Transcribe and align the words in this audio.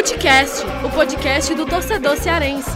Futecast, 0.00 0.64
o 0.82 0.90
podcast 0.94 1.54
do 1.54 1.66
torcedor 1.66 2.16
cearense. 2.16 2.70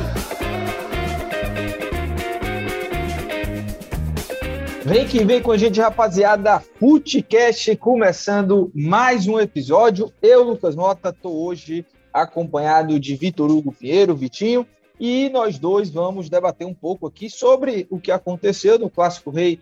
Vem 4.85 5.09
que 5.09 5.25
vem 5.25 5.41
com 5.41 5.51
a 5.51 5.57
gente, 5.57 5.81
rapaziada. 5.81 6.61
Futecast 6.61 7.75
começando 7.77 8.71
mais 8.75 9.27
um 9.27 9.41
episódio. 9.41 10.13
Eu, 10.21 10.43
Lucas 10.43 10.77
Mota, 10.77 11.09
estou 11.09 11.47
hoje 11.47 11.87
acompanhado 12.13 13.01
de 13.01 13.17
Vitor 13.17 13.51
Hugo 13.51 13.73
Pinheiro, 13.73 14.15
Vitinho, 14.15 14.67
e 15.01 15.31
nós 15.31 15.59
dois 15.59 15.89
vamos 15.89 16.29
debater 16.29 16.67
um 16.67 16.75
pouco 16.75 17.07
aqui 17.07 17.31
sobre 17.31 17.87
o 17.89 17.99
que 17.99 18.13
aconteceu 18.13 18.79
no 18.79 18.91
Clássico 18.91 19.31
Rei 19.31 19.59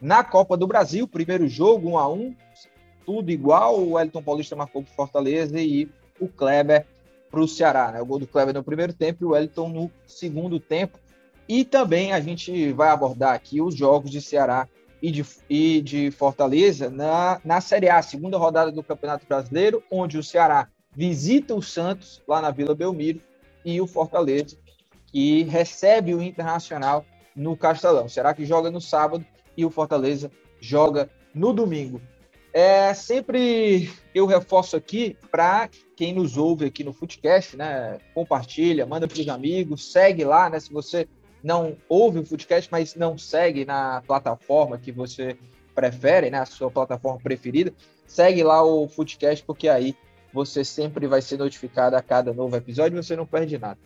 na 0.00 0.24
Copa 0.24 0.56
do 0.56 0.66
Brasil. 0.66 1.06
Primeiro 1.06 1.46
jogo, 1.48 1.90
1 1.90 1.98
a 1.98 2.08
1 2.08 2.34
tudo 3.04 3.30
igual. 3.30 3.78
O 3.78 3.92
Wellington 3.92 4.22
Paulista 4.22 4.56
marcou 4.56 4.82
para 4.82 4.94
Fortaleza 4.94 5.60
e 5.60 5.86
o 6.18 6.28
Kleber 6.28 6.86
para 7.34 7.42
o 7.42 7.48
Ceará. 7.48 7.90
Né? 7.90 8.00
O 8.00 8.06
gol 8.06 8.20
do 8.20 8.28
Kleber 8.28 8.54
no 8.54 8.62
primeiro 8.62 8.92
tempo 8.92 9.24
e 9.24 9.26
o 9.26 9.30
Wellington 9.30 9.68
no 9.68 9.90
segundo 10.06 10.60
tempo. 10.60 10.98
E 11.48 11.64
também 11.64 12.12
a 12.12 12.20
gente 12.20 12.72
vai 12.72 12.88
abordar 12.88 13.34
aqui 13.34 13.60
os 13.60 13.74
jogos 13.74 14.10
de 14.10 14.22
Ceará 14.22 14.68
e 15.02 15.10
de, 15.10 15.26
e 15.50 15.82
de 15.82 16.10
Fortaleza 16.12 16.88
na, 16.88 17.40
na 17.44 17.60
Série 17.60 17.90
A, 17.90 18.00
segunda 18.00 18.38
rodada 18.38 18.70
do 18.70 18.82
Campeonato 18.84 19.26
Brasileiro, 19.26 19.82
onde 19.90 20.16
o 20.16 20.22
Ceará 20.22 20.68
visita 20.94 21.54
o 21.54 21.60
Santos 21.60 22.22
lá 22.26 22.40
na 22.40 22.52
Vila 22.52 22.74
Belmiro 22.74 23.20
e 23.64 23.80
o 23.80 23.86
Fortaleza, 23.86 24.56
que 25.06 25.42
recebe 25.42 26.14
o 26.14 26.22
Internacional 26.22 27.04
no 27.34 27.56
Castelão. 27.56 28.08
Será 28.08 28.32
que 28.32 28.46
joga 28.46 28.70
no 28.70 28.80
sábado 28.80 29.26
e 29.56 29.64
o 29.64 29.70
Fortaleza 29.70 30.30
joga 30.60 31.10
no 31.34 31.52
domingo? 31.52 32.00
É, 32.54 32.94
sempre 32.94 33.90
eu 34.14 34.26
reforço 34.26 34.76
aqui 34.76 35.16
para 35.28 35.68
quem 35.96 36.14
nos 36.14 36.36
ouve 36.36 36.66
aqui 36.66 36.84
no 36.84 36.92
Footcast, 36.92 37.56
né? 37.56 37.98
Compartilha, 38.14 38.86
manda 38.86 39.08
para 39.08 39.20
os 39.20 39.28
amigos, 39.28 39.90
segue 39.90 40.24
lá, 40.24 40.48
né? 40.48 40.60
Se 40.60 40.72
você 40.72 41.08
não 41.42 41.76
ouve 41.88 42.20
o 42.20 42.24
Footcast, 42.24 42.70
mas 42.70 42.94
não 42.94 43.18
segue 43.18 43.64
na 43.64 44.02
plataforma 44.06 44.78
que 44.78 44.92
você 44.92 45.36
prefere, 45.74 46.30
né? 46.30 46.38
A 46.38 46.46
sua 46.46 46.70
plataforma 46.70 47.18
preferida, 47.18 47.74
segue 48.06 48.44
lá 48.44 48.62
o 48.62 48.86
Footcast, 48.86 49.44
porque 49.44 49.68
aí 49.68 49.96
você 50.32 50.64
sempre 50.64 51.08
vai 51.08 51.20
ser 51.20 51.38
notificado 51.38 51.96
a 51.96 52.02
cada 52.02 52.32
novo 52.32 52.54
episódio, 52.54 53.02
você 53.02 53.16
não 53.16 53.26
perde 53.26 53.58
nada. 53.58 53.80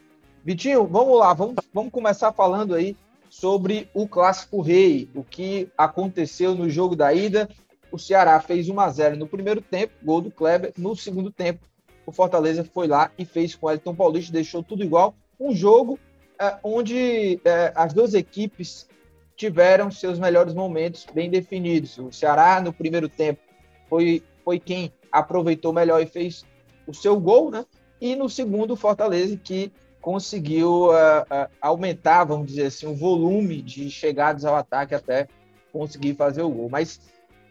Vitinho, 0.44 0.86
vamos 0.86 1.18
lá, 1.18 1.32
vamos, 1.32 1.54
vamos 1.72 1.90
começar 1.90 2.32
falando 2.32 2.74
aí 2.74 2.94
sobre 3.30 3.88
o 3.94 4.06
Clássico 4.06 4.60
Rei, 4.60 5.08
o 5.14 5.24
que 5.24 5.70
aconteceu 5.76 6.54
no 6.54 6.68
jogo 6.68 6.94
da 6.94 7.14
ida 7.14 7.48
o 7.90 7.98
Ceará 7.98 8.40
fez 8.40 8.68
1 8.68 8.80
a 8.80 8.90
0 8.90 9.16
no 9.16 9.26
primeiro 9.26 9.60
tempo, 9.60 9.92
gol 10.02 10.20
do 10.20 10.30
Kleber. 10.30 10.72
No 10.76 10.94
segundo 10.94 11.30
tempo, 11.30 11.60
o 12.04 12.12
Fortaleza 12.12 12.64
foi 12.64 12.86
lá 12.86 13.10
e 13.18 13.24
fez 13.24 13.54
com 13.54 13.66
o 13.66 13.70
Elton 13.70 13.94
Paulista, 13.94 14.32
deixou 14.32 14.62
tudo 14.62 14.84
igual. 14.84 15.14
Um 15.38 15.54
jogo 15.54 15.98
é, 16.40 16.56
onde 16.62 17.40
é, 17.44 17.72
as 17.74 17.92
duas 17.92 18.14
equipes 18.14 18.88
tiveram 19.36 19.90
seus 19.90 20.18
melhores 20.18 20.54
momentos 20.54 21.06
bem 21.12 21.30
definidos. 21.30 21.96
O 21.98 22.10
Ceará, 22.12 22.60
no 22.60 22.72
primeiro 22.72 23.08
tempo, 23.08 23.40
foi, 23.88 24.22
foi 24.44 24.58
quem 24.58 24.92
aproveitou 25.12 25.72
melhor 25.72 26.02
e 26.02 26.06
fez 26.06 26.44
o 26.86 26.94
seu 26.94 27.18
gol, 27.18 27.50
né? 27.50 27.64
E 28.00 28.14
no 28.16 28.28
segundo, 28.28 28.72
o 28.72 28.76
Fortaleza, 28.76 29.36
que 29.36 29.72
conseguiu 30.00 30.88
uh, 30.88 30.90
uh, 30.90 31.50
aumentar, 31.60 32.24
vamos 32.24 32.46
dizer 32.46 32.66
assim, 32.66 32.86
o 32.86 32.94
volume 32.94 33.60
de 33.60 33.90
chegadas 33.90 34.44
ao 34.44 34.54
ataque 34.54 34.94
até 34.94 35.28
conseguir 35.72 36.14
fazer 36.14 36.42
o 36.42 36.50
gol. 36.50 36.68
Mas 36.68 37.00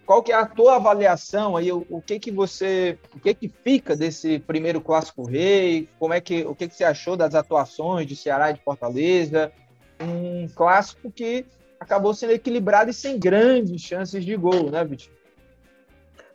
qual 0.07 0.23
que 0.23 0.31
é 0.31 0.35
a 0.35 0.45
tua 0.45 0.77
avaliação 0.77 1.57
aí? 1.57 1.69
O, 1.69 1.85
o, 1.89 2.01
que 2.01 2.17
que 2.17 2.31
você, 2.31 2.97
o 3.13 3.19
que 3.19 3.33
que 3.33 3.49
fica 3.49 3.93
desse 3.93 4.39
primeiro 4.39 4.79
clássico 4.79 5.25
rei? 5.25 5.89
Como 5.99 6.13
é 6.13 6.21
que, 6.21 6.45
o 6.45 6.55
que 6.55 6.69
que 6.69 6.75
você 6.75 6.85
achou 6.85 7.17
das 7.17 7.35
atuações 7.35 8.07
de 8.07 8.15
Ceará 8.15 8.49
e 8.49 8.53
de 8.53 8.61
Fortaleza? 8.63 9.51
Um 9.99 10.47
clássico 10.47 11.11
que 11.11 11.45
acabou 11.77 12.13
sendo 12.13 12.31
equilibrado 12.31 12.89
e 12.89 12.93
sem 12.93 13.19
grandes 13.19 13.81
chances 13.81 14.23
de 14.23 14.33
gol, 14.37 14.71
né, 14.71 14.81
Vitinho? 14.85 15.13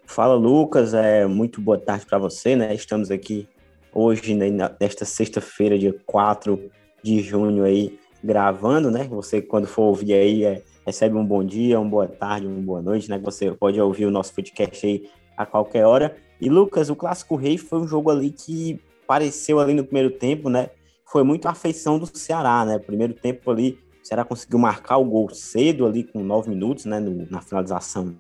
Fala, 0.04 0.34
Lucas. 0.34 0.92
É 0.92 1.26
muito 1.26 1.58
boa 1.58 1.78
tarde 1.78 2.04
para 2.04 2.18
você, 2.18 2.54
né? 2.54 2.74
Estamos 2.74 3.10
aqui 3.10 3.48
hoje, 3.90 4.34
né, 4.34 4.50
nesta 4.78 5.06
sexta-feira, 5.06 5.78
dia 5.78 5.94
4 6.04 6.70
de 7.02 7.22
junho 7.22 7.64
aí, 7.64 7.98
gravando, 8.22 8.90
né? 8.90 9.04
Você, 9.04 9.40
quando 9.40 9.66
for 9.66 9.84
ouvir 9.84 10.12
aí, 10.12 10.44
é 10.44 10.62
recebe 10.86 11.16
um 11.16 11.24
bom 11.24 11.44
dia, 11.44 11.78
uma 11.80 11.88
boa 11.88 12.08
tarde, 12.08 12.46
uma 12.46 12.60
boa 12.60 12.82
noite, 12.82 13.08
né? 13.08 13.18
Você 13.18 13.50
pode 13.52 13.80
ouvir 13.80 14.06
o 14.06 14.10
nosso 14.10 14.34
podcast 14.34 14.86
aí 14.86 15.08
a 15.36 15.46
qualquer 15.46 15.86
hora. 15.86 16.16
E 16.40 16.48
Lucas, 16.48 16.90
o 16.90 16.96
Clássico 16.96 17.36
Rei 17.36 17.56
foi 17.56 17.80
um 17.80 17.86
jogo 17.86 18.10
ali 18.10 18.30
que 18.30 18.80
pareceu 19.06 19.60
ali 19.60 19.74
no 19.74 19.84
primeiro 19.84 20.10
tempo, 20.10 20.48
né? 20.48 20.70
Foi 21.06 21.22
muito 21.22 21.46
a 21.46 21.52
afeição 21.52 21.98
do 21.98 22.06
Ceará, 22.06 22.64
né? 22.64 22.78
Primeiro 22.78 23.14
tempo 23.14 23.50
ali, 23.50 23.78
o 24.02 24.06
Ceará 24.06 24.24
conseguiu 24.24 24.58
marcar 24.58 24.96
o 24.96 25.04
gol 25.04 25.28
cedo 25.30 25.86
ali 25.86 26.04
com 26.04 26.22
nove 26.22 26.50
minutos, 26.50 26.84
né? 26.84 26.98
No, 26.98 27.26
na 27.30 27.40
finalização 27.40 28.16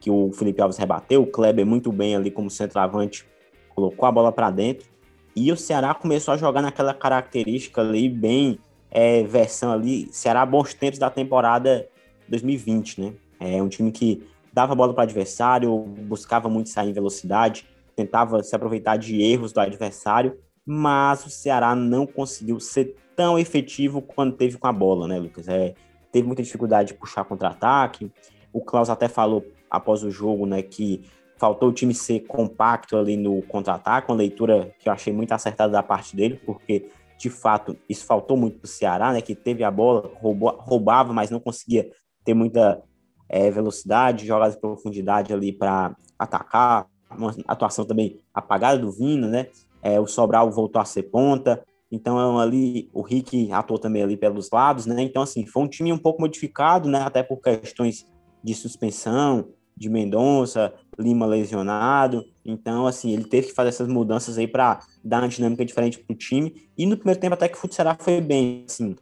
que 0.00 0.10
o 0.10 0.32
Felipe 0.32 0.60
Alves 0.60 0.76
rebateu, 0.76 1.22
o 1.22 1.26
Kleber 1.26 1.64
muito 1.64 1.92
bem 1.92 2.16
ali 2.16 2.30
como 2.30 2.50
centroavante, 2.50 3.24
colocou 3.68 4.04
a 4.04 4.12
bola 4.12 4.32
para 4.32 4.50
dentro. 4.50 4.90
E 5.34 5.50
o 5.52 5.56
Ceará 5.56 5.94
começou 5.94 6.34
a 6.34 6.36
jogar 6.36 6.60
naquela 6.60 6.92
característica 6.92 7.80
ali, 7.80 8.08
bem 8.08 8.58
é, 8.90 9.22
versão 9.22 9.72
ali, 9.72 10.08
Ceará 10.12 10.44
bons 10.44 10.74
tempos 10.74 10.98
da 10.98 11.08
temporada 11.08 11.88
2020, 12.32 13.00
né? 13.00 13.12
É 13.38 13.62
um 13.62 13.68
time 13.68 13.92
que 13.92 14.26
dava 14.52 14.74
bola 14.74 14.92
para 14.92 15.04
adversário, 15.04 15.76
buscava 15.78 16.48
muito 16.48 16.70
sair 16.70 16.90
em 16.90 16.92
velocidade, 16.92 17.66
tentava 17.94 18.42
se 18.42 18.56
aproveitar 18.56 18.96
de 18.96 19.22
erros 19.22 19.52
do 19.52 19.60
adversário, 19.60 20.38
mas 20.64 21.24
o 21.26 21.30
Ceará 21.30 21.74
não 21.74 22.06
conseguiu 22.06 22.58
ser 22.58 22.96
tão 23.14 23.38
efetivo 23.38 24.00
quando 24.00 24.36
teve 24.36 24.56
com 24.56 24.66
a 24.66 24.72
bola, 24.72 25.06
né, 25.06 25.18
Lucas? 25.18 25.46
É, 25.48 25.74
teve 26.10 26.26
muita 26.26 26.42
dificuldade 26.42 26.88
de 26.88 26.94
puxar 26.94 27.24
contra-ataque. 27.24 28.10
O 28.52 28.60
Klaus 28.60 28.88
até 28.88 29.08
falou 29.08 29.44
após 29.70 30.02
o 30.02 30.10
jogo, 30.10 30.46
né, 30.46 30.62
que 30.62 31.02
faltou 31.36 31.70
o 31.70 31.72
time 31.72 31.92
ser 31.92 32.20
compacto 32.20 32.96
ali 32.96 33.16
no 33.16 33.42
contra-ataque, 33.42 34.10
uma 34.10 34.16
leitura 34.16 34.72
que 34.78 34.88
eu 34.88 34.92
achei 34.92 35.12
muito 35.12 35.32
acertada 35.32 35.72
da 35.72 35.82
parte 35.82 36.14
dele, 36.14 36.40
porque 36.46 36.88
de 37.18 37.28
fato 37.28 37.76
isso 37.88 38.04
faltou 38.04 38.36
muito 38.36 38.58
para 38.58 38.66
o 38.66 38.68
Ceará, 38.68 39.12
né, 39.12 39.20
que 39.20 39.34
teve 39.34 39.64
a 39.64 39.70
bola, 39.70 40.10
roubou, 40.16 40.56
roubava, 40.58 41.12
mas 41.12 41.30
não 41.30 41.40
conseguia 41.40 41.90
ter 42.24 42.34
muita 42.34 42.82
é, 43.28 43.50
velocidade, 43.50 44.26
jogadas 44.26 44.54
de 44.54 44.60
profundidade 44.60 45.32
ali 45.32 45.52
para 45.52 45.96
atacar, 46.18 46.86
uma 47.10 47.34
atuação 47.46 47.84
também 47.84 48.18
apagada 48.32 48.78
do 48.78 48.90
Vina, 48.90 49.28
né? 49.28 49.46
É, 49.82 49.98
o 50.00 50.06
Sobral 50.06 50.50
voltou 50.50 50.80
a 50.80 50.84
ser 50.84 51.04
ponta, 51.04 51.62
então 51.90 52.38
ali 52.38 52.88
o 52.92 53.02
Rick 53.02 53.50
atuou 53.52 53.78
também 53.78 54.02
ali 54.02 54.16
pelos 54.16 54.50
lados, 54.50 54.86
né? 54.86 55.02
Então 55.02 55.22
assim, 55.22 55.44
foi 55.46 55.62
um 55.62 55.68
time 55.68 55.92
um 55.92 55.98
pouco 55.98 56.20
modificado, 56.20 56.88
né? 56.88 57.02
Até 57.02 57.22
por 57.22 57.38
questões 57.38 58.06
de 58.42 58.54
suspensão, 58.54 59.48
de 59.76 59.88
Mendonça, 59.88 60.72
Lima 60.98 61.26
lesionado. 61.26 62.24
Então, 62.44 62.86
assim, 62.86 63.12
ele 63.12 63.24
teve 63.24 63.48
que 63.48 63.54
fazer 63.54 63.70
essas 63.70 63.88
mudanças 63.88 64.36
aí 64.36 64.46
para 64.46 64.80
dar 65.02 65.22
uma 65.22 65.28
dinâmica 65.28 65.64
diferente 65.64 65.98
para 65.98 66.12
o 66.12 66.16
time. 66.16 66.68
E 66.76 66.86
no 66.86 66.96
primeiro 66.96 67.20
tempo 67.20 67.34
até 67.34 67.48
que 67.48 67.56
o 67.56 67.60
Futserá 67.60 67.96
foi 67.98 68.20
bem, 68.20 68.64
assim, 68.68 68.94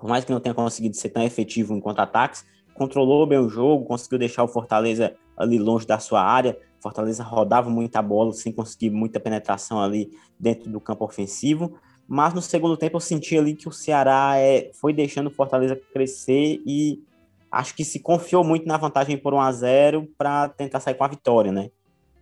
por 0.00 0.08
mais 0.08 0.24
que 0.24 0.32
não 0.32 0.40
tenha 0.40 0.54
conseguido 0.54 0.96
ser 0.96 1.10
tão 1.10 1.22
efetivo 1.22 1.74
em 1.74 1.80
contra-ataques, 1.80 2.44
controlou 2.72 3.26
bem 3.26 3.38
o 3.38 3.50
jogo, 3.50 3.84
conseguiu 3.84 4.18
deixar 4.18 4.42
o 4.42 4.48
Fortaleza 4.48 5.14
ali 5.36 5.58
longe 5.58 5.86
da 5.86 5.98
sua 5.98 6.22
área. 6.22 6.58
Fortaleza 6.80 7.22
rodava 7.22 7.68
muita 7.68 8.00
bola 8.00 8.32
sem 8.32 8.50
conseguir 8.50 8.88
muita 8.88 9.20
penetração 9.20 9.78
ali 9.78 10.10
dentro 10.38 10.70
do 10.70 10.80
campo 10.80 11.04
ofensivo. 11.04 11.78
Mas 12.08 12.32
no 12.32 12.40
segundo 12.40 12.78
tempo 12.78 12.96
eu 12.96 13.00
senti 13.00 13.36
ali 13.36 13.54
que 13.54 13.68
o 13.68 13.72
Ceará 13.72 14.38
é, 14.38 14.70
foi 14.72 14.94
deixando 14.94 15.26
o 15.26 15.30
Fortaleza 15.30 15.76
crescer 15.92 16.62
e 16.66 17.02
acho 17.52 17.74
que 17.74 17.84
se 17.84 18.00
confiou 18.00 18.42
muito 18.42 18.66
na 18.66 18.78
vantagem 18.78 19.18
por 19.18 19.34
1 19.34 19.40
a 19.40 19.52
0 19.52 20.08
para 20.16 20.48
tentar 20.48 20.80
sair 20.80 20.94
com 20.94 21.04
a 21.04 21.08
vitória, 21.08 21.52
né? 21.52 21.70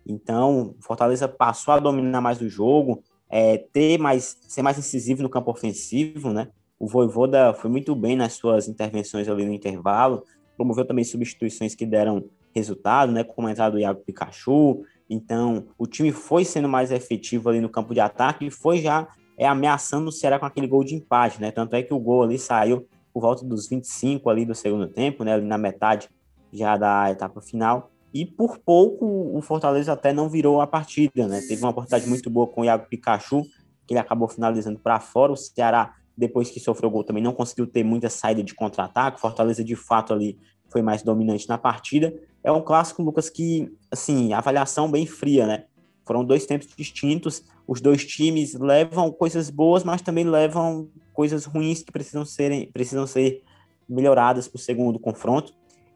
Então, 0.05 0.75
Fortaleza 0.81 1.27
passou 1.27 1.73
a 1.73 1.79
dominar 1.79 2.19
mais 2.19 2.41
o 2.41 2.49
jogo, 2.49 3.01
é, 3.29 3.57
ter 3.57 3.97
mais, 3.97 4.37
ser 4.47 4.61
mais 4.61 4.77
incisivo 4.77 5.23
no 5.23 5.29
campo 5.29 5.49
ofensivo, 5.49 6.33
né? 6.33 6.49
O 6.79 6.87
Voivoda 6.87 7.53
foi 7.53 7.69
muito 7.69 7.93
bem 7.93 8.15
nas 8.15 8.33
suas 8.33 8.67
intervenções 8.67 9.27
ali 9.27 9.45
no 9.45 9.51
intervalo, 9.51 10.23
promoveu 10.55 10.85
também 10.85 11.03
substituições 11.03 11.75
que 11.75 11.85
deram 11.85 12.23
resultado, 12.55 13.11
né, 13.11 13.23
como 13.23 13.47
a 13.47 13.51
entrada 13.51 13.71
do 13.71 13.79
Iago 13.79 14.01
Pikachu. 14.05 14.83
Então, 15.09 15.67
o 15.77 15.85
time 15.85 16.11
foi 16.11 16.45
sendo 16.45 16.69
mais 16.69 16.91
efetivo 16.91 17.49
ali 17.49 17.59
no 17.59 17.69
campo 17.69 17.93
de 17.93 17.99
ataque 17.99 18.47
e 18.47 18.51
foi 18.51 18.79
já 18.79 19.07
é, 19.37 19.47
ameaçando 19.47 20.09
o 20.09 20.11
Ceará 20.11 20.39
com 20.39 20.45
aquele 20.45 20.67
gol 20.67 20.83
de 20.83 20.95
empate, 20.95 21.39
né? 21.39 21.51
Tanto 21.51 21.75
é 21.75 21.83
que 21.83 21.93
o 21.93 21.99
gol 21.99 22.23
ali 22.23 22.37
saiu 22.37 22.87
por 23.13 23.21
volta 23.21 23.45
dos 23.45 23.67
25 23.67 24.29
ali 24.29 24.45
do 24.45 24.55
segundo 24.55 24.87
tempo, 24.87 25.23
né, 25.23 25.33
ali 25.33 25.45
na 25.45 25.57
metade 25.57 26.09
já 26.51 26.77
da 26.77 27.11
etapa 27.11 27.41
final. 27.41 27.91
E 28.13 28.25
por 28.25 28.57
pouco 28.57 29.05
o 29.05 29.41
Fortaleza 29.41 29.93
até 29.93 30.11
não 30.11 30.29
virou 30.29 30.61
a 30.61 30.67
partida, 30.67 31.27
né? 31.27 31.41
Teve 31.47 31.61
uma 31.61 31.71
oportunidade 31.71 32.09
muito 32.09 32.29
boa 32.29 32.47
com 32.47 32.61
o 32.61 32.65
Iago 32.65 32.87
Pikachu, 32.89 33.43
que 33.85 33.93
ele 33.93 33.99
acabou 33.99 34.27
finalizando 34.27 34.79
para 34.79 34.99
fora. 34.99 35.31
O 35.31 35.37
Ceará 35.37 35.93
depois 36.19 36.49
que 36.49 36.59
sofreu 36.59 36.89
o 36.89 36.91
gol 36.91 37.03
também 37.03 37.23
não 37.23 37.33
conseguiu 37.33 37.65
ter 37.65 37.83
muita 37.83 38.09
saída 38.09 38.43
de 38.43 38.53
contra-ataque. 38.53 39.19
Fortaleza 39.19 39.63
de 39.63 39.75
fato 39.75 40.13
ali 40.13 40.37
foi 40.67 40.81
mais 40.81 41.01
dominante 41.01 41.47
na 41.47 41.57
partida. 41.57 42.13
É 42.43 42.51
um 42.51 42.61
clássico, 42.61 43.01
Lucas, 43.01 43.29
que 43.29 43.71
assim, 43.91 44.33
avaliação 44.33 44.89
bem 44.89 45.05
fria, 45.05 45.47
né? 45.47 45.63
foram 46.09 46.25
dois 46.25 46.47
tempos 46.47 46.67
distintos. 46.75 47.43
Os 47.67 47.79
dois 47.79 48.03
times 48.03 48.55
levam 48.55 49.11
coisas 49.11 49.51
boas, 49.51 49.83
mas 49.83 50.01
também 50.01 50.23
levam 50.23 50.89
coisas 51.13 51.45
ruins 51.45 51.83
que 51.83 51.91
precisam, 51.91 52.25
serem, 52.25 52.71
precisam 52.71 53.05
ser 53.05 53.43
melhoradas 53.87 54.47
para 54.47 54.57
o 54.57 54.59
segundo 54.59 54.97
confronto. 54.97 55.53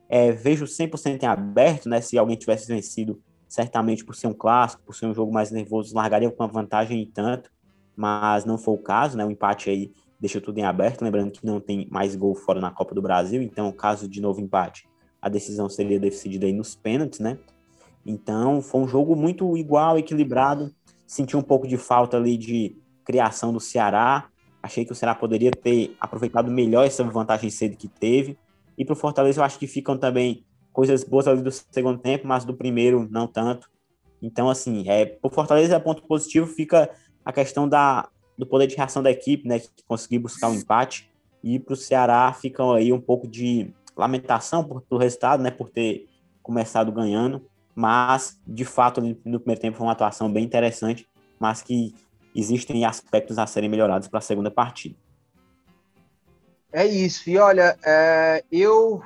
É, 0.07 0.31
vejo 0.31 0.65
100% 0.65 1.23
em 1.23 1.25
aberto, 1.25 1.89
né? 1.89 1.99
Se 1.99 2.15
alguém 2.15 2.35
tivesse 2.35 2.67
vencido, 2.67 3.19
certamente 3.47 4.05
por 4.05 4.15
ser 4.15 4.27
um 4.27 4.35
clássico, 4.35 4.83
por 4.83 4.93
ser 4.93 5.07
um 5.07 5.15
jogo 5.15 5.33
mais 5.33 5.49
nervoso, 5.49 5.95
largaria 5.95 6.29
com 6.29 6.43
uma 6.43 6.49
vantagem 6.49 7.01
e 7.01 7.07
tanto, 7.07 7.49
mas 7.95 8.45
não 8.45 8.59
foi 8.59 8.75
o 8.75 8.77
caso, 8.77 9.17
né? 9.17 9.25
O 9.25 9.31
empate 9.31 9.71
aí 9.71 9.91
deixou 10.23 10.39
tudo 10.39 10.57
em 10.57 10.63
aberto, 10.63 11.01
lembrando 11.01 11.31
que 11.31 11.45
não 11.45 11.59
tem 11.59 11.85
mais 11.91 12.15
gol 12.15 12.33
fora 12.33 12.61
na 12.61 12.71
Copa 12.71 12.95
do 12.95 13.01
Brasil, 13.01 13.41
então, 13.41 13.69
caso 13.73 14.07
de 14.07 14.21
novo 14.21 14.39
empate, 14.39 14.87
a 15.21 15.27
decisão 15.27 15.67
seria 15.67 15.99
decidida 15.99 16.45
aí 16.45 16.53
nos 16.53 16.75
pênaltis, 16.75 17.19
né? 17.19 17.37
Então, 18.05 18.61
foi 18.61 18.79
um 18.79 18.87
jogo 18.87 19.17
muito 19.17 19.57
igual, 19.57 19.97
equilibrado. 19.97 20.73
Senti 21.05 21.35
um 21.35 21.41
pouco 21.41 21.67
de 21.67 21.75
falta 21.75 22.15
ali 22.15 22.37
de 22.37 22.77
criação 23.03 23.51
do 23.51 23.59
Ceará. 23.59 24.29
Achei 24.61 24.85
que 24.85 24.93
o 24.93 24.95
Ceará 24.95 25.13
poderia 25.13 25.51
ter 25.51 25.93
aproveitado 25.99 26.49
melhor 26.49 26.85
essa 26.85 27.03
vantagem 27.03 27.49
cedo 27.49 27.75
que 27.75 27.89
teve. 27.89 28.37
E 28.77 28.85
para 28.85 28.93
o 28.93 28.95
Fortaleza, 28.95 29.41
eu 29.41 29.43
acho 29.43 29.59
que 29.59 29.67
ficam 29.67 29.97
também 29.97 30.45
coisas 30.71 31.03
boas 31.03 31.27
ali 31.27 31.41
do 31.41 31.51
segundo 31.51 31.99
tempo, 31.99 32.25
mas 32.25 32.45
do 32.45 32.53
primeiro 32.53 33.09
não 33.11 33.27
tanto. 33.27 33.69
Então, 34.21 34.49
assim, 34.49 34.87
é, 34.87 35.05
para 35.05 35.27
o 35.27 35.33
Fortaleza, 35.33 35.77
ponto 35.81 36.01
positivo 36.07 36.47
fica 36.47 36.89
a 37.25 37.33
questão 37.33 37.67
da, 37.67 38.07
do 38.37 38.45
poder 38.45 38.67
de 38.67 38.75
reação 38.75 39.03
da 39.03 39.11
equipe, 39.11 39.47
né, 39.47 39.59
que 39.59 39.69
conseguiu 39.87 40.21
buscar 40.21 40.49
um 40.49 40.55
empate. 40.55 41.09
E 41.43 41.59
para 41.59 41.73
o 41.73 41.77
Ceará 41.77 42.31
fica 42.33 42.63
aí 42.73 42.91
um 42.93 43.01
pouco 43.01 43.27
de 43.27 43.73
lamentação 43.95 44.63
por, 44.63 44.81
pelo 44.81 44.99
resultado, 44.99 45.43
né, 45.43 45.51
por 45.51 45.69
ter 45.69 46.07
começado 46.41 46.91
ganhando 46.91 47.45
mas 47.75 48.39
de 48.45 48.65
fato 48.65 49.01
no 49.01 49.39
primeiro 49.39 49.61
tempo 49.61 49.77
foi 49.77 49.85
uma 49.85 49.93
atuação 49.93 50.31
bem 50.31 50.43
interessante, 50.43 51.07
mas 51.39 51.61
que 51.61 51.93
existem 52.35 52.85
aspectos 52.85 53.37
a 53.37 53.47
serem 53.47 53.69
melhorados 53.69 54.07
para 54.07 54.19
a 54.19 54.21
segunda 54.21 54.51
partida. 54.51 54.95
É 56.71 56.85
isso, 56.85 57.29
e 57.29 57.37
olha, 57.37 57.77
é, 57.85 58.43
eu 58.51 59.01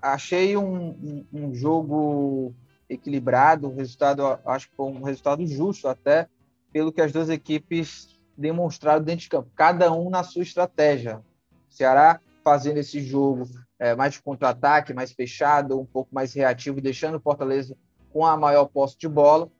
achei 0.00 0.56
um, 0.56 0.88
um, 0.88 1.26
um, 1.32 1.54
jogo 1.54 2.52
equilibrado, 2.88 3.68
um 3.68 3.76
resultado, 3.76 4.22
acho 4.44 4.68
que 4.68 4.76
foi 4.76 4.86
um 4.86 5.02
resultado 5.02 5.46
justo 5.46 5.86
até, 5.86 6.28
pelo 6.72 6.92
que 6.92 7.00
as 7.00 7.12
duas 7.12 7.28
equipes 7.28 8.20
demonstraram 8.36 9.02
dentro 9.02 9.22
de 9.22 9.28
campo, 9.28 9.50
cada 9.54 9.92
um 9.92 10.10
na 10.10 10.22
sua 10.22 10.42
estratégia. 10.42 11.22
O 11.70 11.74
Ceará 11.74 12.20
fazendo 12.42 12.78
esse 12.78 13.00
jogo 13.00 13.48
é, 13.78 13.94
mais 13.94 14.14
de 14.14 14.22
contra-ataque, 14.22 14.94
mais 14.94 15.12
fechado, 15.12 15.78
um 15.78 15.84
pouco 15.84 16.14
mais 16.14 16.34
reativo, 16.34 16.80
deixando 16.80 17.16
o 17.16 17.20
Fortaleza 17.20 17.76
com 18.12 18.26
a 18.26 18.36
maior 18.36 18.66
posse 18.66 18.96
de 18.98 19.08
bola. 19.08 19.50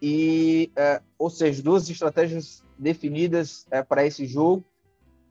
E, 0.00 0.70
é, 0.76 1.00
ou 1.18 1.30
seja, 1.30 1.62
duas 1.62 1.88
estratégias 1.88 2.62
definidas 2.78 3.66
é, 3.70 3.82
para 3.82 4.04
esse 4.04 4.26
jogo. 4.26 4.64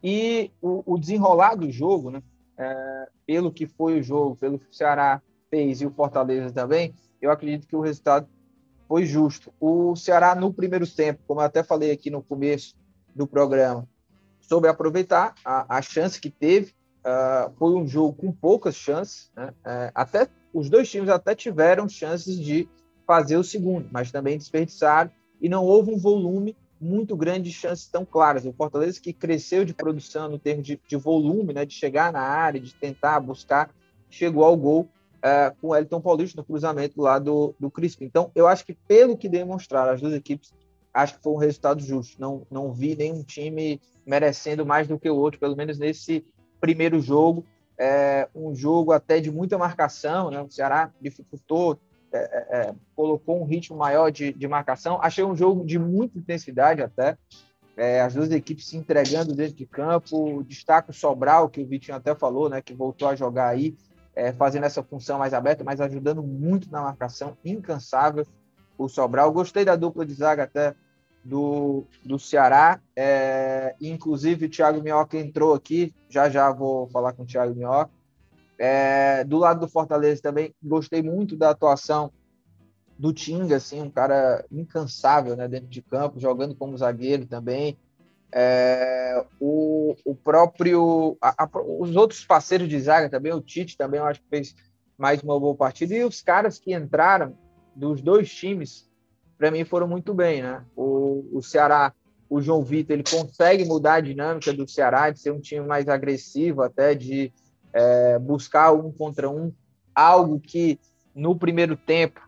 E 0.01 0.51
o, 0.61 0.83
o, 0.93 0.97
desenrolar 0.97 1.55
do 1.55 1.71
jogo, 1.71 2.11
né, 2.11 2.21
é, 2.57 3.07
pelo 3.25 3.51
que 3.51 3.65
foi 3.67 3.99
o 3.99 4.03
jogo, 4.03 4.35
pelo 4.35 4.59
que 4.59 4.69
o 4.69 4.73
Ceará 4.73 5.21
fez 5.49 5.81
e 5.81 5.85
o 5.85 5.91
Fortaleza 5.91 6.51
também, 6.51 6.93
eu 7.21 7.31
acredito 7.31 7.67
que 7.67 7.75
o 7.75 7.81
resultado 7.81 8.27
foi 8.87 9.05
justo. 9.05 9.53
O 9.59 9.95
Ceará, 9.95 10.35
no 10.35 10.53
primeiro 10.53 10.87
tempo, 10.87 11.21
como 11.27 11.41
eu 11.41 11.45
até 11.45 11.63
falei 11.63 11.91
aqui 11.91 12.09
no 12.09 12.21
começo 12.21 12.75
do 13.15 13.27
programa, 13.27 13.87
soube 14.41 14.67
aproveitar 14.67 15.33
a, 15.43 15.77
a 15.77 15.81
chance 15.81 16.19
que 16.19 16.29
teve, 16.29 16.73
Uh, 17.03 17.51
foi 17.57 17.73
um 17.73 17.85
jogo 17.85 18.13
com 18.13 18.31
poucas 18.31 18.75
chances, 18.75 19.29
né? 19.35 19.49
uh, 19.49 19.91
até 19.93 20.25
os 20.53 20.69
dois 20.69 20.89
times 20.89 21.09
até 21.09 21.35
tiveram 21.35 21.89
chances 21.89 22.39
de 22.39 22.65
fazer 23.05 23.35
o 23.35 23.43
segundo, 23.43 23.89
mas 23.91 24.09
também 24.09 24.37
desperdiçaram 24.37 25.11
e 25.41 25.49
não 25.49 25.65
houve 25.65 25.91
um 25.91 25.97
volume 25.97 26.55
muito 26.79 27.17
grande 27.17 27.49
de 27.49 27.51
chances 27.51 27.87
tão 27.87 28.05
claras. 28.05 28.45
O 28.45 28.53
Fortaleza 28.53 29.01
que 29.01 29.11
cresceu 29.11 29.65
de 29.65 29.73
produção 29.73 30.29
no 30.29 30.39
termo 30.39 30.61
de, 30.61 30.79
de 30.87 30.95
volume, 30.95 31.53
né, 31.53 31.65
de 31.65 31.73
chegar 31.73 32.13
na 32.13 32.21
área, 32.21 32.59
de 32.59 32.73
tentar 32.73 33.19
buscar, 33.19 33.69
chegou 34.09 34.45
ao 34.45 34.55
gol 34.55 34.87
uh, 35.23 35.55
com 35.59 35.69
o 35.69 35.75
Elton 35.75 36.01
Paulista 36.01 36.39
no 36.41 36.45
cruzamento 36.45 37.01
lá 37.01 37.17
do, 37.17 37.55
do 37.59 37.71
Crispim. 37.71 38.05
Então, 38.05 38.29
eu 38.35 38.47
acho 38.47 38.65
que 38.65 38.73
pelo 38.73 39.17
que 39.17 39.29
demonstraram 39.29 39.93
as 39.93 40.01
duas 40.01 40.13
equipes, 40.13 40.53
acho 40.93 41.15
que 41.15 41.23
foi 41.23 41.33
um 41.33 41.37
resultado 41.37 41.81
justo. 41.81 42.19
Não, 42.19 42.45
não 42.51 42.71
vi 42.71 42.95
nenhum 42.95 43.23
time 43.23 43.81
merecendo 44.05 44.65
mais 44.65 44.87
do 44.87 44.99
que 44.99 45.09
o 45.09 45.15
outro, 45.15 45.39
pelo 45.39 45.55
menos 45.55 45.79
nesse 45.79 46.25
primeiro 46.59 46.99
jogo, 46.99 47.45
é, 47.77 48.27
um 48.35 48.53
jogo 48.53 48.91
até 48.91 49.19
de 49.19 49.31
muita 49.31 49.57
marcação, 49.57 50.29
né? 50.29 50.41
O 50.41 50.51
Ceará 50.51 50.91
dificultou, 51.01 51.79
é, 52.11 52.17
é, 52.17 52.59
é, 52.59 52.75
colocou 52.95 53.41
um 53.41 53.45
ritmo 53.45 53.75
maior 53.75 54.11
de, 54.11 54.31
de, 54.31 54.47
marcação. 54.47 54.99
Achei 55.01 55.23
um 55.23 55.35
jogo 55.35 55.65
de 55.65 55.79
muita 55.79 56.17
intensidade 56.17 56.81
até. 56.81 57.17
É, 57.75 58.01
as 58.01 58.13
duas 58.13 58.29
equipes 58.29 58.67
se 58.67 58.77
entregando 58.77 59.33
dentro 59.33 59.55
de 59.55 59.65
campo. 59.65 60.43
Destaca 60.43 60.91
o 60.91 60.93
Sobral, 60.93 61.49
que 61.49 61.61
o 61.61 61.65
Vitinho 61.65 61.97
até 61.97 62.13
falou, 62.13 62.47
né? 62.47 62.61
Que 62.61 62.73
voltou 62.73 63.07
a 63.07 63.15
jogar 63.15 63.47
aí, 63.47 63.75
é, 64.15 64.31
fazendo 64.31 64.65
essa 64.65 64.83
função 64.83 65.17
mais 65.17 65.33
aberta, 65.33 65.63
mas 65.63 65.81
ajudando 65.81 66.21
muito 66.21 66.71
na 66.71 66.81
marcação, 66.81 67.37
incansável 67.43 68.25
o 68.77 68.87
Sobral. 68.87 69.31
Gostei 69.31 69.65
da 69.65 69.75
dupla 69.75 70.05
de 70.05 70.13
zaga 70.13 70.43
até 70.43 70.75
do, 71.23 71.85
do 72.03 72.19
Ceará. 72.19 72.79
É, 72.95 73.75
inclusive, 73.81 74.45
o 74.45 74.49
Thiago 74.49 74.81
Minhoca 74.81 75.17
entrou 75.17 75.53
aqui. 75.53 75.93
Já 76.09 76.29
já 76.29 76.51
vou 76.51 76.87
falar 76.89 77.13
com 77.13 77.23
o 77.23 77.25
Thiago 77.25 77.55
Minhoca. 77.55 77.91
É, 78.59 79.23
do 79.23 79.37
lado 79.37 79.61
do 79.61 79.67
Fortaleza 79.67 80.21
também, 80.21 80.53
gostei 80.61 81.01
muito 81.01 81.35
da 81.35 81.49
atuação 81.49 82.11
do 82.97 83.11
Tinga, 83.11 83.57
assim, 83.57 83.81
um 83.81 83.89
cara 83.89 84.45
incansável 84.51 85.35
né, 85.35 85.47
dentro 85.47 85.67
de 85.67 85.81
campo, 85.81 86.19
jogando 86.19 86.55
como 86.55 86.77
zagueiro 86.77 87.25
também. 87.25 87.77
É, 88.35 89.23
o, 89.39 89.95
o 90.03 90.15
próprio. 90.15 91.15
A, 91.21 91.43
a, 91.43 91.49
os 91.79 91.95
outros 91.95 92.25
parceiros 92.25 92.67
de 92.67 92.79
zaga 92.79 93.09
também, 93.09 93.31
o 93.31 93.41
Tite 93.41 93.77
também, 93.77 93.99
eu 93.99 94.05
acho 94.05 94.21
que 94.21 94.29
fez 94.29 94.55
mais 94.97 95.21
uma 95.21 95.39
boa 95.39 95.55
partida. 95.55 95.93
E 95.93 96.03
os 96.03 96.21
caras 96.21 96.57
que 96.57 96.73
entraram 96.73 97.37
dos 97.75 98.01
dois 98.01 98.33
times 98.33 98.89
para 99.37 99.51
mim 99.51 99.63
foram 99.65 99.87
muito 99.87 100.13
bem, 100.13 100.41
né? 100.41 100.63
O, 100.75 101.27
o 101.31 101.43
Ceará, 101.43 101.93
o 102.29 102.41
João 102.41 102.63
Vitor, 102.63 102.93
ele 102.93 103.03
consegue 103.03 103.65
mudar 103.65 103.95
a 103.95 104.01
dinâmica 104.01 104.51
do 104.53 104.67
Ceará, 104.67 105.09
de 105.09 105.19
ser 105.19 105.31
um 105.31 105.39
time 105.39 105.65
mais 105.65 105.87
agressivo, 105.87 106.61
até 106.61 106.95
de 106.95 107.31
é, 107.71 108.17
buscar 108.17 108.71
um 108.71 108.91
contra 108.91 109.29
um, 109.29 109.51
algo 109.93 110.39
que 110.39 110.79
no 111.13 111.35
primeiro 111.35 111.75
tempo, 111.75 112.21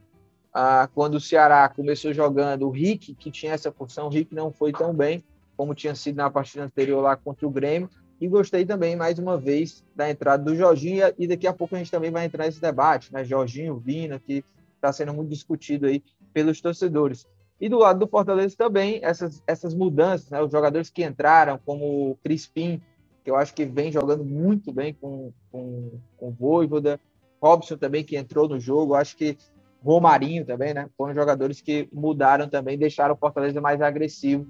ah, 0.53 0.87
quando 0.93 1.15
o 1.15 1.21
Ceará 1.21 1.67
começou 1.69 2.13
jogando, 2.13 2.67
o 2.67 2.71
Rick, 2.71 3.15
que 3.15 3.31
tinha 3.31 3.53
essa 3.53 3.71
função, 3.71 4.07
o 4.07 4.09
Rick 4.09 4.33
não 4.33 4.51
foi 4.51 4.71
tão 4.71 4.93
bem 4.93 5.23
como 5.55 5.75
tinha 5.75 5.95
sido 5.95 6.17
na 6.17 6.29
partida 6.29 6.63
anterior 6.63 7.01
lá 7.01 7.15
contra 7.15 7.47
o 7.47 7.51
Grêmio, 7.51 7.89
e 8.19 8.27
gostei 8.27 8.65
também, 8.65 8.95
mais 8.95 9.19
uma 9.19 9.37
vez, 9.37 9.83
da 9.95 10.09
entrada 10.09 10.43
do 10.43 10.55
Jorginho, 10.55 11.13
e 11.17 11.27
daqui 11.27 11.47
a 11.47 11.53
pouco 11.53 11.75
a 11.75 11.77
gente 11.77 11.91
também 11.91 12.11
vai 12.11 12.25
entrar 12.25 12.45
nesse 12.45 12.61
debate, 12.61 13.11
né? 13.11 13.25
Jorginho, 13.25 13.77
Vina, 13.77 14.19
que 14.19 14.43
está 14.75 14.91
sendo 14.93 15.13
muito 15.13 15.29
discutido 15.29 15.85
aí 15.85 16.01
pelos 16.33 16.61
torcedores. 16.61 17.27
E 17.59 17.67
do 17.67 17.79
lado 17.79 17.99
do 17.99 18.07
Fortaleza 18.07 18.55
também, 18.57 18.99
essas, 19.01 19.43
essas 19.45 19.73
mudanças, 19.73 20.29
né? 20.29 20.41
os 20.41 20.51
jogadores 20.51 20.89
que 20.89 21.03
entraram, 21.03 21.59
como 21.65 22.11
o 22.11 22.15
Crispim, 22.23 22.81
que 23.23 23.31
eu 23.31 23.35
acho 23.35 23.53
que 23.53 23.65
vem 23.65 23.91
jogando 23.91 24.23
muito 24.23 24.71
bem 24.71 24.93
com, 24.93 25.31
com, 25.51 25.91
com 26.17 26.29
o 26.29 26.31
Voivoda, 26.31 26.99
Robson 27.41 27.77
também, 27.77 28.03
que 28.03 28.17
entrou 28.17 28.47
no 28.47 28.59
jogo, 28.59 28.93
eu 28.93 28.97
acho 28.97 29.15
que 29.15 29.37
Romarinho 29.83 30.45
também, 30.45 30.73
né? 30.73 30.89
Foram 30.97 31.13
jogadores 31.13 31.61
que 31.61 31.87
mudaram 31.93 32.49
também, 32.49 32.77
deixaram 32.77 33.13
o 33.13 33.17
Fortaleza 33.17 33.61
mais 33.61 33.81
agressivo 33.81 34.47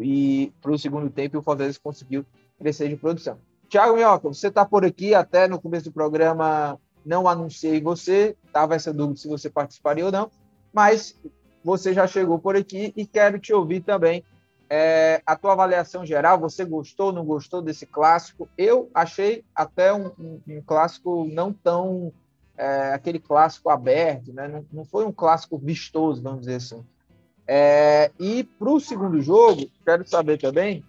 e 0.00 0.52
para 0.60 0.72
o 0.72 0.78
segundo 0.78 1.10
tempo 1.10 1.38
o 1.38 1.42
Fortaleza 1.42 1.78
conseguiu 1.82 2.24
crescer 2.58 2.88
de 2.88 2.96
produção. 2.96 3.38
Tiago 3.68 3.96
Minhoca, 3.96 4.28
você 4.28 4.48
está 4.48 4.64
por 4.64 4.84
aqui, 4.84 5.14
até 5.14 5.48
no 5.48 5.60
começo 5.60 5.86
do 5.86 5.92
programa 5.92 6.78
não 7.04 7.28
anunciei 7.28 7.80
você, 7.80 8.36
estava 8.46 8.74
essa 8.74 8.92
dúvida 8.92 9.20
se 9.20 9.28
você 9.28 9.50
participaria 9.50 10.06
ou 10.06 10.12
não, 10.12 10.30
mas 10.72 11.14
você 11.62 11.92
já 11.92 12.06
chegou 12.06 12.38
por 12.38 12.56
aqui 12.56 12.92
e 12.96 13.06
quero 13.06 13.38
te 13.38 13.52
ouvir 13.52 13.80
também. 13.80 14.24
É, 14.68 15.22
a 15.26 15.36
tua 15.36 15.52
avaliação 15.52 16.04
geral, 16.04 16.38
você 16.38 16.64
gostou, 16.64 17.12
não 17.12 17.24
gostou 17.24 17.62
desse 17.62 17.86
clássico? 17.86 18.48
Eu 18.56 18.90
achei 18.94 19.44
até 19.54 19.92
um, 19.92 20.06
um, 20.18 20.40
um 20.48 20.62
clássico 20.62 21.26
não 21.30 21.52
tão 21.52 22.12
é, 22.56 22.92
aquele 22.92 23.18
clássico 23.18 23.68
aberto, 23.70 24.32
né? 24.32 24.48
Não, 24.48 24.66
não, 24.72 24.84
foi 24.84 25.04
um 25.04 25.12
clássico 25.12 25.58
vistoso, 25.58 26.22
vamos 26.22 26.40
dizer 26.40 26.56
assim. 26.56 26.84
É, 27.46 28.10
e 28.18 28.44
para 28.44 28.70
o 28.70 28.80
segundo 28.80 29.20
jogo, 29.20 29.70
quero 29.84 30.06
saber 30.08 30.38
também 30.38 30.82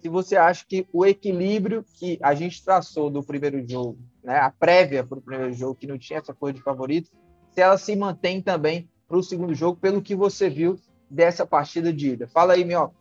se 0.00 0.08
você 0.08 0.36
acha 0.36 0.64
que 0.66 0.86
o 0.92 1.04
equilíbrio 1.04 1.84
que 1.98 2.18
a 2.22 2.34
gente 2.34 2.64
traçou 2.64 3.10
do 3.10 3.22
primeiro 3.22 3.64
jogo, 3.68 3.98
né, 4.22 4.38
a 4.38 4.50
prévia 4.50 5.04
para 5.04 5.18
o 5.18 5.22
primeiro 5.22 5.52
jogo, 5.52 5.74
que 5.74 5.86
não 5.86 5.98
tinha 5.98 6.18
essa 6.18 6.32
coisa 6.32 6.56
de 6.56 6.62
favorito, 6.62 7.10
se 7.52 7.60
ela 7.60 7.76
se 7.76 7.94
mantém 7.96 8.40
também 8.40 8.88
para 9.08 9.16
o 9.16 9.22
segundo 9.22 9.54
jogo, 9.54 9.78
pelo 9.80 10.02
que 10.02 10.14
você 10.14 10.48
viu 10.48 10.78
dessa 11.10 11.46
partida 11.46 11.92
de 11.92 12.10
ida. 12.10 12.28
Fala 12.28 12.52
aí, 12.52 12.64
Mioca. 12.64 12.94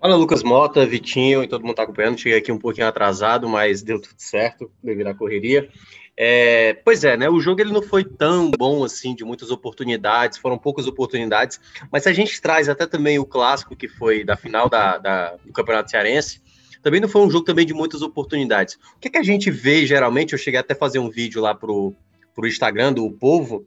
Fala, 0.00 0.16
Lucas 0.16 0.42
Mota, 0.42 0.86
Vitinho 0.86 1.42
e 1.42 1.48
todo 1.48 1.62
mundo 1.62 1.72
está 1.72 1.82
acompanhando. 1.82 2.18
Cheguei 2.18 2.38
aqui 2.38 2.52
um 2.52 2.58
pouquinho 2.58 2.86
atrasado, 2.86 3.48
mas 3.48 3.82
deu 3.82 4.00
tudo 4.00 4.14
certo 4.18 4.70
devido 4.82 5.08
à 5.08 5.14
correria. 5.14 5.68
É, 6.16 6.74
pois 6.84 7.02
é, 7.02 7.16
né? 7.16 7.28
O 7.28 7.40
jogo 7.40 7.60
ele 7.60 7.72
não 7.72 7.82
foi 7.82 8.04
tão 8.04 8.50
bom 8.50 8.84
assim, 8.84 9.14
de 9.14 9.24
muitas 9.24 9.50
oportunidades, 9.50 10.38
foram 10.38 10.56
poucas 10.56 10.86
oportunidades, 10.86 11.60
mas 11.90 12.06
a 12.06 12.12
gente 12.12 12.40
traz 12.40 12.68
até 12.68 12.86
também 12.86 13.18
o 13.18 13.26
clássico 13.26 13.74
que 13.74 13.88
foi 13.88 14.24
da 14.24 14.36
final 14.36 14.68
da, 14.68 14.98
da, 14.98 15.36
do 15.44 15.52
Campeonato 15.52 15.90
Cearense, 15.90 16.40
também 16.82 17.00
não 17.00 17.08
foi 17.08 17.22
um 17.22 17.30
jogo 17.30 17.44
também 17.44 17.66
de 17.66 17.74
muitas 17.74 18.02
oportunidades. 18.02 18.78
O 18.96 19.00
que, 19.00 19.08
é 19.08 19.10
que 19.10 19.18
a 19.18 19.22
gente 19.22 19.50
vê 19.50 19.86
geralmente? 19.86 20.34
Eu 20.34 20.38
cheguei 20.38 20.60
até 20.60 20.74
a 20.74 20.76
fazer 20.76 20.98
um 20.98 21.10
vídeo 21.10 21.40
lá 21.40 21.54
pro, 21.54 21.94
pro 22.34 22.46
Instagram 22.46 22.92
do 22.92 23.10
Povo, 23.10 23.66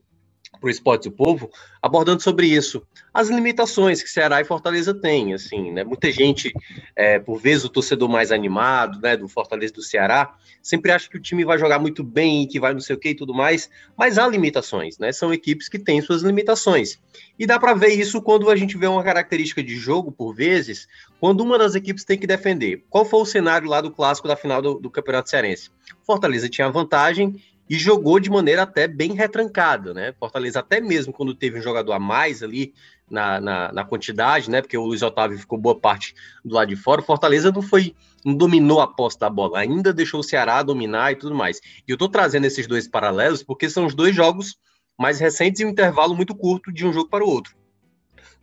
para 0.59 0.67
o 0.67 0.69
Esporte 0.69 1.09
do 1.09 1.15
Povo, 1.15 1.49
abordando 1.81 2.21
sobre 2.21 2.47
isso. 2.47 2.81
As 3.13 3.29
limitações 3.29 4.01
que 4.01 4.09
Ceará 4.09 4.41
e 4.41 4.45
Fortaleza 4.45 4.93
têm, 4.93 5.33
assim, 5.33 5.71
né? 5.71 5.83
Muita 5.83 6.11
gente, 6.11 6.53
é, 6.95 7.19
por 7.19 7.39
vezes 7.39 7.65
o 7.65 7.69
torcedor 7.69 8.09
mais 8.09 8.31
animado, 8.31 8.99
né, 8.99 9.15
do 9.15 9.27
Fortaleza 9.27 9.73
do 9.73 9.81
Ceará, 9.81 10.35
sempre 10.61 10.91
acha 10.91 11.09
que 11.09 11.17
o 11.17 11.21
time 11.21 11.45
vai 11.45 11.57
jogar 11.57 11.79
muito 11.79 12.03
bem, 12.03 12.47
que 12.47 12.59
vai 12.59 12.73
não 12.73 12.79
sei 12.79 12.95
o 12.95 12.99
que 12.99 13.09
e 13.09 13.15
tudo 13.15 13.33
mais, 13.33 13.69
mas 13.97 14.17
há 14.17 14.27
limitações, 14.27 14.97
né? 14.97 15.11
São 15.11 15.33
equipes 15.33 15.69
que 15.69 15.79
têm 15.79 16.01
suas 16.01 16.21
limitações. 16.21 16.99
E 17.39 17.45
dá 17.45 17.59
para 17.59 17.73
ver 17.73 17.93
isso 17.93 18.21
quando 18.21 18.49
a 18.49 18.55
gente 18.55 18.77
vê 18.77 18.87
uma 18.87 19.03
característica 19.03 19.63
de 19.63 19.75
jogo, 19.75 20.11
por 20.11 20.33
vezes, 20.33 20.87
quando 21.19 21.41
uma 21.41 21.57
das 21.57 21.75
equipes 21.75 22.03
tem 22.03 22.17
que 22.17 22.27
defender. 22.27 22.83
Qual 22.89 23.05
foi 23.05 23.21
o 23.21 23.25
cenário 23.25 23.69
lá 23.69 23.81
do 23.81 23.91
clássico 23.91 24.27
da 24.27 24.35
final 24.35 24.61
do, 24.61 24.75
do 24.75 24.89
Campeonato 24.89 25.29
Cearense? 25.29 25.69
Fortaleza 26.05 26.49
tinha 26.49 26.69
vantagem 26.69 27.35
e 27.69 27.77
jogou 27.77 28.19
de 28.19 28.29
maneira 28.29 28.63
até 28.63 28.87
bem 28.87 29.13
retrancada, 29.13 29.93
né? 29.93 30.13
Fortaleza, 30.19 30.59
até 30.59 30.79
mesmo 30.79 31.11
quando 31.11 31.33
teve 31.33 31.59
um 31.59 31.61
jogador 31.61 31.93
a 31.93 31.99
mais 31.99 32.41
ali 32.41 32.73
na, 33.09 33.39
na, 33.39 33.71
na, 33.71 33.85
quantidade, 33.85 34.49
né? 34.49 34.61
Porque 34.61 34.77
o 34.77 34.85
Luiz 34.85 35.01
Otávio 35.01 35.37
ficou 35.37 35.57
boa 35.57 35.79
parte 35.79 36.15
do 36.43 36.55
lado 36.55 36.69
de 36.69 36.75
fora, 36.75 37.01
Fortaleza 37.01 37.51
não 37.51 37.61
foi, 37.61 37.95
não 38.23 38.35
dominou 38.35 38.81
a 38.81 38.87
posse 38.87 39.19
da 39.19 39.29
bola, 39.29 39.59
ainda 39.59 39.93
deixou 39.93 40.19
o 40.19 40.23
Ceará 40.23 40.61
dominar 40.63 41.11
e 41.11 41.15
tudo 41.15 41.35
mais. 41.35 41.59
E 41.87 41.91
eu 41.91 41.97
tô 41.97 42.07
trazendo 42.07 42.45
esses 42.45 42.67
dois 42.67 42.87
paralelos 42.87 43.43
porque 43.43 43.69
são 43.69 43.85
os 43.85 43.93
dois 43.93 44.15
jogos 44.15 44.57
mais 44.97 45.19
recentes 45.19 45.61
e 45.61 45.65
um 45.65 45.69
intervalo 45.69 46.15
muito 46.15 46.35
curto 46.35 46.71
de 46.71 46.85
um 46.85 46.93
jogo 46.93 47.09
para 47.09 47.23
o 47.23 47.29
outro. 47.29 47.55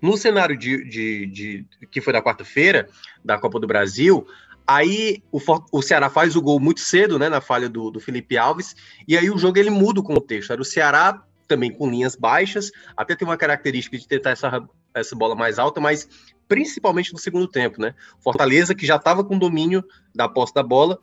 No 0.01 0.17
cenário 0.17 0.57
de, 0.57 0.85
de, 0.85 1.27
de 1.27 1.67
que 1.91 2.01
foi 2.01 2.13
da 2.13 2.23
quarta-feira, 2.23 2.89
da 3.25 3.39
Copa 3.39 3.59
do 3.59 3.67
Brasil, 3.67 4.27
Aí 4.67 5.23
o, 5.31 5.39
o, 5.73 5.83
Ceará 5.83 6.09
faz 6.09 6.37
o 6.37 6.43
gol 6.43 6.59
muito 6.59 6.81
cedo, 6.81 7.19
né, 7.19 7.29
na 7.29 7.41
falha 7.41 7.69
do, 7.69 7.91
do, 7.91 8.01
Felipe 8.01 8.39
Alves, 8.39 8.75
e 9.07 9.17
aí 9.17 9.31
o 9.31 9.37
jogo 9.37 9.59
ele 9.59 9.71
muda 9.71 10.01
o 10.01 10.05
contexto. 10.05 10.53
Era 10.53 10.63
o 10.63 10.65
Ceará 10.65 11.23
também 11.47 11.71
com 11.71 11.91
linhas 11.91 12.17
baixas, 12.17 12.71
até 12.97 13.15
tem 13.15 13.29
uma 13.29 13.37
característica 13.37 13.99
de 13.99 14.09
tentar 14.09 14.31
essa, 14.31 14.67
essa 14.95 15.15
bola 15.15 15.35
mais 15.35 15.59
alta, 15.59 15.81
mas 15.81 16.09
principalmente 16.49 17.13
no 17.13 17.19
segundo 17.19 17.47
tempo, 17.47 17.81
né? 17.81 17.95
Fortaleza 18.21 18.75
que 18.75 18.87
já 18.87 18.97
estava 18.97 19.23
com 19.23 19.39
domínio 19.39 19.85
da 20.15 20.29
posse 20.29 20.55
da 20.55 20.63
bola, 20.63 20.99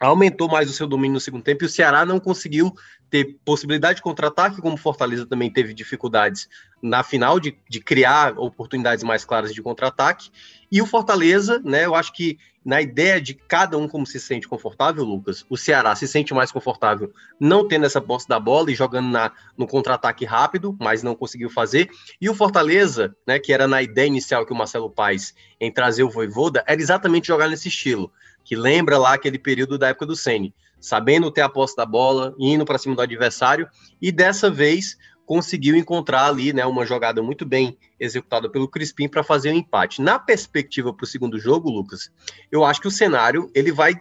aumentou 0.00 0.48
mais 0.48 0.70
o 0.70 0.72
seu 0.72 0.86
domínio 0.86 1.14
no 1.14 1.20
segundo 1.20 1.42
tempo 1.42 1.62
e 1.62 1.66
o 1.66 1.68
Ceará 1.68 2.06
não 2.06 2.18
conseguiu 2.18 2.74
ter 3.10 3.38
possibilidade 3.44 3.96
de 3.96 4.02
contra-ataque, 4.02 4.62
como 4.62 4.76
Fortaleza 4.76 5.26
também 5.26 5.52
teve 5.52 5.74
dificuldades 5.74 6.48
na 6.80 7.02
final 7.02 7.40
de, 7.40 7.56
de 7.68 7.80
criar 7.80 8.38
oportunidades 8.38 9.04
mais 9.04 9.24
claras 9.24 9.52
de 9.52 9.60
contra-ataque. 9.60 10.30
E 10.70 10.80
o 10.80 10.86
Fortaleza, 10.86 11.60
né, 11.64 11.84
eu 11.84 11.94
acho 11.94 12.12
que 12.12 12.38
na 12.64 12.80
ideia 12.80 13.20
de 13.20 13.34
cada 13.34 13.76
um 13.76 13.88
como 13.88 14.06
se 14.06 14.20
sente 14.20 14.46
confortável, 14.46 15.02
Lucas, 15.02 15.44
o 15.48 15.56
Ceará 15.56 15.94
se 15.96 16.06
sente 16.06 16.32
mais 16.32 16.52
confortável 16.52 17.10
não 17.40 17.66
tendo 17.66 17.86
essa 17.86 18.00
posse 18.00 18.28
da 18.28 18.38
bola 18.38 18.70
e 18.70 18.74
jogando 18.74 19.08
na, 19.08 19.32
no 19.56 19.66
contra-ataque 19.66 20.24
rápido, 20.24 20.76
mas 20.78 21.02
não 21.02 21.14
conseguiu 21.14 21.50
fazer. 21.50 21.90
E 22.20 22.28
o 22.28 22.34
Fortaleza, 22.34 23.14
né, 23.26 23.38
que 23.38 23.52
era 23.52 23.66
na 23.66 23.82
ideia 23.82 24.06
inicial 24.06 24.46
que 24.46 24.52
o 24.52 24.56
Marcelo 24.56 24.90
Paes 24.90 25.34
em 25.58 25.72
trazer 25.72 26.04
o 26.04 26.10
Voivoda, 26.10 26.62
era 26.66 26.80
exatamente 26.80 27.28
jogar 27.28 27.48
nesse 27.48 27.68
estilo, 27.68 28.12
que 28.44 28.56
lembra 28.56 28.98
lá 28.98 29.14
aquele 29.14 29.38
período 29.38 29.78
da 29.78 29.88
época 29.88 30.06
do 30.06 30.16
Ceni, 30.16 30.54
sabendo 30.80 31.30
ter 31.30 31.42
a 31.42 31.48
posse 31.48 31.76
da 31.76 31.84
bola, 31.84 32.34
indo 32.38 32.64
para 32.64 32.78
cima 32.78 32.96
do 32.96 33.02
adversário, 33.02 33.68
e 34.00 34.10
dessa 34.10 34.50
vez 34.50 34.96
conseguiu 35.30 35.76
encontrar 35.76 36.26
ali 36.26 36.52
né, 36.52 36.66
uma 36.66 36.84
jogada 36.84 37.22
muito 37.22 37.46
bem 37.46 37.78
executada 38.00 38.50
pelo 38.50 38.66
Crispim 38.66 39.06
para 39.06 39.22
fazer 39.22 39.50
o 39.50 39.52
um 39.52 39.56
empate. 39.58 40.02
Na 40.02 40.18
perspectiva 40.18 40.92
para 40.92 41.04
o 41.04 41.06
segundo 41.06 41.38
jogo, 41.38 41.70
Lucas, 41.70 42.10
eu 42.50 42.64
acho 42.64 42.80
que 42.80 42.88
o 42.88 42.90
cenário 42.90 43.48
ele 43.54 43.70
vai, 43.70 43.94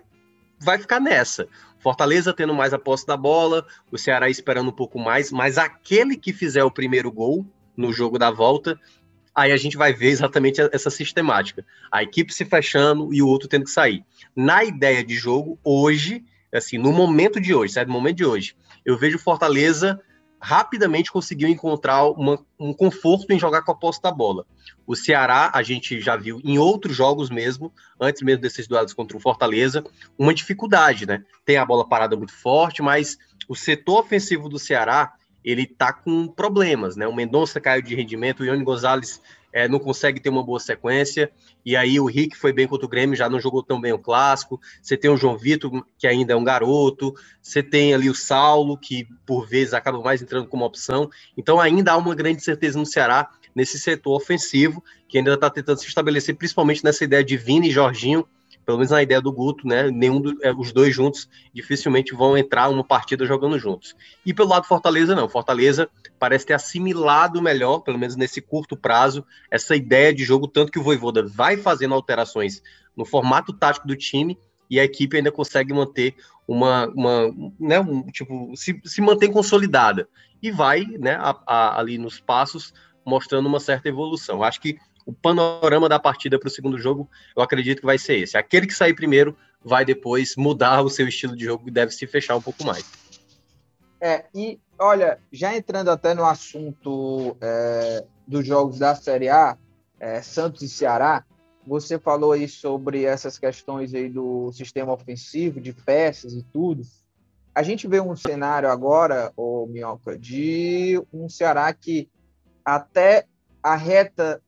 vai 0.60 0.80
ficar 0.80 1.00
nessa. 1.00 1.48
Fortaleza 1.78 2.34
tendo 2.34 2.56
mais 2.56 2.74
a 2.74 2.80
posse 2.80 3.06
da 3.06 3.16
bola, 3.16 3.64
o 3.92 3.98
Ceará 3.98 4.28
esperando 4.28 4.70
um 4.70 4.76
pouco 4.76 4.98
mais, 4.98 5.32
mas 5.32 5.60
aquele 5.60 6.18
que 6.18 6.34
fizer 6.34 6.64
o 6.64 6.72
primeiro 6.72 7.12
gol 7.12 7.46
no 7.78 7.94
jogo 7.94 8.18
da 8.18 8.32
volta, 8.32 8.80
aí 9.34 9.52
a 9.52 9.58
gente 9.58 9.78
vai 9.78 9.94
ver 9.94 10.08
exatamente 10.08 10.60
essa 10.74 10.90
sistemática. 10.90 11.64
A 11.92 12.02
equipe 12.02 12.34
se 12.34 12.44
fechando 12.44 13.14
e 13.14 13.22
o 13.22 13.28
outro 13.28 13.48
tendo 13.48 13.66
que 13.66 13.72
sair. 13.72 14.04
Na 14.42 14.64
ideia 14.64 15.04
de 15.04 15.16
jogo, 15.16 15.60
hoje, 15.62 16.24
assim, 16.54 16.78
no 16.78 16.94
momento 16.94 17.42
de 17.42 17.54
hoje, 17.54 17.74
certo? 17.74 17.90
No 17.90 17.94
momento 17.94 18.16
de 18.16 18.26
hoje, 18.26 18.56
eu 18.86 18.98
vejo 18.98 19.20
Fortaleza 19.20 20.02
rapidamente 20.40 21.12
conseguiu 21.12 21.50
encontrar 21.50 22.06
uma, 22.06 22.40
um 22.58 22.72
conforto 22.72 23.34
em 23.34 23.38
jogar 23.38 23.64
com 23.64 23.74
a 23.74 23.76
posse 23.76 24.02
da 24.02 24.14
bola. 24.14 24.46
O 24.88 24.96
Ceará, 24.96 25.52
a 25.54 25.62
gente 25.62 26.00
já 26.00 26.16
viu 26.16 26.40
em 26.42 26.58
outros 26.58 26.96
jogos 26.96 27.30
mesmo, 27.30 27.70
antes 28.00 28.22
mesmo 28.22 28.42
desses 28.42 28.66
duelos 28.66 28.94
contra 28.94 29.18
o 29.18 29.20
Fortaleza, 29.20 29.84
uma 30.18 30.34
dificuldade, 30.34 31.06
né? 31.06 31.22
Tem 31.44 31.58
a 31.58 31.66
bola 31.66 31.86
parada 31.86 32.16
muito 32.16 32.32
forte, 32.32 32.82
mas 32.82 33.18
o 33.50 33.56
setor 33.58 34.00
ofensivo 34.00 34.48
do 34.48 34.58
Ceará, 34.58 35.16
ele 35.44 35.66
tá 35.66 35.92
com 35.92 36.30
problemas, 36.30 36.96
né? 36.96 37.06
O 37.06 37.14
Mendonça 37.14 37.60
caiu 37.60 37.82
de 37.82 37.94
rendimento, 37.94 38.40
o 38.40 38.46
Ione 38.46 38.64
Gonzalez 38.64 39.22
é, 39.52 39.68
não 39.68 39.80
consegue 39.80 40.20
ter 40.20 40.30
uma 40.30 40.44
boa 40.44 40.60
sequência. 40.60 41.32
E 41.66 41.76
aí 41.76 42.00
o 42.00 42.06
Rick 42.06 42.38
foi 42.38 42.54
bem 42.54 42.68
contra 42.68 42.86
o 42.86 42.90
Grêmio, 42.90 43.16
já 43.16 43.30
não 43.30 43.40
jogou 43.40 43.64
tão 43.64 43.80
bem 43.80 43.92
o 43.92 44.00
clássico. 44.00 44.60
Você 44.82 44.96
tem 44.96 45.10
o 45.10 45.18
João 45.18 45.38
Vitor, 45.38 45.84
que 45.98 46.08
ainda 46.08 46.34
é 46.34 46.36
um 46.36 46.44
garoto. 46.44 47.14
Você 47.42 47.62
tem 47.62 47.94
ali 47.94 48.10
o 48.10 48.16
Saulo, 48.16 48.78
que 48.78 49.08
por 49.26 49.48
vezes 49.48 49.74
acaba 49.74 50.00
mais 50.00 50.22
entrando 50.22 50.48
como 50.48 50.66
opção. 50.66 51.10
Então 51.38 51.60
ainda 51.60 51.92
há 51.92 51.98
uma 51.98 52.16
grande 52.16 52.44
certeza 52.44 52.78
no 52.78 52.86
Ceará 52.86 53.30
nesse 53.56 53.80
setor 53.80 54.16
ofensivo, 54.16 54.84
que 55.08 55.18
ainda 55.18 55.34
está 55.34 55.50
tentando 55.50 55.80
se 55.80 55.88
estabelecer, 55.88 56.36
principalmente 56.36 56.84
nessa 56.84 57.04
ideia 57.04 57.24
de 57.24 57.36
Vini 57.36 57.70
e 57.70 57.72
Jorginho 57.72 58.28
pelo 58.70 58.78
menos 58.78 58.92
na 58.92 59.02
ideia 59.02 59.20
do 59.20 59.32
Guto, 59.32 59.68
né? 59.68 59.90
Nenhum 59.90 60.22
dos 60.22 60.36
é, 60.44 60.54
os 60.54 60.72
dois 60.72 60.94
juntos 60.94 61.28
dificilmente 61.52 62.14
vão 62.14 62.38
entrar 62.38 62.70
uma 62.70 62.84
partida 62.84 63.26
jogando 63.26 63.58
juntos. 63.58 63.96
E 64.24 64.32
pelo 64.32 64.50
lado 64.50 64.68
Fortaleza 64.68 65.16
não. 65.16 65.28
Fortaleza 65.28 65.90
parece 66.20 66.46
ter 66.46 66.54
assimilado 66.54 67.42
melhor, 67.42 67.80
pelo 67.80 67.98
menos 67.98 68.16
nesse 68.16 68.40
curto 68.40 68.78
prazo, 68.78 69.26
essa 69.50 69.76
ideia 69.76 70.14
de 70.14 70.24
jogo, 70.24 70.48
tanto 70.48 70.72
que 70.72 70.78
o 70.78 70.84
Voivoda 70.84 71.26
vai 71.26 71.58
fazendo 71.58 71.96
alterações 71.96 72.62
no 72.96 73.06
formato 73.06 73.52
tático 73.54 73.88
do 73.88 73.96
time 73.96 74.38
e 74.70 74.80
a 74.80 74.84
equipe 74.84 75.18
ainda 75.18 75.32
consegue 75.32 75.74
manter 75.74 76.14
uma, 76.48 76.86
uma 76.90 77.34
né, 77.60 77.80
um, 77.80 78.04
tipo, 78.12 78.56
se, 78.56 78.80
se 78.86 79.02
mantém 79.02 79.32
consolidada 79.32 80.08
e 80.44 80.52
vai, 80.52 80.86
né, 80.86 81.16
a, 81.16 81.36
a, 81.48 81.80
ali 81.80 81.98
nos 81.98 82.20
passos 82.20 82.72
mostrando 83.04 83.48
uma 83.48 83.60
certa 83.60 83.90
evolução. 83.90 84.44
Acho 84.44 84.62
que 84.62 84.78
o 85.10 85.14
panorama 85.14 85.90
da 85.90 86.00
partida 86.00 86.40
para 86.40 86.48
o 86.48 86.52
segundo 86.52 86.78
jogo, 86.78 87.10
eu 87.36 87.42
acredito 87.42 87.80
que 87.80 87.86
vai 87.86 87.98
ser 87.98 88.20
esse. 88.20 88.38
Aquele 88.38 88.68
que 88.68 88.74
sair 88.76 88.94
primeiro 88.94 89.36
vai 89.64 89.84
depois 89.84 90.36
mudar 90.36 90.84
o 90.84 90.90
seu 90.90 91.08
estilo 91.08 91.36
de 91.36 91.46
jogo 91.46 91.68
e 91.68 91.72
deve 91.72 91.92
se 91.92 92.06
fechar 92.06 92.36
um 92.36 92.42
pouco 92.42 92.64
mais. 92.64 92.86
É, 94.00 94.26
e 94.34 94.60
olha, 94.78 95.20
já 95.32 95.56
entrando 95.56 95.90
até 95.90 96.14
no 96.14 96.24
assunto 96.24 97.36
é, 97.42 98.06
dos 98.28 98.46
jogos 98.46 98.78
da 98.78 98.94
Série 98.94 99.30
A, 99.30 99.58
é, 100.00 100.22
Santos 100.22 100.62
e 100.62 100.70
Ceará, 100.70 101.26
você 101.66 101.98
falou 101.98 102.32
aí 102.32 102.48
sobre 102.48 103.04
essas 103.04 103.40
questões 103.40 103.96
aí 103.96 104.10
do 104.10 104.52
sistema 104.52 104.94
ofensivo, 104.94 105.60
de 105.60 105.74
peças 105.74 106.34
e 106.34 106.44
tudo. 106.44 106.84
A 107.54 107.64
gente 107.64 107.88
vê 107.88 108.00
um 108.00 108.16
cenário 108.16 108.70
agora, 108.70 109.34
ô 109.36 109.66
Minhoca, 109.66 110.18
de 110.18 111.02
um 111.12 111.28
Ceará 111.28 111.74
que 111.74 112.08
até 112.64 113.26
a 113.62 113.76
reta 113.76 114.42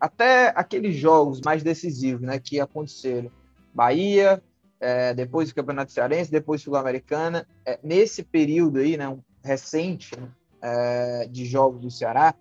até 0.00 0.52
aqueles 0.54 0.96
jogos 0.96 1.40
mais 1.40 1.62
decisivos 1.62 2.22
né, 2.22 2.38
que 2.38 2.60
aconteceram. 2.60 3.30
Bahia, 3.74 4.42
é, 4.80 5.12
depois 5.14 5.50
o 5.50 5.54
Campeonato 5.54 5.92
Cearense, 5.92 6.30
depois 6.30 6.62
Sul-Americana. 6.62 7.46
É, 7.64 7.78
nesse 7.82 8.22
período 8.22 8.78
aí, 8.78 8.96
né, 8.96 9.16
recente 9.42 10.12
é, 10.62 11.28
de 11.30 11.44
jogos 11.44 11.80
do 11.80 11.90
Ceará, 11.90 12.34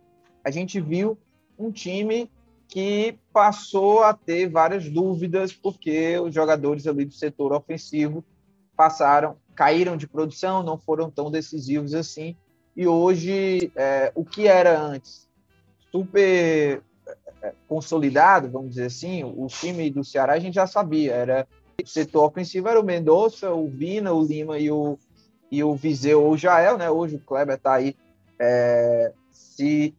a 0.43 0.51
gente 0.51 0.79
viu 0.79 1.17
um 1.57 1.72
time 1.72 2.31
que 2.67 3.17
passou 3.31 4.03
a 4.03 4.13
ter 4.13 4.50
várias 4.50 4.89
dúvidas 4.89 5.53
porque 5.53 6.19
os 6.19 6.34
jogadores 6.34 6.86
ali 6.86 7.05
do 7.05 7.13
setor 7.13 7.53
ofensivo 7.53 8.24
passaram, 8.75 9.38
caíram 9.55 9.98
de 9.98 10.07
produção, 10.07 10.62
não 10.62 10.77
foram 10.77 11.10
tão 11.10 11.31
decisivos 11.31 11.93
assim. 11.93 12.36
E 12.75 12.86
hoje, 12.86 13.72
é, 13.75 14.12
o 14.13 14.24
que 14.24 14.48
era 14.48 14.79
antes 14.79 15.27
super 15.91 16.84
consolidado, 17.67 18.50
vamos 18.50 18.70
dizer 18.70 18.86
assim, 18.86 19.24
o 19.24 19.48
time 19.48 19.89
do 19.89 20.03
Ceará 20.03 20.34
a 20.34 20.39
gente 20.39 20.56
já 20.56 20.67
sabia, 20.67 21.13
era 21.13 21.48
o 21.82 21.88
setor 21.88 22.25
ofensivo 22.25 22.67
era 22.67 22.79
o 22.79 22.84
Mendonça, 22.84 23.53
o 23.53 23.67
Vina, 23.70 24.12
o 24.13 24.24
Lima 24.24 24.58
e 24.58 24.72
o, 24.72 24.98
e 25.51 25.63
o 25.63 25.75
Viseu 25.75 26.24
ou 26.24 26.32
o 26.32 26.38
Jael, 26.38 26.77
né? 26.77 26.89
Hoje 26.89 27.17
o 27.17 27.20
Kleber 27.20 27.56
está 27.56 27.75
aí 27.75 27.96
é, 28.39 29.13
se 29.32 29.94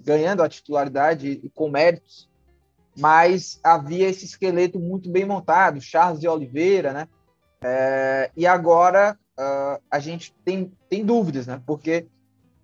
ganhando 0.00 0.42
a 0.42 0.48
titularidade 0.48 1.40
e 1.42 1.48
com 1.50 1.70
méritos 1.70 2.28
mas 2.96 3.58
havia 3.62 4.08
esse 4.08 4.24
esqueleto 4.24 4.78
muito 4.78 5.10
bem 5.10 5.24
montado, 5.24 5.80
Charles 5.80 6.20
de 6.20 6.28
Oliveira, 6.28 6.92
né? 6.92 7.08
É, 7.62 8.30
e 8.36 8.46
agora 8.46 9.18
uh, 9.38 9.82
a 9.90 9.98
gente 9.98 10.34
tem, 10.44 10.72
tem 10.90 11.04
dúvidas, 11.04 11.46
né? 11.46 11.62
Porque 11.66 12.06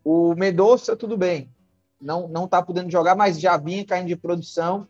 o 0.05 0.35
Medoça, 0.35 0.97
tudo 0.97 1.17
bem, 1.17 1.51
não 2.01 2.29
não 2.29 2.45
está 2.45 2.63
podendo 2.63 2.91
jogar, 2.91 3.15
mas 3.15 3.41
já 3.41 3.57
vinha 3.57 3.85
caindo 3.85 4.09
de 4.09 4.17
produção 4.17 4.87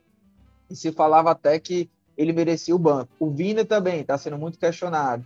e 0.71 0.77
se 0.77 0.93
falava 0.93 1.31
até 1.31 1.59
que 1.59 1.91
ele 2.17 2.33
merecia 2.33 2.75
o 2.75 2.79
banco. 2.79 3.13
O 3.19 3.31
Vina 3.31 3.65
também 3.65 4.01
está 4.01 4.19
sendo 4.19 4.37
muito 4.37 4.59
questionado. 4.59 5.25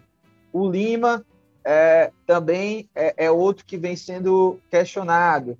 O 0.52 0.68
Lima 0.68 1.24
é, 1.64 2.12
também 2.26 2.88
é, 2.94 3.24
é, 3.24 3.30
outro 3.30 3.64
que 3.64 3.78
vem 3.78 3.96
sendo 3.96 4.60
questionado. 4.70 5.58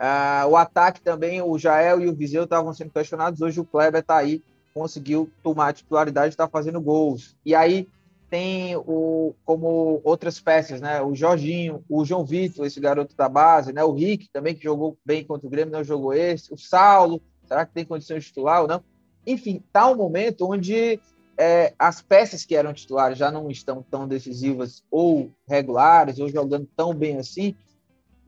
Uh, 0.00 0.48
o 0.48 0.56
ataque 0.56 1.02
também, 1.02 1.42
o 1.42 1.58
Jael 1.58 2.00
e 2.00 2.08
o 2.08 2.14
Viseu 2.14 2.44
estavam 2.44 2.72
sendo 2.72 2.90
questionados. 2.90 3.42
Hoje 3.42 3.60
o 3.60 3.64
Kleber 3.64 4.00
está 4.00 4.16
aí, 4.16 4.42
conseguiu 4.72 5.30
tomar 5.42 5.68
a 5.68 5.72
titularidade 5.74 6.32
está 6.32 6.48
fazendo 6.48 6.80
gols. 6.80 7.36
E 7.44 7.54
aí 7.54 7.86
tem 8.30 8.76
o 8.76 9.34
como 9.44 10.00
outras 10.04 10.40
peças, 10.40 10.80
né? 10.80 11.02
O 11.02 11.14
Jorginho, 11.14 11.84
o 11.88 12.04
João 12.04 12.24
Vitor, 12.24 12.64
esse 12.64 12.78
garoto 12.78 13.16
da 13.16 13.28
base, 13.28 13.72
né? 13.72 13.82
O 13.82 13.92
Rick 13.92 14.28
também 14.32 14.54
que 14.54 14.62
jogou 14.62 14.96
bem 15.04 15.24
contra 15.24 15.46
o 15.46 15.50
Grêmio, 15.50 15.72
não 15.72 15.82
jogou 15.82 16.14
esse. 16.14 16.54
O 16.54 16.56
Saulo, 16.56 17.20
será 17.44 17.66
que 17.66 17.74
tem 17.74 17.84
condições 17.84 18.22
de 18.22 18.28
titular 18.28 18.62
ou 18.62 18.68
não? 18.68 18.82
Enfim, 19.26 19.62
tá 19.72 19.90
um 19.90 19.96
momento 19.96 20.50
onde 20.50 21.00
é, 21.36 21.74
as 21.78 22.00
peças 22.00 22.44
que 22.44 22.54
eram 22.54 22.72
titulares 22.72 23.18
já 23.18 23.30
não 23.30 23.50
estão 23.50 23.82
tão 23.90 24.06
decisivas 24.06 24.84
ou 24.90 25.32
regulares 25.48 26.20
ou 26.20 26.28
jogando 26.28 26.68
tão 26.76 26.94
bem 26.94 27.16
assim 27.18 27.54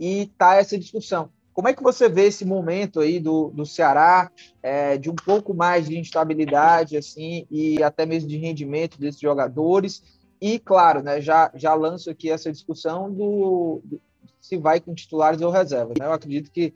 e 0.01 0.27
tá 0.37 0.57
essa 0.57 0.77
discussão. 0.77 1.31
Como 1.53 1.69
é 1.69 1.75
que 1.75 1.83
você 1.83 2.09
vê 2.09 2.27
esse 2.27 2.45
momento 2.45 3.01
aí 3.01 3.21
do, 3.21 3.51
do 3.51 3.67
Ceará, 3.67 4.31
é, 4.63 4.97
de 4.97 5.11
um 5.11 5.15
pouco 5.15 5.53
mais 5.53 5.89
de 5.89 5.99
instabilidade, 5.99 6.97
assim, 6.97 7.47
e 7.51 7.83
até 7.83 8.07
mesmo 8.07 8.29
de 8.29 8.39
rendimento 8.39 8.99
desses 8.99 9.21
jogadores? 9.21 10.03
E, 10.41 10.59
claro, 10.59 11.03
né, 11.03 11.21
já, 11.21 11.51
já 11.55 11.75
lanço 11.75 12.11
aqui 12.11 12.31
essa 12.31 12.51
discussão 12.51 13.13
do, 13.13 13.81
do 13.85 14.01
se 14.41 14.57
vai 14.57 14.81
com 14.81 14.93
titulares 14.93 15.41
ou 15.41 15.51
reservas. 15.51 15.95
Né? 15.99 16.05
Eu 16.05 16.13
acredito 16.13 16.51
que 16.51 16.75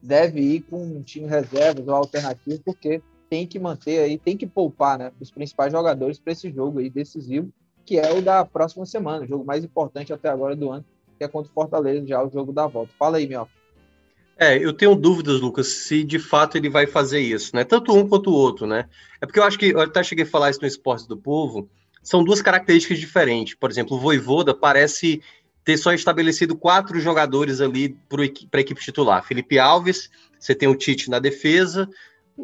deve 0.00 0.40
ir 0.40 0.60
com 0.62 0.80
um 0.80 1.02
time 1.02 1.26
reserva 1.26 1.82
ou 1.84 1.96
alternativo, 1.96 2.62
porque 2.64 3.02
tem 3.28 3.46
que 3.46 3.58
manter 3.58 3.98
aí, 3.98 4.16
tem 4.16 4.36
que 4.36 4.46
poupar 4.46 4.98
né, 4.98 5.12
os 5.20 5.30
principais 5.30 5.72
jogadores 5.72 6.18
para 6.18 6.32
esse 6.32 6.50
jogo 6.50 6.78
aí 6.78 6.88
decisivo, 6.88 7.50
que 7.84 7.98
é 7.98 8.12
o 8.12 8.22
da 8.22 8.44
próxima 8.44 8.86
semana, 8.86 9.24
o 9.24 9.26
jogo 9.26 9.44
mais 9.44 9.64
importante 9.64 10.12
até 10.12 10.28
agora 10.28 10.54
do 10.54 10.70
ano, 10.70 10.84
que 11.18 11.24
é 11.24 11.28
contra 11.28 11.50
o 11.50 11.54
Fortaleza, 11.54 12.06
já 12.06 12.22
o 12.22 12.30
jogo 12.30 12.52
da 12.52 12.66
volta. 12.66 12.92
Fala 12.96 13.16
aí, 13.16 13.26
meu. 13.26 13.48
É, 14.40 14.56
eu 14.56 14.72
tenho 14.72 14.94
dúvidas, 14.94 15.40
Lucas, 15.40 15.66
se 15.66 16.04
de 16.04 16.18
fato 16.20 16.56
ele 16.56 16.70
vai 16.70 16.86
fazer 16.86 17.18
isso, 17.18 17.56
né? 17.56 17.64
Tanto 17.64 17.92
um 17.92 18.08
quanto 18.08 18.30
o 18.30 18.34
outro, 18.34 18.68
né? 18.68 18.88
É 19.20 19.26
porque 19.26 19.40
eu 19.40 19.42
acho 19.42 19.58
que, 19.58 19.70
eu 19.70 19.80
até 19.80 20.00
cheguei 20.04 20.24
a 20.24 20.28
falar 20.28 20.50
isso 20.50 20.60
no 20.60 20.68
Esporte 20.68 21.08
do 21.08 21.16
Povo, 21.16 21.68
são 22.00 22.22
duas 22.22 22.40
características 22.40 23.00
diferentes. 23.00 23.54
Por 23.54 23.68
exemplo, 23.68 23.96
o 23.96 24.00
Voivoda 24.00 24.54
parece 24.54 25.20
ter 25.64 25.76
só 25.76 25.92
estabelecido 25.92 26.56
quatro 26.56 27.00
jogadores 27.00 27.60
ali 27.60 27.96
para 28.08 28.22
a 28.22 28.60
equipe 28.60 28.80
titular. 28.80 29.24
Felipe 29.24 29.58
Alves, 29.58 30.08
você 30.38 30.54
tem 30.54 30.68
o 30.68 30.76
Tite 30.76 31.10
na 31.10 31.18
defesa, 31.18 31.88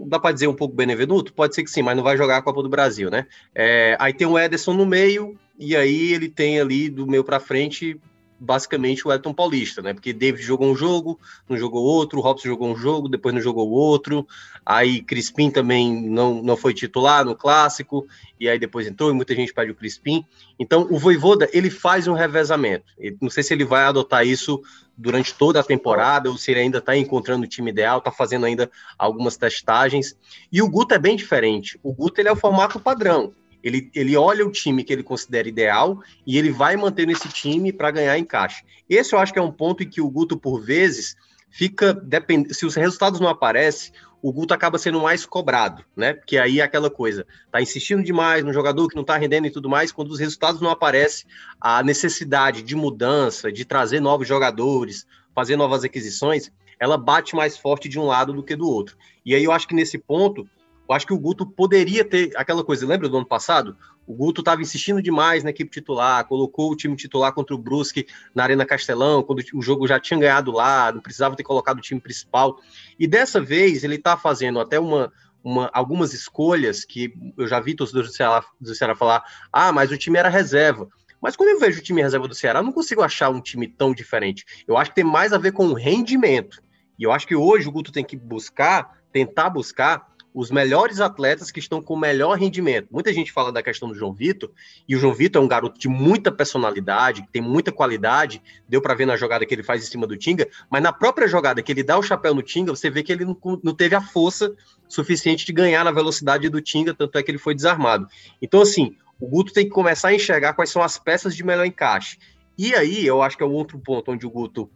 dá 0.07 0.19
para 0.19 0.33
dizer 0.33 0.49
um 0.49 0.55
pouco 0.55 0.75
Benevenuto? 0.75 1.33
Pode 1.33 1.55
ser 1.55 1.63
que 1.63 1.71
sim, 1.71 1.81
mas 1.81 1.97
não 1.97 2.03
vai 2.03 2.17
jogar 2.17 2.39
a 2.39 2.43
Copa 2.43 2.61
do 2.61 2.69
Brasil, 2.69 3.09
né? 3.09 3.27
É, 3.55 3.97
aí 4.01 4.13
tem 4.13 4.27
o 4.27 4.37
Ederson 4.37 4.75
no 4.75 4.85
meio, 4.85 5.39
e 5.57 5.77
aí 5.77 6.13
ele 6.13 6.29
tem 6.29 6.61
ali 6.61 6.91
do 6.91 7.07
meio 7.07 7.23
para 7.23 7.39
frente 7.39 7.99
basicamente 8.45 9.07
o 9.07 9.13
Elton 9.13 9.33
Paulista, 9.33 9.81
né? 9.83 9.95
Porque 9.95 10.13
David 10.13 10.43
jogou 10.43 10.71
um 10.71 10.77
jogo, 10.77 11.19
não 11.49 11.57
jogou 11.57 11.83
outro, 11.83 12.21
Robson 12.21 12.49
jogou 12.49 12.69
um 12.71 12.77
jogo, 12.77 13.09
depois 13.09 13.35
não 13.35 13.41
jogou 13.41 13.71
outro, 13.71 14.27
aí 14.65 15.01
Crispim 15.01 15.51
também 15.51 16.09
não, 16.09 16.43
não 16.43 16.57
foi 16.57 16.75
titular 16.75 17.25
no 17.25 17.35
clássico, 17.35 18.07
e 18.39 18.49
aí 18.49 18.59
depois 18.59 18.87
entrou 18.87 19.11
e 19.11 19.15
muita 19.15 19.35
gente 19.35 19.53
pede 19.53 19.71
o 19.71 19.75
Crispim. 19.75 20.25
Então 20.59 20.87
o 20.91 20.99
Voivoda, 20.99 21.49
ele 21.53 21.71
faz 21.71 22.07
um 22.07 22.13
revezamento. 22.13 22.93
não 23.21 23.31
sei 23.31 23.43
se 23.43 23.55
ele 23.55 23.65
vai 23.65 23.85
adotar 23.85 24.27
isso 24.27 24.61
durante 24.97 25.35
toda 25.35 25.61
a 25.61 25.65
temporada, 25.65 26.31
ou 26.31 26.37
se 26.37 26.51
ele 26.51 26.61
ainda 26.61 26.79
está 26.79 26.97
encontrando 26.97 27.45
o 27.45 27.49
time 27.49 27.71
ideal, 27.71 27.99
está 27.99 28.13
fazendo 28.13 28.47
ainda 28.47 28.71
algumas 28.99 29.37
testagens. 29.37 30.17
E 30.53 30.63
o 30.63 30.69
Guto 30.69 30.95
é 30.95 30.99
bem 30.99 31.17
diferente. 31.17 31.79
O 31.83 31.93
Guto 31.93 32.21
ele 32.21 32.29
é 32.29 32.33
o 32.33 32.37
formato 32.37 32.79
padrão. 32.79 33.33
Ele, 33.65 33.91
ele 33.95 34.15
olha 34.15 34.47
o 34.47 34.53
time 34.53 34.85
que 34.85 34.93
ele 34.93 35.03
considera 35.03 35.49
ideal 35.49 35.99
e 36.27 36.37
ele 36.37 36.51
vai 36.51 36.77
mantendo 36.77 37.11
esse 37.11 37.29
time 37.31 37.73
para 37.73 37.91
ganhar 37.91 38.19
encaixe. 38.19 38.63
Esse 38.89 39.15
eu 39.15 39.19
acho 39.19 39.33
que 39.33 39.39
é 39.39 39.43
um 39.43 39.51
ponto 39.51 39.83
em 39.83 39.89
que 39.89 40.03
o 40.03 40.11
Guto, 40.11 40.39
por 40.39 40.61
vezes, 40.61 41.17
fica. 41.49 41.95
Depend... 41.95 42.53
Se 42.53 42.67
os 42.67 42.75
resultados 42.75 43.19
não 43.19 43.29
aparecem, 43.29 43.91
o 44.21 44.33
Guto 44.33 44.53
acaba 44.53 44.79
sendo 44.79 45.01
mais 45.01 45.25
cobrado, 45.25 45.83
né? 45.97 46.13
Porque 46.13 46.37
aí 46.37 46.61
é 46.61 46.63
aquela 46.63 46.91
coisa, 46.91 47.27
tá 47.51 47.61
insistindo 47.61 48.03
demais 48.03 48.45
no 48.45 48.53
jogador 48.53 48.89
que 48.89 48.97
não 48.97 49.05
tá 49.05 49.17
rendendo 49.17 49.47
e 49.47 49.51
tudo 49.51 49.69
mais, 49.69 49.93
quando 49.93 50.11
os 50.11 50.19
resultados 50.19 50.61
não 50.61 50.71
aparecem, 50.71 51.27
a 51.61 51.83
necessidade 51.83 52.63
de 52.63 52.75
mudança, 52.75 53.51
de 53.51 53.65
trazer 53.65 54.01
novos 54.01 54.29
jogadores, 54.29 55.07
fazer 55.35 55.57
novas 55.57 55.85
aquisições, 55.85 56.51
ela 56.79 56.97
bate 56.97 57.37
mais 57.37 57.57
forte 57.57 57.89
de 57.89 57.99
um 57.99 58.05
lado 58.05 58.33
do 58.33 58.43
que 58.43 58.57
do 58.57 58.69
outro. 58.69 58.97
E 59.25 59.35
aí 59.35 59.45
eu 59.45 59.53
acho 59.53 59.69
que 59.69 59.75
nesse 59.75 59.99
ponto, 59.99 60.49
eu 60.89 60.95
acho 60.95 61.07
que 61.07 61.13
o 61.13 61.19
Guto 61.19 61.47
poderia 61.47 62.05
ter 62.05 62.33
aquela 62.37 62.63
coisa, 62.63 62.87
lembra 62.87 63.09
do 63.09 63.17
ano 63.17 63.27
passado? 63.27 63.77
O 64.07 64.15
Guto 64.15 64.43
estava 64.43 64.61
insistindo 64.61 65.01
demais 65.01 65.43
na 65.43 65.51
equipe 65.51 65.71
titular, 65.71 66.27
colocou 66.27 66.71
o 66.71 66.77
time 66.77 66.95
titular 66.95 67.33
contra 67.33 67.55
o 67.55 67.59
Brusque 67.59 68.07
na 68.35 68.43
Arena 68.43 68.67
Castelão, 68.67 69.23
quando 69.23 69.43
o 69.55 69.63
jogo 69.63 69.87
já 69.89 69.99
tinha 69.99 70.21
ganhado 70.21 70.53
lá, 70.53 70.93
não 70.93 71.01
precisava 71.01 71.37
ter 71.37 71.43
colocado 71.43 71.79
o 71.79 71.83
time 71.83 72.01
principal. 72.01 72.59
E 72.99 73.07
dessa 73.07 73.41
vez 73.41 73.83
ele 73.83 73.95
está 73.95 74.17
fazendo 74.17 74.61
até 74.61 74.79
uma, 74.79 75.11
uma, 75.43 75.71
algumas 75.73 76.13
escolhas 76.13 76.85
que 76.85 77.15
eu 77.39 77.47
já 77.47 77.61
vi 77.61 77.75
torcedores 77.75 78.11
do 78.11 78.15
Ceará, 78.15 78.45
do 78.61 78.75
Ceará 78.75 78.95
falar: 78.95 79.25
ah, 79.51 79.73
mas 79.73 79.91
o 79.91 79.97
time 79.97 80.19
era 80.19 80.29
reserva. 80.29 80.87
Mas 81.21 81.35
quando 81.35 81.49
eu 81.49 81.59
vejo 81.59 81.81
o 81.81 81.83
time 81.83 82.03
reserva 82.03 82.29
do 82.29 82.35
Ceará, 82.35 82.59
eu 82.59 82.65
não 82.65 82.73
consigo 82.73 83.01
achar 83.01 83.31
um 83.31 83.41
time 83.41 83.67
tão 83.67 83.95
diferente. 83.95 84.45
Eu 84.69 84.77
acho 84.77 84.91
que 84.91 84.97
tem 84.97 85.05
mais 85.05 85.33
a 85.33 85.39
ver 85.39 85.53
com 85.53 85.69
o 85.69 85.73
rendimento. 85.73 86.63
E 86.99 87.05
eu 87.05 87.11
acho 87.11 87.27
que 87.27 87.35
hoje 87.35 87.67
o 87.67 87.73
Guto 87.73 87.91
tem 87.91 88.05
que 88.05 88.15
buscar, 88.15 88.99
tentar 89.11 89.49
buscar 89.49 90.14
os 90.35 90.51
melhores 90.51 91.01
atletas 91.01 91.53
que 91.53 91.61
estão 91.61 91.81
com 91.81 91.95
o 91.95 91.99
melhor 91.99 92.37
rendimento. 92.37 92.89
Muita 92.91 93.13
gente 93.13 93.31
fala 93.31 93.53
da 93.53 93.63
questão 93.63 93.89
do 93.89 93.95
João 93.95 94.13
Vitor, 94.13 94.51
e 94.89 94.97
o 94.97 94.99
João 94.99 95.15
Vitor 95.15 95.41
é 95.41 95.45
um 95.45 95.49
garoto 95.49 95.79
de 95.79 95.89
muita 95.89 96.33
personalidade, 96.33 97.23
que 97.23 97.29
tem 97.29 97.41
muita 97.41 97.71
qualidade, 97.71 98.43
deu 98.69 98.83
para 98.83 98.95
ver 98.95 99.07
na 99.07 99.17
jogada 99.17 99.47
que 99.47 99.55
ele 99.55 99.63
faz 99.63 99.85
em 99.85 99.87
cima 99.87 100.09
do 100.09 100.17
Tinga, 100.17 100.49
mas 100.69 100.83
na 100.83 100.93
própria 100.93 101.29
jogada 101.29 101.63
que 101.63 101.71
ele 101.71 101.85
dá 101.85 101.97
o 101.97 102.03
chapéu 102.03 102.35
no 102.35 102.43
Tinga, 102.43 102.75
você 102.75 102.91
vê 102.91 103.05
que 103.05 103.13
ele 103.13 103.25
não, 103.25 103.39
não 103.63 103.73
teve 103.73 103.95
a 103.95 104.01
força 104.01 104.53
suficiente 104.89 105.47
de 105.47 105.53
ganhar 105.53 105.85
na 105.85 105.93
velocidade 105.93 106.49
do 106.49 106.61
Tinga, 106.61 106.93
tanto 106.93 107.17
é 107.17 107.23
que 107.23 107.31
ele 107.31 107.39
foi 107.39 107.55
desarmado. 107.55 108.09
Então, 108.43 108.61
assim, 108.61 108.97
o 109.21 109.29
Guto 109.29 109.53
tem 109.53 109.65
que 109.65 109.71
começar 109.71 110.09
a 110.09 110.15
enxergar 110.15 110.55
quais 110.55 110.71
são 110.71 110.83
as 110.83 110.99
peças 110.99 111.37
de 111.37 111.45
melhor 111.45 111.65
encaixe. 111.65 112.19
E 112.59 112.75
aí, 112.75 113.07
eu 113.07 113.23
acho 113.23 113.37
que 113.37 113.43
é 113.45 113.47
o 113.47 113.53
outro 113.53 113.79
ponto 113.79 114.11
onde 114.11 114.27
o 114.27 114.31
Guto 114.31 114.69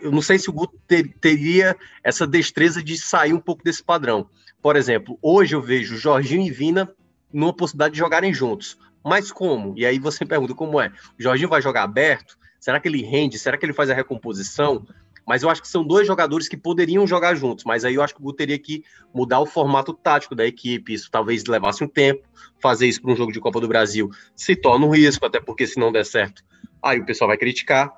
eu 0.00 0.12
não 0.12 0.22
sei 0.22 0.38
se 0.38 0.48
o 0.48 0.52
Guto 0.52 0.78
ter, 0.86 1.12
teria 1.20 1.76
essa 2.02 2.26
destreza 2.26 2.82
de 2.82 2.96
sair 2.96 3.32
um 3.32 3.40
pouco 3.40 3.64
desse 3.64 3.82
padrão. 3.82 4.28
Por 4.66 4.74
exemplo, 4.74 5.16
hoje 5.22 5.54
eu 5.54 5.62
vejo 5.62 5.96
Jorginho 5.96 6.42
e 6.44 6.50
Vina 6.50 6.92
numa 7.32 7.52
possibilidade 7.52 7.92
de 7.92 8.00
jogarem 8.00 8.34
juntos. 8.34 8.76
Mas 9.04 9.30
como? 9.30 9.72
E 9.78 9.86
aí 9.86 9.96
você 9.96 10.26
pergunta 10.26 10.56
como 10.56 10.80
é? 10.80 10.88
O 11.16 11.22
Jorginho 11.22 11.48
vai 11.48 11.62
jogar 11.62 11.84
aberto? 11.84 12.36
Será 12.58 12.80
que 12.80 12.88
ele 12.88 13.00
rende? 13.00 13.38
Será 13.38 13.56
que 13.56 13.64
ele 13.64 13.72
faz 13.72 13.90
a 13.90 13.94
recomposição? 13.94 14.84
Mas 15.24 15.44
eu 15.44 15.50
acho 15.50 15.62
que 15.62 15.68
são 15.68 15.86
dois 15.86 16.04
jogadores 16.04 16.48
que 16.48 16.56
poderiam 16.56 17.06
jogar 17.06 17.36
juntos. 17.36 17.64
Mas 17.64 17.84
aí 17.84 17.94
eu 17.94 18.02
acho 18.02 18.12
que 18.12 18.20
o 18.20 18.24
Guto 18.24 18.38
teria 18.38 18.58
que 18.58 18.82
mudar 19.14 19.38
o 19.38 19.46
formato 19.46 19.94
tático 19.94 20.34
da 20.34 20.44
equipe. 20.44 20.94
Isso 20.94 21.08
talvez 21.12 21.44
levasse 21.44 21.84
um 21.84 21.88
tempo. 21.88 22.26
Fazer 22.60 22.88
isso 22.88 23.00
para 23.00 23.12
um 23.12 23.16
jogo 23.16 23.30
de 23.30 23.38
Copa 23.38 23.60
do 23.60 23.68
Brasil 23.68 24.10
se 24.34 24.56
torna 24.56 24.84
um 24.84 24.90
risco, 24.90 25.24
até 25.24 25.38
porque 25.38 25.64
se 25.64 25.78
não 25.78 25.92
der 25.92 26.04
certo, 26.04 26.42
aí 26.82 26.98
o 26.98 27.06
pessoal 27.06 27.28
vai 27.28 27.36
criticar. 27.36 27.92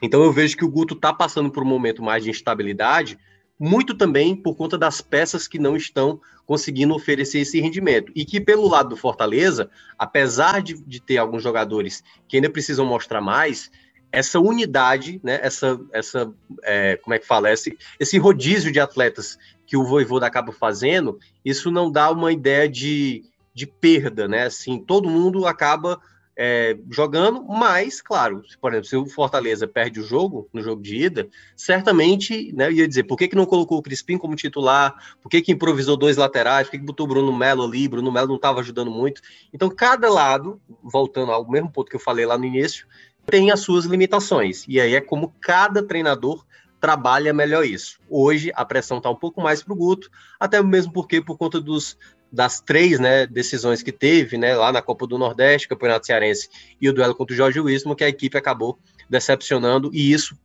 Então 0.00 0.22
eu 0.22 0.30
vejo 0.30 0.56
que 0.56 0.64
o 0.64 0.70
Guto 0.70 0.94
está 0.94 1.12
passando 1.12 1.50
por 1.50 1.64
um 1.64 1.66
momento 1.66 2.00
mais 2.00 2.22
de 2.22 2.30
instabilidade 2.30 3.18
muito 3.58 3.94
também 3.94 4.36
por 4.36 4.54
conta 4.54 4.76
das 4.76 5.00
peças 5.00 5.48
que 5.48 5.58
não 5.58 5.76
estão 5.76 6.20
conseguindo 6.44 6.94
oferecer 6.94 7.40
esse 7.40 7.60
rendimento. 7.60 8.12
E 8.14 8.24
que, 8.24 8.40
pelo 8.40 8.68
lado 8.68 8.90
do 8.90 8.96
Fortaleza, 8.96 9.70
apesar 9.98 10.62
de, 10.62 10.74
de 10.74 11.00
ter 11.00 11.18
alguns 11.18 11.42
jogadores 11.42 12.04
que 12.28 12.36
ainda 12.36 12.50
precisam 12.50 12.86
mostrar 12.86 13.20
mais, 13.20 13.70
essa 14.12 14.38
unidade, 14.38 15.20
né, 15.22 15.40
essa, 15.42 15.78
essa 15.92 16.32
é, 16.62 16.96
como 16.96 17.14
é 17.14 17.18
que 17.18 17.26
fala, 17.26 17.52
esse, 17.52 17.76
esse 17.98 18.18
rodízio 18.18 18.70
de 18.70 18.80
atletas 18.80 19.38
que 19.66 19.76
o 19.76 19.84
Voivoda 19.84 20.26
acaba 20.26 20.52
fazendo, 20.52 21.18
isso 21.44 21.70
não 21.70 21.90
dá 21.90 22.10
uma 22.10 22.32
ideia 22.32 22.68
de, 22.68 23.24
de 23.52 23.66
perda, 23.66 24.28
né? 24.28 24.44
Assim, 24.44 24.78
todo 24.78 25.10
mundo 25.10 25.44
acaba 25.46 26.00
é, 26.36 26.76
jogando, 26.90 27.42
mas, 27.44 28.02
claro, 28.02 28.42
por 28.60 28.72
exemplo, 28.72 28.88
se 28.88 28.96
o 28.96 29.06
Fortaleza 29.06 29.66
perde 29.66 30.00
o 30.00 30.04
jogo, 30.04 30.48
no 30.52 30.60
jogo 30.60 30.82
de 30.82 30.96
ida, 30.96 31.28
certamente, 31.56 32.52
né, 32.52 32.66
eu 32.66 32.72
ia 32.72 32.88
dizer, 32.88 33.04
por 33.04 33.16
que, 33.16 33.26
que 33.26 33.34
não 33.36 33.46
colocou 33.46 33.78
o 33.78 33.82
Crispim 33.82 34.18
como 34.18 34.36
titular, 34.36 34.94
por 35.22 35.30
que, 35.30 35.40
que 35.40 35.52
improvisou 35.52 35.96
dois 35.96 36.18
laterais, 36.18 36.66
por 36.66 36.72
que, 36.72 36.78
que 36.78 36.84
botou 36.84 37.06
o 37.06 37.08
Bruno 37.08 37.34
Melo 37.34 37.64
ali, 37.64 37.88
Bruno 37.88 38.12
Melo 38.12 38.28
não 38.28 38.36
estava 38.36 38.60
ajudando 38.60 38.90
muito. 38.90 39.22
Então, 39.52 39.70
cada 39.70 40.10
lado, 40.10 40.60
voltando 40.82 41.32
ao 41.32 41.48
mesmo 41.48 41.70
ponto 41.70 41.88
que 41.88 41.96
eu 41.96 42.00
falei 42.00 42.26
lá 42.26 42.36
no 42.36 42.44
início, 42.44 42.86
tem 43.24 43.50
as 43.50 43.60
suas 43.60 43.86
limitações, 43.86 44.64
e 44.68 44.78
aí 44.78 44.94
é 44.94 45.00
como 45.00 45.34
cada 45.40 45.82
treinador 45.82 46.44
trabalha 46.80 47.32
melhor 47.32 47.64
isso. 47.64 47.98
Hoje 48.08 48.52
a 48.54 48.64
pressão 48.64 48.98
está 48.98 49.10
um 49.10 49.16
pouco 49.16 49.40
mais 49.40 49.62
para 49.62 49.72
o 49.72 49.76
Guto, 49.76 50.10
até 50.38 50.62
mesmo 50.62 50.92
porque 50.92 51.20
por 51.20 51.36
conta 51.36 51.60
dos, 51.60 51.98
das 52.30 52.60
três 52.60 52.98
né, 52.98 53.26
decisões 53.26 53.82
que 53.82 53.92
teve 53.92 54.36
né, 54.36 54.54
lá 54.54 54.72
na 54.72 54.82
Copa 54.82 55.06
do 55.06 55.18
Nordeste, 55.18 55.68
Campeonato 55.68 56.06
Cearense 56.06 56.48
e 56.80 56.88
o 56.88 56.92
duelo 56.92 57.14
contra 57.14 57.34
o 57.34 57.36
Jorge 57.36 57.60
Wilson, 57.60 57.94
que 57.94 58.04
a 58.04 58.08
equipe 58.08 58.36
acabou 58.36 58.78
decepcionando 59.08 59.90
e 59.92 60.12
isso 60.12 60.36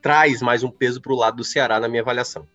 traz 0.00 0.40
mais 0.40 0.62
um 0.62 0.70
peso 0.70 1.00
para 1.00 1.12
o 1.12 1.16
lado 1.16 1.36
do 1.36 1.44
Ceará 1.44 1.78
na 1.78 1.88
minha 1.88 2.02
avaliação. 2.02 2.46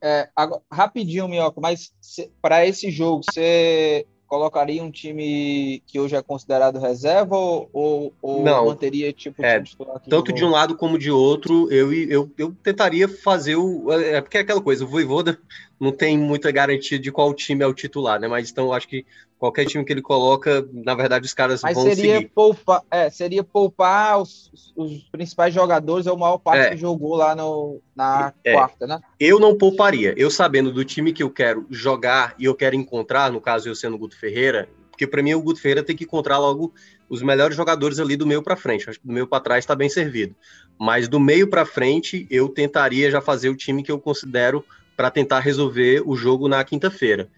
É, 0.00 0.28
agora, 0.34 0.62
rapidinho, 0.70 1.28
Minhoca, 1.28 1.60
mas 1.60 1.92
para 2.40 2.64
esse 2.64 2.90
jogo, 2.90 3.22
você 3.24 4.06
colocaria 4.28 4.82
um 4.82 4.90
time 4.90 5.82
que 5.86 5.98
hoje 5.98 6.14
é 6.14 6.22
considerado 6.22 6.78
reserva 6.78 7.34
ou, 7.34 8.12
ou 8.20 8.44
Não, 8.44 8.66
manteria 8.66 9.10
tipo 9.10 9.42
é, 9.42 9.62
tanto 10.08 10.32
de 10.34 10.44
um 10.44 10.50
lado 10.50 10.76
como 10.76 10.98
de 10.98 11.10
outro 11.10 11.72
eu, 11.72 11.90
eu, 11.92 12.30
eu 12.36 12.54
tentaria 12.62 13.08
fazer 13.08 13.56
o 13.56 13.90
é 13.90 14.20
porque 14.20 14.36
é 14.36 14.42
aquela 14.42 14.60
coisa 14.60 14.84
o 14.84 14.88
Voivoda 14.88 15.40
não 15.80 15.92
tem 15.92 16.18
muita 16.18 16.50
garantia 16.50 16.98
de 16.98 17.12
qual 17.12 17.32
time 17.34 17.62
é 17.62 17.66
o 17.66 17.72
titular 17.74 18.20
né 18.20 18.26
mas 18.28 18.50
então 18.50 18.66
eu 18.66 18.72
acho 18.72 18.88
que 18.88 19.06
qualquer 19.38 19.64
time 19.66 19.84
que 19.84 19.92
ele 19.92 20.02
coloca 20.02 20.66
na 20.72 20.94
verdade 20.94 21.24
os 21.24 21.32
caras 21.34 21.62
mas 21.62 21.74
vão 21.74 21.84
seria 21.84 22.16
seguir. 22.16 22.30
poupar 22.34 22.82
é, 22.90 23.08
seria 23.10 23.44
poupar 23.44 24.20
os, 24.20 24.50
os 24.76 25.02
principais 25.10 25.54
jogadores 25.54 26.06
ou 26.06 26.14
a 26.14 26.18
maior 26.18 26.38
parte 26.38 26.66
É. 26.66 26.70
que 26.70 26.76
jogou 26.76 27.14
lá 27.14 27.34
no, 27.34 27.80
na 27.94 28.32
É. 28.44 28.52
quarta 28.54 28.86
né 28.86 29.00
eu 29.20 29.38
não 29.38 29.56
pouparia 29.56 30.14
eu 30.16 30.30
sabendo 30.30 30.72
do 30.72 30.84
time 30.84 31.12
que 31.12 31.22
eu 31.22 31.30
quero 31.30 31.66
jogar 31.70 32.34
e 32.38 32.44
eu 32.44 32.54
quero 32.54 32.74
encontrar 32.74 33.30
no 33.30 33.40
caso 33.40 33.68
eu 33.68 33.74
sendo 33.74 33.94
o 33.94 33.98
Guto 33.98 34.18
Ferreira 34.18 34.68
porque 34.90 35.06
para 35.06 35.22
mim 35.22 35.32
o 35.34 35.40
Guto 35.40 35.60
Ferreira 35.60 35.84
tem 35.84 35.94
que 35.94 36.02
encontrar 36.02 36.38
logo 36.38 36.74
os 37.08 37.22
melhores 37.22 37.56
jogadores 37.56 38.00
ali 38.00 38.16
do 38.16 38.26
meio 38.26 38.42
para 38.42 38.56
frente. 38.56 38.90
Acho 38.90 38.98
que 38.98 39.06
do 39.06 39.12
meio 39.12 39.28
para 39.28 39.40
trás 39.40 39.62
está 39.62 39.76
bem 39.76 39.88
servido. 39.88 40.34
Mas 40.76 41.06
do 41.06 41.20
meio 41.20 41.48
para 41.48 41.64
frente, 41.64 42.26
eu 42.28 42.48
tentaria 42.48 43.08
já 43.08 43.20
fazer 43.20 43.48
o 43.48 43.54
time 43.56 43.84
que 43.84 43.92
eu 43.92 44.00
considero 44.00 44.64
para 44.98 45.12
tentar 45.12 45.38
resolver 45.38 46.02
o 46.04 46.16
jogo 46.16 46.48
na 46.48 46.64
quinta-feira. 46.64 47.28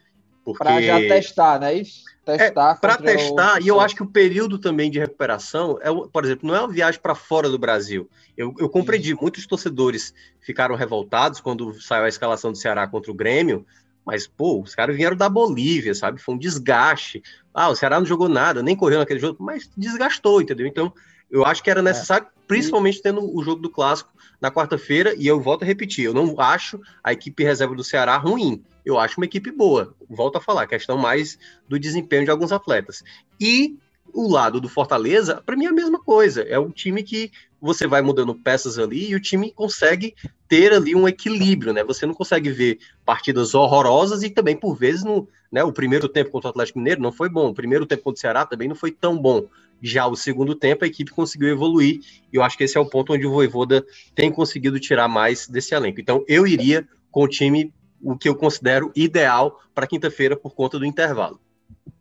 Porque 0.43 0.65
para 0.65 0.81
já 0.81 0.99
testar 0.99 1.61
né 1.61 1.75
isso 1.75 2.05
testar 2.25 2.81
para 2.81 2.97
contra 2.97 3.13
testar, 3.13 3.59
o- 3.61 3.63
e 3.63 3.69
eu 3.69 3.79
acho 3.79 3.95
que 3.95 4.03
o 4.03 4.07
período 4.07 4.59
também 4.59 4.91
de 4.91 4.99
recuperação, 4.99 5.79
é, 5.83 5.89
por 6.11 6.25
exemplo, 6.25 6.49
não 6.49 6.57
é 6.57 6.61
uma 6.61 6.73
viagem 6.73 6.99
para 6.99 7.15
fora 7.15 7.51
do 7.51 7.59
Brasil. 7.59 8.09
Eu, 8.35 8.55
eu 8.59 8.67
compreendi, 8.71 9.15
muitos 9.15 9.47
torcedores 9.47 10.15
ficaram 10.41 10.75
revoltados 10.75 11.39
quando 11.39 11.79
saiu 11.83 12.05
a 12.05 12.09
escalação 12.09 12.51
do 12.51 12.57
Ceará 12.57 12.87
contra 12.87 13.11
o 13.11 13.15
Grêmio, 13.15 13.67
mas, 14.07 14.27
pô, 14.27 14.63
os 14.63 14.75
caras 14.75 14.97
vieram 14.97 15.15
da 15.15 15.29
Bolívia, 15.29 15.95
sabe? 15.95 16.19
Foi 16.19 16.35
um 16.35 16.39
desgaste. 16.39 17.23
Ah, 17.53 17.69
o 17.69 17.77
Ceará 17.77 17.99
não 18.01 18.07
jogou 18.07 18.31
nada, 18.31 18.63
nem 18.63 18.75
correu 18.75 19.01
naquele 19.01 19.21
jogo, 19.21 19.37
mas 19.45 19.71
desgastou, 19.77 20.41
entendeu? 20.41 20.67
Então, 20.67 20.91
eu 21.31 21.45
acho 21.45 21.63
que 21.63 21.71
era 21.71 21.83
necessário, 21.83 22.27
principalmente 22.47 23.01
tendo 23.01 23.21
o 23.25 23.43
jogo 23.43 23.63
do 23.63 23.71
Clássico 23.71 24.11
na 24.41 24.51
quarta-feira, 24.51 25.15
e 25.17 25.27
eu 25.27 25.41
volto 25.41 25.63
a 25.63 25.67
repetir, 25.67 26.05
eu 26.05 26.15
não 26.15 26.35
acho 26.41 26.81
a 27.05 27.13
equipe 27.13 27.45
reserva 27.45 27.75
do 27.75 27.85
Ceará 27.85 28.17
ruim. 28.17 28.63
Eu 28.85 28.99
acho 28.99 29.21
uma 29.21 29.27
equipe 29.27 29.51
boa. 29.51 29.95
Volto 30.09 30.37
a 30.37 30.41
falar, 30.41 30.67
questão 30.67 30.97
mais 30.97 31.39
do 31.69 31.79
desempenho 31.79 32.25
de 32.25 32.31
alguns 32.31 32.51
atletas. 32.51 33.05
E 33.39 33.77
o 34.13 34.29
lado 34.29 34.61
do 34.61 34.69
Fortaleza, 34.69 35.43
para 35.45 35.57
mim 35.57 35.67
é 35.67 35.69
a 35.69 35.73
mesma 35.73 35.99
coisa. 35.99 36.43
É 36.43 36.59
um 36.59 36.71
time 36.71 37.03
que 37.03 37.31
você 37.61 37.87
vai 37.87 38.01
mudando 38.01 38.35
peças 38.35 38.79
ali 38.79 39.11
e 39.11 39.15
o 39.15 39.21
time 39.21 39.53
consegue 39.53 40.15
ter 40.49 40.73
ali 40.73 40.95
um 40.95 41.07
equilíbrio, 41.07 41.73
né? 41.73 41.85
Você 41.85 42.07
não 42.07 42.15
consegue 42.15 42.51
ver 42.51 42.79
partidas 43.05 43.55
horrorosas 43.55 44.23
e 44.23 44.31
também, 44.31 44.57
por 44.57 44.75
vezes, 44.75 45.05
no, 45.05 45.29
né, 45.53 45.63
o 45.63 45.73
primeiro 45.73 46.09
tempo 46.09 46.31
contra 46.31 46.49
o 46.49 46.51
Atlético 46.51 46.79
Mineiro 46.79 47.03
não 47.03 47.13
foi 47.13 47.29
bom, 47.29 47.49
o 47.49 47.55
primeiro 47.55 47.85
tempo 47.85 48.03
contra 48.03 48.19
o 48.19 48.21
Ceará 48.21 48.47
também 48.47 48.69
não 48.69 48.75
foi 48.75 48.91
tão 48.91 49.17
bom. 49.17 49.47
Já 49.83 50.07
o 50.07 50.17
segundo 50.17 50.55
tempo, 50.55 50.85
a 50.85 50.89
equipe 50.89 51.11
conseguiu 51.11 51.49
evoluir, 51.49 52.01
e 52.33 52.37
eu 52.37 52.43
acho 52.43 52.57
que 52.57 52.65
esse 52.65 52.77
é 52.77 52.81
o 52.81 52.89
ponto 52.89 53.13
onde 53.13 53.27
o 53.27 53.33
Voivoda 53.33 53.85
tem 54.15 54.31
conseguido 54.31 54.79
tirar 54.79 55.09
mais 55.09 55.49
desse 55.49 55.75
elenco. 55.75 56.01
Então, 56.01 56.25
eu 56.29 56.47
iria 56.47 56.87
com 57.11 57.23
o 57.23 57.29
time, 57.29 57.73
o 58.03 58.17
que 58.17 58.29
eu 58.29 58.35
considero 58.35 58.93
ideal 58.95 59.61
para 59.75 59.87
quinta-feira, 59.87 60.37
por 60.37 60.55
conta 60.55 60.79
do 60.79 60.85
intervalo. 60.85 61.41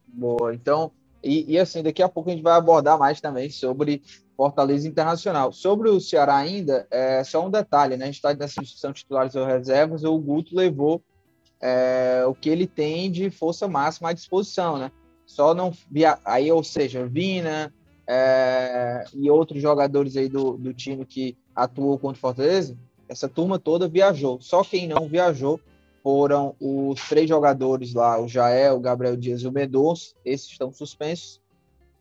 Boa, 0.07 0.53
então, 0.53 0.91
e, 1.23 1.53
e, 1.53 1.59
assim, 1.59 1.83
daqui 1.83 2.01
a 2.01 2.09
pouco 2.09 2.29
a 2.29 2.33
gente 2.33 2.43
vai 2.43 2.53
abordar 2.53 2.97
mais 2.97 3.19
também 3.19 3.49
sobre 3.49 4.01
Fortaleza 4.35 4.87
Internacional. 4.87 5.51
Sobre 5.51 5.89
o 5.89 5.99
Ceará 5.99 6.37
ainda, 6.37 6.87
é 6.89 7.23
só 7.23 7.45
um 7.45 7.49
detalhe, 7.49 7.97
né? 7.97 8.05
A 8.05 8.07
gente 8.07 8.15
está 8.15 8.33
nessa 8.33 8.61
são 8.65 8.93
titulares 8.93 9.35
ou 9.35 9.45
reservas, 9.45 10.03
o 10.03 10.17
Guto 10.17 10.55
levou 10.55 11.01
é, 11.61 12.23
o 12.25 12.33
que 12.33 12.49
ele 12.49 12.65
tem 12.65 13.11
de 13.11 13.29
força 13.29 13.67
máxima 13.67 14.09
à 14.09 14.13
disposição, 14.13 14.77
né? 14.77 14.91
Só 15.29 15.53
não 15.53 15.71
via 15.91 16.17
aí, 16.25 16.51
ou 16.51 16.63
seja, 16.63 17.05
Vina 17.05 17.71
é, 18.07 19.05
e 19.13 19.29
outros 19.29 19.61
jogadores 19.61 20.17
aí 20.17 20.27
do, 20.27 20.57
do 20.57 20.73
time 20.73 21.05
que 21.05 21.37
atuou 21.55 21.99
contra 21.99 22.17
o 22.17 22.19
Fortaleza, 22.19 22.75
essa 23.07 23.29
turma 23.29 23.59
toda 23.59 23.87
viajou. 23.87 24.41
Só 24.41 24.63
quem 24.63 24.87
não 24.87 25.07
viajou 25.07 25.59
foram 26.01 26.55
os 26.59 27.07
três 27.07 27.29
jogadores 27.29 27.93
lá, 27.93 28.19
o 28.19 28.27
Jael, 28.27 28.77
o 28.77 28.79
Gabriel 28.79 29.15
Dias 29.15 29.43
e 29.43 29.47
o 29.47 29.51
Mendonça, 29.51 30.15
esses 30.25 30.49
estão 30.49 30.73
suspensos, 30.73 31.39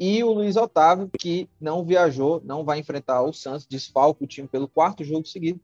e 0.00 0.24
o 0.24 0.32
Luiz 0.32 0.56
Otávio, 0.56 1.10
que 1.18 1.46
não 1.60 1.84
viajou, 1.84 2.40
não 2.42 2.64
vai 2.64 2.78
enfrentar 2.78 3.22
o 3.22 3.32
Santos, 3.34 3.66
desfalca 3.66 4.24
o 4.24 4.26
time 4.26 4.48
pelo 4.48 4.68
quarto 4.68 5.04
jogo 5.04 5.26
seguido, 5.26 5.60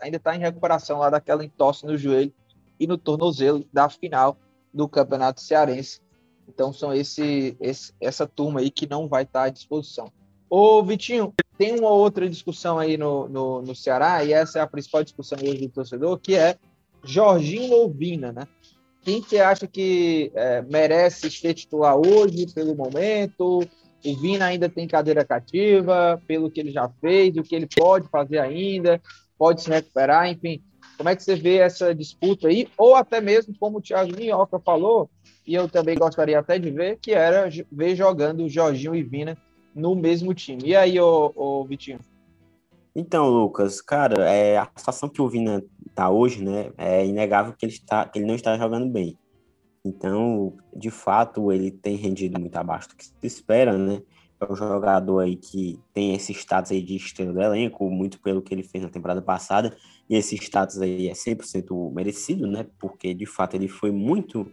ainda 0.00 0.16
está 0.16 0.34
em 0.34 0.40
recuperação 0.40 0.98
lá 0.98 1.10
daquela 1.10 1.44
entorse 1.44 1.86
no 1.86 1.96
joelho 1.96 2.34
e 2.80 2.88
no 2.88 2.98
tornozelo 2.98 3.64
da 3.72 3.88
final 3.88 4.36
do 4.72 4.88
Campeonato 4.88 5.40
Cearense. 5.40 6.00
Então 6.48 6.72
são 6.72 6.92
esse, 6.92 7.56
esse 7.60 7.92
essa 8.00 8.26
turma 8.26 8.60
aí 8.60 8.70
que 8.70 8.88
não 8.88 9.08
vai 9.08 9.22
estar 9.22 9.44
à 9.44 9.48
disposição. 9.48 10.10
Ô 10.48 10.82
Vitinho, 10.82 11.32
tem 11.58 11.78
uma 11.78 11.90
outra 11.90 12.28
discussão 12.28 12.78
aí 12.78 12.96
no, 12.96 13.28
no, 13.28 13.62
no 13.62 13.74
Ceará, 13.74 14.24
e 14.24 14.32
essa 14.32 14.58
é 14.58 14.62
a 14.62 14.66
principal 14.66 15.02
discussão 15.02 15.38
hoje 15.42 15.66
do 15.66 15.68
torcedor, 15.68 16.18
que 16.18 16.34
é 16.34 16.56
Jorginho 17.02 17.76
Lovina, 17.76 18.32
né? 18.32 18.46
Quem 19.02 19.20
que 19.20 19.38
acha 19.38 19.66
que 19.66 20.32
é, 20.34 20.62
merece 20.62 21.30
ser 21.30 21.54
titular 21.54 21.96
hoje, 21.96 22.46
pelo 22.54 22.74
momento? 22.74 23.60
O 24.04 24.16
Vina 24.16 24.46
ainda 24.46 24.68
tem 24.68 24.86
cadeira 24.86 25.24
cativa, 25.24 26.20
pelo 26.26 26.50
que 26.50 26.60
ele 26.60 26.70
já 26.70 26.88
fez, 27.00 27.36
o 27.36 27.42
que 27.42 27.54
ele 27.54 27.66
pode 27.66 28.08
fazer 28.08 28.38
ainda, 28.38 29.00
pode 29.38 29.62
se 29.62 29.70
recuperar, 29.70 30.30
enfim. 30.30 30.62
Como 30.96 31.08
é 31.08 31.16
que 31.16 31.22
você 31.22 31.34
vê 31.34 31.56
essa 31.56 31.94
disputa 31.94 32.48
aí? 32.48 32.68
Ou 32.78 32.94
até 32.94 33.20
mesmo, 33.20 33.54
como 33.58 33.78
o 33.78 33.80
Thiago 33.80 34.16
Minhoca 34.16 34.58
falou, 34.58 35.10
e 35.46 35.54
eu 35.54 35.68
também 35.68 35.96
gostaria 35.96 36.38
até 36.38 36.58
de 36.58 36.70
ver, 36.70 36.98
que 37.00 37.12
era 37.12 37.48
ver 37.70 37.94
jogando 37.94 38.48
Jorginho 38.48 38.94
e 38.94 39.02
Vina 39.02 39.36
no 39.74 39.94
mesmo 39.94 40.32
time. 40.32 40.62
E 40.64 40.76
aí, 40.76 40.98
ô, 41.00 41.32
ô 41.34 41.64
Vitinho? 41.64 41.98
Então, 42.96 43.28
Lucas, 43.28 43.80
cara, 43.80 44.28
é, 44.28 44.56
a 44.56 44.68
situação 44.76 45.08
que 45.08 45.20
o 45.20 45.28
Vina 45.28 45.62
tá 45.94 46.08
hoje, 46.10 46.44
né, 46.44 46.72
é 46.78 47.04
inegável 47.04 47.52
que 47.52 47.66
ele, 47.66 47.72
está, 47.72 48.06
que 48.06 48.18
ele 48.18 48.26
não 48.26 48.34
está 48.34 48.56
jogando 48.56 48.88
bem. 48.88 49.18
Então, 49.84 50.56
de 50.74 50.90
fato, 50.90 51.52
ele 51.52 51.70
tem 51.70 51.96
rendido 51.96 52.40
muito 52.40 52.56
abaixo 52.56 52.88
do 52.88 52.96
que 52.96 53.04
se 53.04 53.14
espera, 53.22 53.76
né? 53.76 54.00
É 54.40 54.50
um 54.50 54.56
jogador 54.56 55.20
aí 55.20 55.36
que 55.36 55.78
tem 55.92 56.14
esse 56.14 56.32
status 56.32 56.72
aí 56.72 56.82
de 56.82 56.96
estrela 56.96 57.32
do 57.32 57.42
elenco, 57.42 57.90
muito 57.90 58.18
pelo 58.20 58.40
que 58.40 58.54
ele 58.54 58.62
fez 58.62 58.82
na 58.82 58.90
temporada 58.90 59.20
passada, 59.20 59.76
e 60.08 60.16
esse 60.16 60.36
status 60.36 60.80
aí 60.80 61.08
é 61.08 61.12
100% 61.12 61.92
merecido, 61.92 62.46
né? 62.46 62.66
Porque, 62.78 63.12
de 63.12 63.26
fato, 63.26 63.54
ele 63.54 63.68
foi 63.68 63.90
muito, 63.90 64.50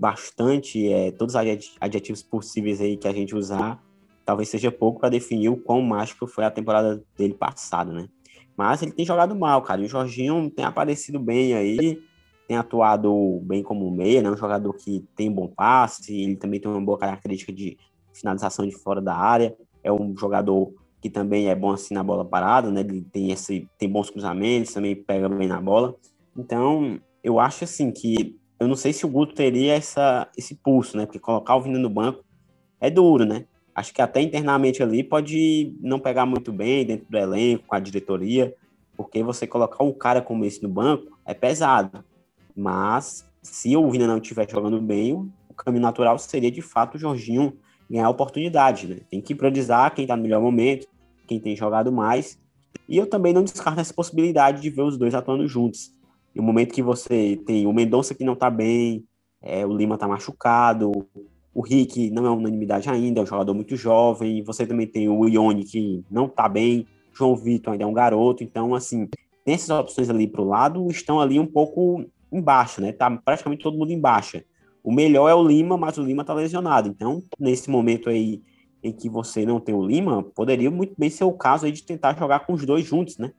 bastante, 0.00 0.90
é, 0.90 1.12
todos 1.12 1.34
os 1.34 1.40
adjetivos 1.78 2.22
possíveis 2.22 2.80
aí 2.80 2.96
que 2.96 3.06
a 3.06 3.12
gente 3.12 3.34
usar, 3.34 3.78
talvez 4.24 4.48
seja 4.48 4.72
pouco 4.72 4.98
para 4.98 5.10
definir 5.10 5.50
o 5.50 5.58
quão 5.58 5.82
mágico 5.82 6.26
foi 6.26 6.42
a 6.42 6.50
temporada 6.50 7.04
dele 7.18 7.34
passada, 7.34 7.92
né? 7.92 8.08
Mas 8.56 8.80
ele 8.80 8.92
tem 8.92 9.04
jogado 9.04 9.36
mal, 9.36 9.60
cara. 9.60 9.82
E 9.82 9.84
o 9.84 9.88
Jorginho 9.88 10.50
tem 10.50 10.64
aparecido 10.64 11.20
bem 11.20 11.52
aí, 11.52 12.02
tem 12.48 12.56
atuado 12.56 13.40
bem 13.42 13.62
como 13.62 13.90
meia, 13.90 14.22
né? 14.22 14.30
Um 14.30 14.36
jogador 14.36 14.72
que 14.72 15.04
tem 15.14 15.30
bom 15.30 15.48
passe, 15.48 16.18
ele 16.18 16.36
também 16.36 16.58
tem 16.58 16.70
uma 16.70 16.80
boa 16.80 16.98
característica 16.98 17.52
de 17.52 17.76
finalização 18.14 18.66
de 18.66 18.74
fora 18.74 19.02
da 19.02 19.14
área. 19.14 19.54
É 19.84 19.92
um 19.92 20.16
jogador 20.16 20.72
que 21.02 21.10
também 21.10 21.48
é 21.48 21.54
bom 21.54 21.72
assim 21.72 21.92
na 21.92 22.02
bola 22.02 22.24
parada, 22.24 22.70
né? 22.70 22.80
Ele 22.80 23.02
tem 23.02 23.30
esse 23.30 23.68
tem 23.78 23.88
bons 23.88 24.08
cruzamentos, 24.08 24.72
também 24.72 24.96
pega 24.96 25.28
bem 25.28 25.46
na 25.46 25.60
bola. 25.60 25.94
Então, 26.34 26.98
eu 27.22 27.38
acho 27.38 27.64
assim 27.64 27.90
que 27.90 28.39
eu 28.60 28.68
não 28.68 28.76
sei 28.76 28.92
se 28.92 29.04
o 29.04 29.08
Guto 29.08 29.34
teria 29.34 29.74
essa 29.74 30.28
esse 30.36 30.54
pulso, 30.54 30.96
né? 30.96 31.06
Porque 31.06 31.18
colocar 31.18 31.56
o 31.56 31.62
Vina 31.62 31.78
no 31.78 31.90
banco 31.90 32.22
é 32.80 32.90
duro, 32.90 33.24
né? 33.24 33.46
acho 33.74 33.94
que 33.94 34.02
até 34.02 34.20
internamente 34.20 34.82
ali 34.82 35.02
pode 35.02 35.74
não 35.80 35.98
pegar 35.98 36.26
muito 36.26 36.52
bem 36.52 36.84
dentro 36.84 37.06
do 37.08 37.16
elenco, 37.16 37.64
com 37.66 37.74
a 37.74 37.80
diretoria, 37.80 38.54
porque 38.96 39.22
você 39.22 39.46
colocar 39.46 39.82
um 39.82 39.92
cara 39.92 40.20
como 40.20 40.44
esse 40.44 40.62
no 40.62 40.68
banco 40.68 41.18
é 41.24 41.34
pesado. 41.34 42.04
Mas 42.54 43.26
se 43.42 43.76
o 43.76 43.90
Vina 43.90 44.06
não 44.06 44.18
estiver 44.18 44.48
jogando 44.48 44.80
bem, 44.80 45.14
o 45.48 45.54
caminho 45.54 45.82
natural 45.82 46.18
seria 46.18 46.50
de 46.50 46.60
fato 46.60 46.96
o 46.96 46.98
Jorginho 46.98 47.56
ganhar 47.88 48.06
a 48.06 48.10
oportunidade. 48.10 48.86
Né? 48.86 48.98
Tem 49.10 49.20
que 49.20 49.34
priorizar 49.34 49.94
quem 49.94 50.04
está 50.04 50.16
no 50.16 50.22
melhor 50.22 50.42
momento, 50.42 50.86
quem 51.26 51.40
tem 51.40 51.56
jogado 51.56 51.90
mais. 51.90 52.38
E 52.88 52.96
eu 52.96 53.06
também 53.06 53.32
não 53.32 53.42
descarto 53.42 53.80
essa 53.80 53.94
possibilidade 53.94 54.60
de 54.60 54.68
ver 54.68 54.82
os 54.82 54.98
dois 54.98 55.14
atuando 55.14 55.46
juntos. 55.48 55.92
No 56.34 56.42
momento 56.42 56.74
que 56.74 56.82
você 56.82 57.40
tem 57.46 57.66
o 57.66 57.72
Mendonça 57.72 58.14
que 58.14 58.24
não 58.24 58.34
está 58.34 58.50
bem, 58.50 59.04
é, 59.42 59.66
o 59.66 59.76
Lima 59.76 59.94
está 59.94 60.06
machucado, 60.06 61.06
o 61.52 61.60
Rick 61.60 62.10
não 62.10 62.26
é 62.26 62.30
unanimidade 62.30 62.88
ainda, 62.88 63.20
é 63.20 63.22
um 63.22 63.26
jogador 63.26 63.54
muito 63.54 63.76
jovem. 63.76 64.42
Você 64.44 64.66
também 64.66 64.86
tem 64.86 65.08
o 65.08 65.28
Ione, 65.28 65.64
que 65.64 66.04
não 66.10 66.28
tá 66.28 66.48
bem. 66.48 66.86
João 67.12 67.36
Vitor 67.36 67.72
ainda 67.72 67.84
é 67.84 67.86
um 67.86 67.92
garoto. 67.92 68.44
Então, 68.44 68.74
assim, 68.74 69.08
tem 69.44 69.54
essas 69.54 69.70
opções 69.70 70.08
ali 70.08 70.26
para 70.26 70.40
o 70.40 70.48
lado, 70.48 70.86
estão 70.90 71.20
ali 71.20 71.38
um 71.38 71.46
pouco 71.46 72.04
embaixo, 72.30 72.80
né? 72.80 72.92
Tá 72.92 73.10
praticamente 73.10 73.62
todo 73.62 73.76
mundo 73.76 73.92
embaixo. 73.92 74.40
O 74.82 74.92
melhor 74.92 75.28
é 75.28 75.34
o 75.34 75.46
Lima, 75.46 75.76
mas 75.76 75.98
o 75.98 76.02
Lima 76.02 76.24
tá 76.24 76.32
lesionado. 76.32 76.88
Então, 76.88 77.22
nesse 77.38 77.68
momento 77.68 78.08
aí 78.08 78.42
em 78.82 78.92
que 78.92 79.10
você 79.10 79.44
não 79.44 79.60
tem 79.60 79.74
o 79.74 79.84
Lima, 79.84 80.22
poderia 80.22 80.70
muito 80.70 80.94
bem 80.96 81.10
ser 81.10 81.24
o 81.24 81.32
caso 81.32 81.66
aí 81.66 81.72
de 81.72 81.82
tentar 81.82 82.16
jogar 82.16 82.40
com 82.40 82.54
os 82.54 82.64
dois 82.64 82.86
juntos, 82.86 83.18
né? 83.18 83.32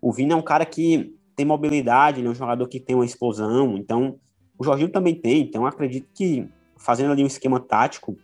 O 0.00 0.12
Vina 0.12 0.32
é 0.32 0.36
um 0.36 0.42
cara 0.42 0.64
que 0.64 1.14
tem 1.38 1.46
mobilidade, 1.46 2.20
ele 2.20 2.26
é 2.26 2.30
um 2.32 2.34
jogador 2.34 2.66
que 2.66 2.80
tem 2.80 2.96
uma 2.96 3.04
explosão, 3.04 3.78
então 3.78 4.18
o 4.58 4.64
Jorginho 4.64 4.90
também 4.90 5.14
tem, 5.14 5.42
então 5.42 5.64
acredito 5.64 6.08
que 6.12 6.48
fazendo 6.76 7.12
ali 7.12 7.22
um 7.22 7.28
esquema 7.28 7.60
tático 7.60 8.16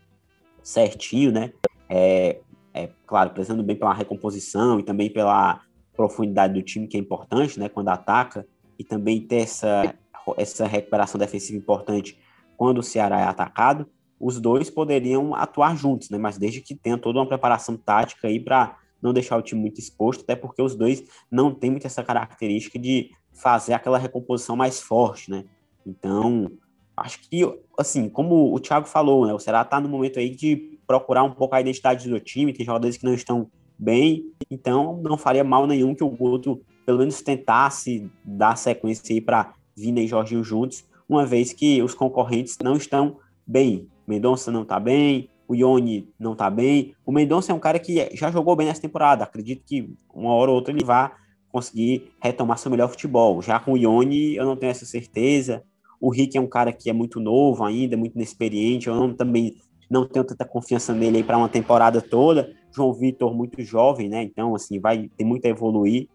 certinho, 0.61 1.31
né? 1.31 1.53
É, 1.89 2.41
é 2.75 2.89
claro, 3.07 3.31
prezando 3.31 3.63
bem 3.63 3.77
pela 3.77 3.95
recomposição 3.95 4.81
e 4.81 4.83
também 4.83 5.09
pela 5.13 5.61
profundidade 5.97 6.55
do 6.55 6.63
time, 6.63 6.89
que 6.89 6.97
é 6.97 7.01
importante, 7.01 7.57
né? 7.57 7.69
Quando 7.69 7.91
ataca, 7.91 8.45
e 8.77 8.83
também 8.83 9.21
ter 9.21 9.43
essa, 9.43 9.95
essa 10.37 10.67
recuperação 10.67 11.17
defensiva 11.17 11.57
importante 11.57 12.19
quando 12.57 12.79
o 12.79 12.83
Ceará 12.83 13.21
é 13.21 13.25
atacado, 13.25 13.89
os 14.19 14.41
dois 14.41 14.69
poderiam 14.71 15.37
atuar 15.37 15.77
juntos, 15.77 16.11
né? 16.11 16.19
Mas 16.19 16.37
desde 16.37 16.61
que 16.61 16.75
tenha 16.75 16.99
toda 16.99 17.21
uma 17.21 17.29
preparação 17.29 17.77
tática 17.77 18.27
aí 18.27 18.41
para 18.41 18.77
não 19.05 19.13
deixar 19.13 19.37
o 19.37 19.43
time 19.43 19.61
muito 19.61 19.79
exposto, 19.79 20.23
até 20.23 20.35
porque 20.35 20.63
os 20.63 20.75
dois 20.75 21.05
não 21.31 21.55
têm 21.55 21.71
muito 21.71 21.87
essa 21.87 22.03
característica 22.03 22.79
de 22.79 23.11
fazer 23.33 23.75
aquela 23.75 23.99
recomposição 23.99 24.57
mais 24.57 24.81
forte, 24.81 25.31
né? 25.31 25.45
Então, 25.87 26.51
acho 26.97 27.21
que, 27.29 27.43
assim, 27.79 28.09
como 28.09 28.55
o 28.55 28.59
Thiago 28.59 28.87
falou, 28.87 29.27
né? 29.27 29.35
O 29.35 29.39
Ceará 29.39 29.63
está 29.63 29.79
no 29.79 29.89
momento 29.89 30.19
aí 30.19 30.31
de 30.31 30.79
procurar 30.87 31.23
um 31.23 31.33
pouco 31.33 31.55
a 31.55 31.61
identidade 31.61 32.09
do 32.09 32.19
time, 32.19 32.53
tem 32.53 32.65
jogadores 32.65 32.97
que 32.97 33.05
não 33.05 33.15
estão 33.15 33.51
bem, 33.79 34.25
então 34.51 35.01
não 35.03 35.19
faria 35.19 35.45
mal 35.45 35.67
nenhum 35.67 35.95
que 35.95 36.05
o 36.05 36.09
Guto 36.09 36.61
pelo 36.87 36.99
menos 36.99 37.21
tentasse 37.23 38.11
dar 38.25 38.57
sequência 38.57 39.15
aí 39.15 39.21
para 39.21 39.55
Vina 39.77 40.01
e 40.01 40.07
Jorginho 40.07 40.45
juntos, 40.45 40.85
uma 41.09 41.27
vez 41.27 41.53
que 41.53 41.83
os 41.83 41.95
concorrentes 41.95 42.59
não 42.63 42.77
estão 42.77 43.19
bem. 43.47 43.89
Mendonça 44.07 44.51
não 44.51 44.63
está 44.63 44.79
bem, 44.79 45.29
o 45.47 45.55
Ione 45.55 46.09
não 46.19 46.33
está 46.33 46.49
bem. 46.49 46.95
O 47.05 47.13
Mendonça 47.13 47.53
é 47.53 47.55
um 47.55 47.59
cara 47.59 47.79
que 47.79 48.09
já 48.15 48.31
jogou 48.31 48.57
bem 48.57 48.67
nessa 48.67 48.83
temporada. 48.83 49.25
Acredito 49.25 49.63
que 49.67 49.91
uma 50.13 50.33
hora 50.33 50.51
ou 50.51 50.57
outra 50.57 50.73
ele 50.73 50.85
vai 50.85 51.11
conseguir 51.51 52.13
retomar 52.21 52.59
seu 52.59 52.71
melhor 52.71 52.89
futebol. 52.89 53.41
Já 53.41 53.61
com 53.61 53.73
o 53.73 53.77
Ione, 53.77 54.35
eu 54.35 54.45
não 54.45 54.57
tenho 54.57 54.71
essa 54.71 54.85
certeza. 54.85 55.63
O 56.01 56.11
Rick 56.11 56.37
é 56.37 56.41
um 56.41 56.47
cara 56.47 56.73
que 56.73 56.91
é 56.91 56.93
muito 56.93 57.21
novo 57.21 57.65
ainda, 57.65 57.97
muito 57.97 58.17
inexperiente. 58.17 58.89
Eu 58.89 58.95
não, 58.95 59.15
também 59.15 59.55
não 59.89 60.07
tenho 60.07 60.25
tanta 60.25 60.45
confiança 60.45 60.93
nele 60.93 61.23
para 61.23 61.39
uma 61.39 61.49
temporada 61.49 62.01
toda. 62.01 62.53
João 62.75 62.93
Vitor, 62.93 63.33
muito 63.35 63.63
jovem, 63.63 64.09
né? 64.09 64.23
Então, 64.23 64.55
assim, 64.55 64.81
vai 64.81 65.09
ter 65.17 65.25
muito 65.25 65.47
a 65.47 65.49
evoluir. 65.49 66.09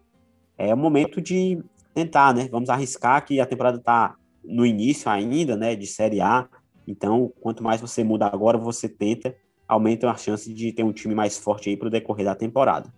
É 0.58 0.74
o 0.74 0.76
momento 0.76 1.20
de 1.20 1.58
tentar, 1.94 2.34
né? 2.34 2.48
Vamos 2.50 2.68
arriscar 2.68 3.24
que 3.24 3.40
a 3.40 3.46
temporada 3.46 3.78
está 3.78 4.14
no 4.44 4.66
início 4.66 5.10
ainda, 5.10 5.56
né? 5.56 5.74
De 5.74 5.86
Série 5.86 6.20
A. 6.20 6.46
Então, 6.86 7.32
quanto 7.40 7.62
mais 7.62 7.80
você 7.80 8.02
muda 8.02 8.26
agora, 8.26 8.58
você 8.58 8.88
tenta, 8.88 9.34
aumenta 9.66 10.10
a 10.10 10.16
chance 10.16 10.52
de 10.52 10.72
ter 10.72 10.82
um 10.82 10.92
time 10.92 11.14
mais 11.14 11.38
forte 11.38 11.68
aí 11.68 11.76
para 11.76 11.88
o 11.88 11.90
decorrer 11.90 12.24
da 12.24 12.34
temporada. 12.34 12.92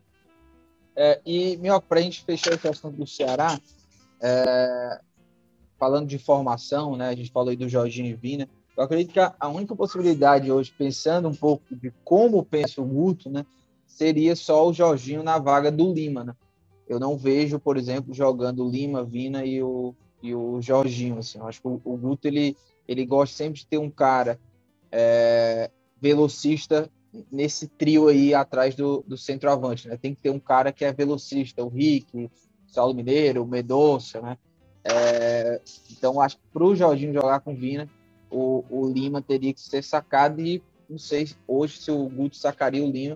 É, 0.97 1.21
e, 1.25 1.57
Minhoca, 1.57 1.87
para 1.88 2.01
a 2.01 2.03
gente 2.03 2.25
fechar 2.25 2.55
a 2.55 2.59
questão 2.59 2.90
do 2.90 3.07
Ceará, 3.07 3.59
é, 4.21 5.01
falando 5.79 6.07
de 6.07 6.18
formação, 6.18 6.97
né? 6.97 7.09
A 7.09 7.14
gente 7.14 7.33
falou 7.33 7.51
aí 7.51 7.57
do 7.57 7.68
Jorginho 7.68 8.09
e 8.09 8.14
Vina. 8.14 8.49
Eu 8.77 8.85
acredito 8.85 9.12
que 9.12 9.21
a, 9.21 9.49
única 9.49 9.75
possibilidade 9.75 10.51
hoje, 10.51 10.73
pensando 10.77 11.29
um 11.29 11.35
pouco 11.35 11.75
de 11.75 11.92
como 12.05 12.45
pensa 12.45 12.81
o 12.81 12.85
Guto, 12.85 13.29
né? 13.29 13.45
Seria 13.87 14.35
só 14.37 14.66
o 14.66 14.73
Jorginho 14.73 15.23
na 15.23 15.38
vaga 15.38 15.71
do 15.71 15.92
Lima, 15.92 16.25
né? 16.25 16.35
Eu 16.88 17.01
não 17.01 17.16
vejo, 17.16 17.59
por 17.59 17.77
exemplo, 17.77 18.14
jogando 18.14 18.68
Lima, 18.68 19.05
Vina 19.05 19.45
e 19.45 19.62
o, 19.62 19.95
e 20.23 20.35
o 20.35 20.61
Jorginho. 20.62 21.18
Assim. 21.18 21.38
Eu 21.38 21.47
acho 21.47 21.61
que 21.61 21.68
o, 21.68 21.81
o 21.85 21.97
Guto 21.97 22.29
ele, 22.29 22.57
ele 22.87 23.05
gosta 23.05 23.37
sempre 23.37 23.61
de 23.61 23.66
ter 23.66 23.79
um 23.79 23.90
cara 23.90 24.38
é, 24.90 25.71
velocista 26.01 26.90
nesse 27.31 27.68
trio 27.68 28.09
aí 28.09 28.35
atrás 28.35 28.75
do, 28.75 29.05
do 29.07 29.16
centroavante. 29.16 29.88
Né? 29.88 29.97
Tem 29.97 30.14
que 30.14 30.23
ter 30.23 30.31
um 30.31 30.40
cara 30.40 30.73
que 30.73 30.85
é 30.85 30.92
velocista, 30.92 31.62
o 31.62 31.68
Rick, 31.68 32.31
Saulo 32.66 32.95
Mineiro, 32.95 33.42
o 33.42 33.47
Medonça, 33.47 34.21
né? 34.21 34.38
É, 34.85 35.61
então, 35.90 36.21
acho 36.21 36.37
que 36.37 36.42
para 36.53 36.64
o 36.64 36.75
Jorginho 36.75 37.12
jogar 37.12 37.40
com 37.40 37.55
Vina, 37.55 37.88
o, 38.31 38.64
o 38.68 38.88
Lima 38.88 39.23
teria 39.23 39.53
que 39.53 39.61
ser 39.61 39.85
sacado 39.85 40.40
e 40.40 40.62
não 40.88 40.99
sei 40.99 41.29
hoje 41.47 41.79
se 41.79 41.90
o 41.90 42.09
Guto 42.09 42.37
sacaria 42.37 42.83
o 42.83 42.90
Lima 42.90 43.14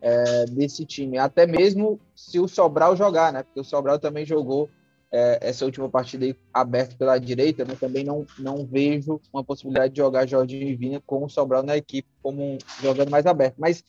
é, 0.00 0.46
desse 0.46 0.84
time. 0.84 1.18
Até 1.18 1.46
mesmo 1.46 2.00
se 2.16 2.40
o 2.40 2.48
Sobral 2.48 2.96
jogar, 2.96 3.32
né? 3.32 3.42
Porque 3.42 3.60
o 3.60 3.64
Sobral 3.64 3.98
também 3.98 4.24
jogou 4.24 4.68
é, 5.10 5.38
essa 5.40 5.64
última 5.64 5.88
partida 5.88 6.24
aí 6.24 6.36
aberta 6.52 6.94
pela 6.96 7.18
direita, 7.18 7.64
né? 7.64 7.74
Também 7.78 8.04
não, 8.04 8.26
não 8.38 8.66
vejo 8.66 9.20
uma 9.32 9.42
possibilidade 9.42 9.94
de 9.94 9.98
jogar 9.98 10.28
Jorginho 10.28 10.68
e 10.68 10.76
Vina 10.76 11.02
com 11.06 11.24
o 11.24 11.28
Sobral 11.28 11.62
na 11.62 11.76
equipe 11.76 12.08
como 12.22 12.42
um, 12.42 12.58
jogando 12.82 13.10
mais 13.10 13.26
aberto. 13.26 13.56
Mas, 13.58 13.82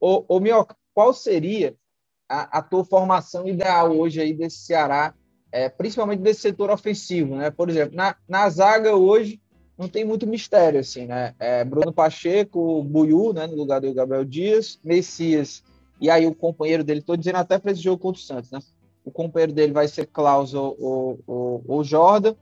ô, 0.00 0.24
ô 0.28 0.38
Mioca, 0.38 0.76
qual 0.94 1.12
seria 1.14 1.74
a, 2.28 2.58
a 2.58 2.62
tua 2.62 2.84
formação 2.84 3.48
ideal 3.48 3.96
hoje 3.96 4.20
aí 4.20 4.32
desse 4.34 4.58
Ceará, 4.58 5.14
é, 5.50 5.68
principalmente 5.68 6.20
desse 6.20 6.40
setor 6.40 6.70
ofensivo, 6.70 7.36
né? 7.36 7.50
Por 7.50 7.70
exemplo, 7.70 7.96
na, 7.96 8.16
na 8.28 8.48
zaga 8.50 8.94
hoje 8.94 9.40
não 9.78 9.88
tem 9.88 10.04
muito 10.04 10.26
mistério, 10.26 10.80
assim, 10.80 11.06
né? 11.06 11.34
É 11.38 11.64
Bruno 11.64 11.92
Pacheco, 11.92 12.82
Buiu, 12.82 13.32
né, 13.32 13.46
no 13.46 13.56
lugar 13.56 13.80
do 13.80 13.92
Gabriel 13.92 14.24
Dias, 14.24 14.78
Messias, 14.82 15.62
e 16.00 16.10
aí 16.10 16.26
o 16.26 16.34
companheiro 16.34 16.84
dele, 16.84 17.00
estou 17.00 17.16
dizendo 17.16 17.36
até 17.36 17.58
para 17.58 17.72
esse 17.72 17.80
jogo 17.80 18.02
contra 18.02 18.20
o 18.20 18.24
Santos, 18.24 18.50
né? 18.50 18.58
O 19.06 19.10
companheiro 19.12 19.52
dele 19.52 19.72
vai 19.72 19.86
ser 19.86 20.06
Klaus 20.06 20.52
ou, 20.52 20.76
ou, 20.78 21.20
ou, 21.26 21.64
ou 21.66 21.84
Jordan. 21.84 22.34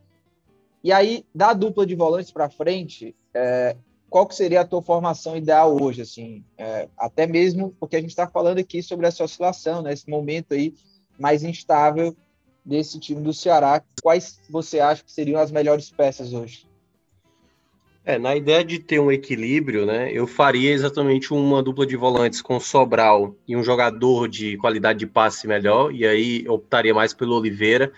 E 0.83 0.91
aí, 0.91 1.25
da 1.35 1.53
dupla 1.53 1.87
de 1.87 1.95
volantes 1.95 2.33
para 2.33 2.49
frente, 2.49 3.15
é, 3.35 3.77
qual 4.09 4.27
que 4.27 4.35
seria 4.35 4.63
a 4.63 4.67
tua 4.67 4.81
formação 4.81 5.37
ideal 5.37 5.77
hoje, 5.79 6.01
assim? 6.01 6.43
É, 6.57 6.89
até 6.97 7.27
mesmo 7.27 7.75
porque 7.79 7.97
a 7.97 8.01
gente 8.01 8.11
está 8.11 8.27
falando 8.27 8.59
aqui 8.59 8.83
sobre 8.83 9.07
essa 9.07 9.23
oscilação, 9.23 9.83
né? 9.83 9.93
Esse 9.93 10.09
momento 10.09 10.55
aí 10.55 10.75
mais 11.19 11.43
instável 11.43 12.17
desse 12.65 12.99
time 12.99 13.21
do 13.21 13.35
Ceará. 13.35 13.83
Quais 14.03 14.41
você 14.49 14.81
acha 14.81 15.05
que 15.05 15.13
seriam 15.13 15.41
as 15.41 15.51
melhores 15.51 15.91
peças 15.91 16.33
hoje? 16.33 16.67
É, 18.07 18.19
na 18.19 18.37
ideia 18.37 18.63
de 18.63 18.79
ter 18.79 18.99
um 19.01 19.11
equilíbrio, 19.11 19.87
né, 19.87 20.13
eu 20.13 20.27
faria 20.27 20.71
exatamente 20.71 21.33
uma 21.33 21.63
dupla 21.63 21.87
de 21.87 21.97
volantes 21.97 22.43
com 22.43 22.61
Sobral 22.61 23.35
e 23.49 23.57
um 23.57 23.65
jogador 23.65 24.29
de 24.29 24.59
qualidade 24.59 24.99
de 24.99 25.07
passe 25.07 25.47
melhor, 25.47 25.91
e 25.91 26.07
aí 26.07 26.45
optaria 26.47 26.93
mais 26.93 27.15
pelo 27.15 27.35
Oliveira, 27.35 27.91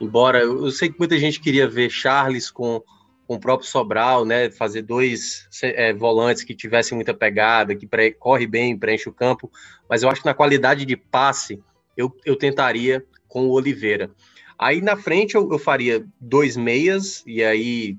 embora 0.00 0.40
eu 0.40 0.70
sei 0.70 0.88
que 0.88 0.98
muita 0.98 1.18
gente 1.18 1.38
queria 1.40 1.68
ver 1.68 1.90
Charles 1.90 2.50
com, 2.50 2.82
com 3.26 3.34
o 3.34 3.38
próprio 3.38 3.68
Sobral, 3.68 4.24
né, 4.24 4.50
fazer 4.50 4.80
dois 4.80 5.46
é, 5.62 5.92
volantes 5.92 6.42
que 6.42 6.54
tivessem 6.54 6.96
muita 6.96 7.12
pegada, 7.12 7.76
que 7.76 7.86
pré, 7.86 8.12
corre 8.12 8.46
bem, 8.46 8.78
preenche 8.78 9.10
o 9.10 9.12
campo, 9.12 9.52
mas 9.86 10.02
eu 10.02 10.08
acho 10.08 10.22
que 10.22 10.26
na 10.26 10.32
qualidade 10.32 10.86
de 10.86 10.96
passe 10.96 11.60
eu, 11.94 12.10
eu 12.24 12.34
tentaria 12.34 13.04
com 13.28 13.46
o 13.46 13.50
Oliveira. 13.50 14.10
Aí 14.58 14.80
na 14.80 14.96
frente 14.96 15.34
eu, 15.34 15.52
eu 15.52 15.58
faria 15.58 16.02
dois 16.18 16.56
meias, 16.56 17.22
e 17.26 17.44
aí 17.44 17.98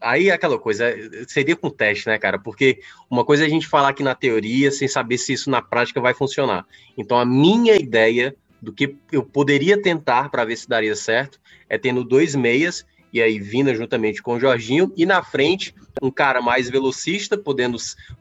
Aí 0.00 0.28
é 0.28 0.32
aquela 0.32 0.58
coisa, 0.58 0.84
seria 1.26 1.56
com 1.56 1.70
teste, 1.70 2.06
né, 2.08 2.18
cara? 2.18 2.38
Porque 2.38 2.80
uma 3.10 3.24
coisa 3.24 3.44
é 3.44 3.46
a 3.46 3.50
gente 3.50 3.66
falar 3.66 3.90
aqui 3.90 4.02
na 4.02 4.14
teoria 4.14 4.70
sem 4.70 4.88
saber 4.88 5.18
se 5.18 5.32
isso 5.32 5.50
na 5.50 5.62
prática 5.62 6.00
vai 6.00 6.14
funcionar. 6.14 6.66
Então, 6.96 7.18
a 7.18 7.24
minha 7.24 7.76
ideia 7.76 8.34
do 8.60 8.72
que 8.72 8.96
eu 9.12 9.22
poderia 9.22 9.80
tentar 9.80 10.28
para 10.30 10.44
ver 10.44 10.56
se 10.56 10.68
daria 10.68 10.96
certo 10.96 11.40
é 11.68 11.78
tendo 11.78 12.04
dois 12.04 12.34
meias 12.34 12.84
e 13.12 13.22
aí 13.22 13.38
Vina 13.38 13.74
juntamente 13.74 14.22
com 14.22 14.34
o 14.34 14.40
Jorginho 14.40 14.92
e 14.96 15.06
na 15.06 15.22
frente 15.22 15.74
um 16.02 16.10
cara 16.10 16.40
mais 16.40 16.68
velocista, 16.68 17.36
podendo 17.36 17.76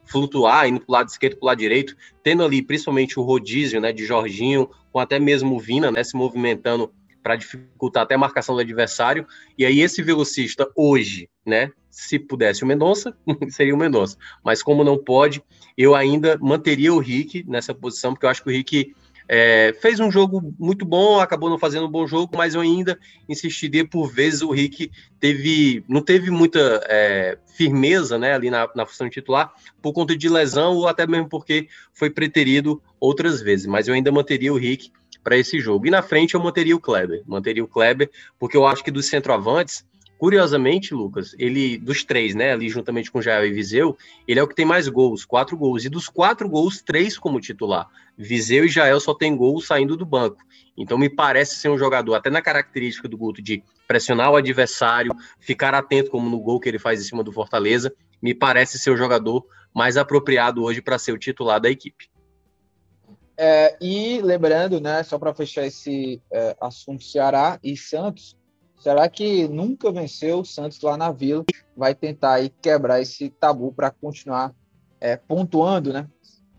flutuar, 0.05 0.67
indo 0.67 0.79
para 0.79 0.89
o 0.89 0.91
lado 0.93 1.09
esquerdo, 1.09 1.37
para 1.37 1.45
o 1.45 1.47
lado 1.47 1.59
direito, 1.59 1.95
tendo 2.23 2.43
ali 2.43 2.61
principalmente 2.61 3.19
o 3.19 3.23
rodízio, 3.23 3.79
né, 3.79 3.91
de 3.91 4.05
Jorginho, 4.05 4.69
com 4.91 4.99
até 4.99 5.19
mesmo 5.19 5.55
o 5.55 5.59
Vina, 5.59 5.91
né, 5.91 6.03
se 6.03 6.15
movimentando 6.15 6.91
para 7.27 7.35
dificultar 7.35 8.03
até 8.03 8.15
a 8.15 8.17
marcação 8.17 8.55
do 8.55 8.61
adversário. 8.61 9.27
E 9.57 9.65
aí 9.65 9.81
esse 9.81 10.01
velocista 10.01 10.65
hoje, 10.73 11.29
né, 11.45 11.71
se 11.91 12.17
pudesse 12.17 12.63
o 12.63 12.65
Mendonça, 12.65 13.13
seria 13.51 13.75
o 13.75 13.77
Mendonça. 13.77 14.17
Mas 14.41 14.63
como 14.63 14.81
não 14.81 14.97
pode, 14.97 15.43
eu 15.77 15.93
ainda 15.93 16.37
manteria 16.37 16.93
o 16.93 16.99
Rick 16.99 17.43
nessa 17.45 17.75
posição, 17.75 18.13
porque 18.13 18.25
eu 18.25 18.29
acho 18.29 18.41
que 18.41 18.49
o 18.49 18.53
Rick 18.53 18.95
é, 19.27 19.75
fez 19.81 19.99
um 19.99 20.09
jogo 20.09 20.55
muito 20.57 20.85
bom, 20.85 21.19
acabou 21.19 21.49
não 21.49 21.59
fazendo 21.59 21.85
um 21.85 21.91
bom 21.91 22.07
jogo, 22.07 22.37
mas 22.37 22.55
eu 22.55 22.61
ainda 22.61 22.97
insistiria 23.27 23.85
por 23.85 24.09
vezes 24.09 24.41
o 24.41 24.51
Rick 24.51 24.89
teve, 25.19 25.83
não 25.85 26.01
teve 26.01 26.31
muita 26.31 26.81
é, 26.87 27.37
firmeza 27.57 28.17
né, 28.17 28.35
ali 28.35 28.49
na, 28.49 28.69
na 28.73 28.85
função 28.85 29.09
titular 29.09 29.51
por 29.81 29.91
conta 29.91 30.15
de 30.15 30.29
lesão 30.29 30.75
ou 30.77 30.87
até 30.87 31.05
mesmo 31.05 31.27
porque 31.27 31.67
foi 31.93 32.09
preterido 32.09 32.81
outras 33.01 33.41
vezes. 33.41 33.65
Mas 33.65 33.89
eu 33.89 33.93
ainda 33.93 34.13
manteria 34.13 34.53
o 34.53 34.57
Rick 34.57 34.91
para 35.27 35.35
esse 35.35 35.59
jogo. 35.59 35.85
E 35.85 35.89
na 35.89 36.01
frente 36.01 36.35
eu 36.35 36.39
manteria 36.39 36.73
o 36.73 36.79
Kleber, 36.79 37.21
manteria 37.27 37.61
o 37.61 37.67
Kleber, 37.67 38.09
porque 38.39 38.55
eu 38.55 38.65
acho 38.65 38.81
que 38.81 38.89
dos 38.89 39.07
centroavantes, 39.07 39.85
Curiosamente, 40.17 40.95
Lucas, 40.95 41.35
ele 41.37 41.77
dos 41.77 42.03
três, 42.03 42.33
né, 42.33 42.51
ali 42.51 42.69
juntamente 42.69 43.11
com 43.11 43.21
Jael 43.21 43.45
e 43.45 43.53
Viseu, 43.53 43.95
ele 44.27 44.39
é 44.39 44.43
o 44.43 44.47
que 44.47 44.55
tem 44.55 44.65
mais 44.65 44.87
gols, 44.87 45.23
quatro 45.23 45.55
gols. 45.55 45.85
E 45.85 45.89
dos 45.89 46.09
quatro 46.09 46.49
gols, 46.49 46.81
três 46.81 47.19
como 47.19 47.39
titular. 47.39 47.87
Viseu 48.17 48.65
e 48.65 48.67
Jael 48.67 48.99
só 48.99 49.13
tem 49.13 49.35
gol 49.37 49.61
saindo 49.61 49.95
do 49.95 50.07
banco. 50.07 50.37
Então 50.75 50.97
me 50.97 51.07
parece 51.07 51.57
ser 51.57 51.69
um 51.69 51.77
jogador, 51.77 52.15
até 52.15 52.31
na 52.31 52.41
característica 52.41 53.07
do 53.07 53.15
Guto, 53.15 53.43
de 53.43 53.61
pressionar 53.87 54.31
o 54.31 54.37
adversário, 54.37 55.13
ficar 55.39 55.75
atento 55.75 56.09
como 56.09 56.27
no 56.27 56.39
gol 56.39 56.59
que 56.59 56.67
ele 56.67 56.79
faz 56.79 56.99
em 56.99 57.03
cima 57.03 57.23
do 57.23 57.31
Fortaleza, 57.31 57.93
me 58.19 58.33
parece 58.33 58.79
ser 58.79 58.89
o 58.89 58.97
jogador 58.97 59.45
mais 59.71 59.97
apropriado 59.97 60.63
hoje 60.63 60.81
para 60.81 60.97
ser 60.97 61.11
o 61.11 61.17
titular 61.19 61.61
da 61.61 61.69
equipe. 61.69 62.09
É, 63.37 63.77
e 63.79 64.19
lembrando, 64.21 64.81
né, 64.81 65.03
só 65.03 65.19
para 65.19 65.33
fechar 65.33 65.65
esse 65.65 66.21
é, 66.31 66.55
assunto 66.59 67.03
Ceará 67.03 67.59
e 67.63 67.77
Santos, 67.77 68.35
Será 68.79 69.09
que 69.09 69.47
nunca 69.47 69.91
venceu 69.91 70.39
o 70.39 70.45
Santos 70.45 70.79
lá 70.81 70.95
na 70.95 71.11
Vila? 71.11 71.43
Vai 71.75 71.95
tentar 71.95 72.33
aí 72.33 72.49
quebrar 72.49 73.01
esse 73.01 73.29
tabu 73.29 73.73
para 73.73 73.89
continuar 73.89 74.53
é, 75.01 75.17
pontuando, 75.17 75.91
né? 75.91 76.07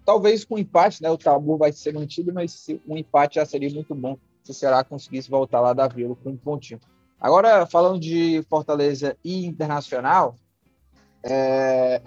Talvez 0.05 0.45
com 0.45 0.59
empate, 0.59 1.03
né? 1.03 1.11
O 1.11 1.19
tabu 1.19 1.57
vai 1.57 1.73
ser 1.73 1.95
mantido, 1.95 2.33
mas 2.33 2.67
um 2.87 2.97
empate 2.97 3.37
já 3.37 3.47
seria 3.47 3.71
muito 3.71 3.95
bom 3.95 4.19
se 4.43 4.51
o 4.51 4.55
Ceará 4.55 4.83
conseguisse 4.83 5.31
voltar 5.31 5.61
lá 5.61 5.73
da 5.73 5.87
Vila 5.87 6.17
com 6.17 6.31
um 6.31 6.37
pontinho. 6.37 6.81
Agora, 7.21 7.67
falando 7.67 8.01
de 8.01 8.43
Fortaleza 8.49 9.17
e 9.25 9.45
Internacional, 9.45 10.35
é, 11.23 12.03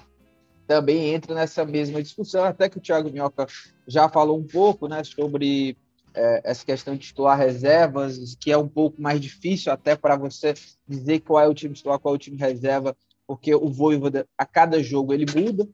também 0.71 1.13
entra 1.13 1.35
nessa 1.35 1.65
mesma 1.65 2.01
discussão, 2.01 2.45
até 2.45 2.69
que 2.69 2.77
o 2.77 2.81
Thiago 2.81 3.11
Minhoca 3.11 3.45
já 3.85 4.07
falou 4.07 4.39
um 4.39 4.47
pouco 4.47 4.87
né, 4.87 5.03
sobre 5.03 5.75
é, 6.13 6.41
essa 6.45 6.65
questão 6.65 6.95
de 6.95 7.01
titular 7.01 7.37
reservas, 7.37 8.37
que 8.39 8.53
é 8.53 8.57
um 8.57 8.69
pouco 8.69 9.01
mais 9.01 9.19
difícil 9.19 9.69
até 9.69 9.97
para 9.97 10.15
você 10.15 10.53
dizer 10.87 11.19
qual 11.19 11.43
é 11.43 11.47
o 11.49 11.53
time 11.53 11.73
titular, 11.73 11.99
qual 11.99 12.13
é 12.13 12.15
o 12.15 12.19
time 12.19 12.37
reserva, 12.37 12.95
porque 13.27 13.53
o 13.53 13.67
Voivoda, 13.67 14.25
a 14.37 14.45
cada 14.45 14.81
jogo, 14.81 15.13
ele 15.13 15.25
muda, 15.35 15.67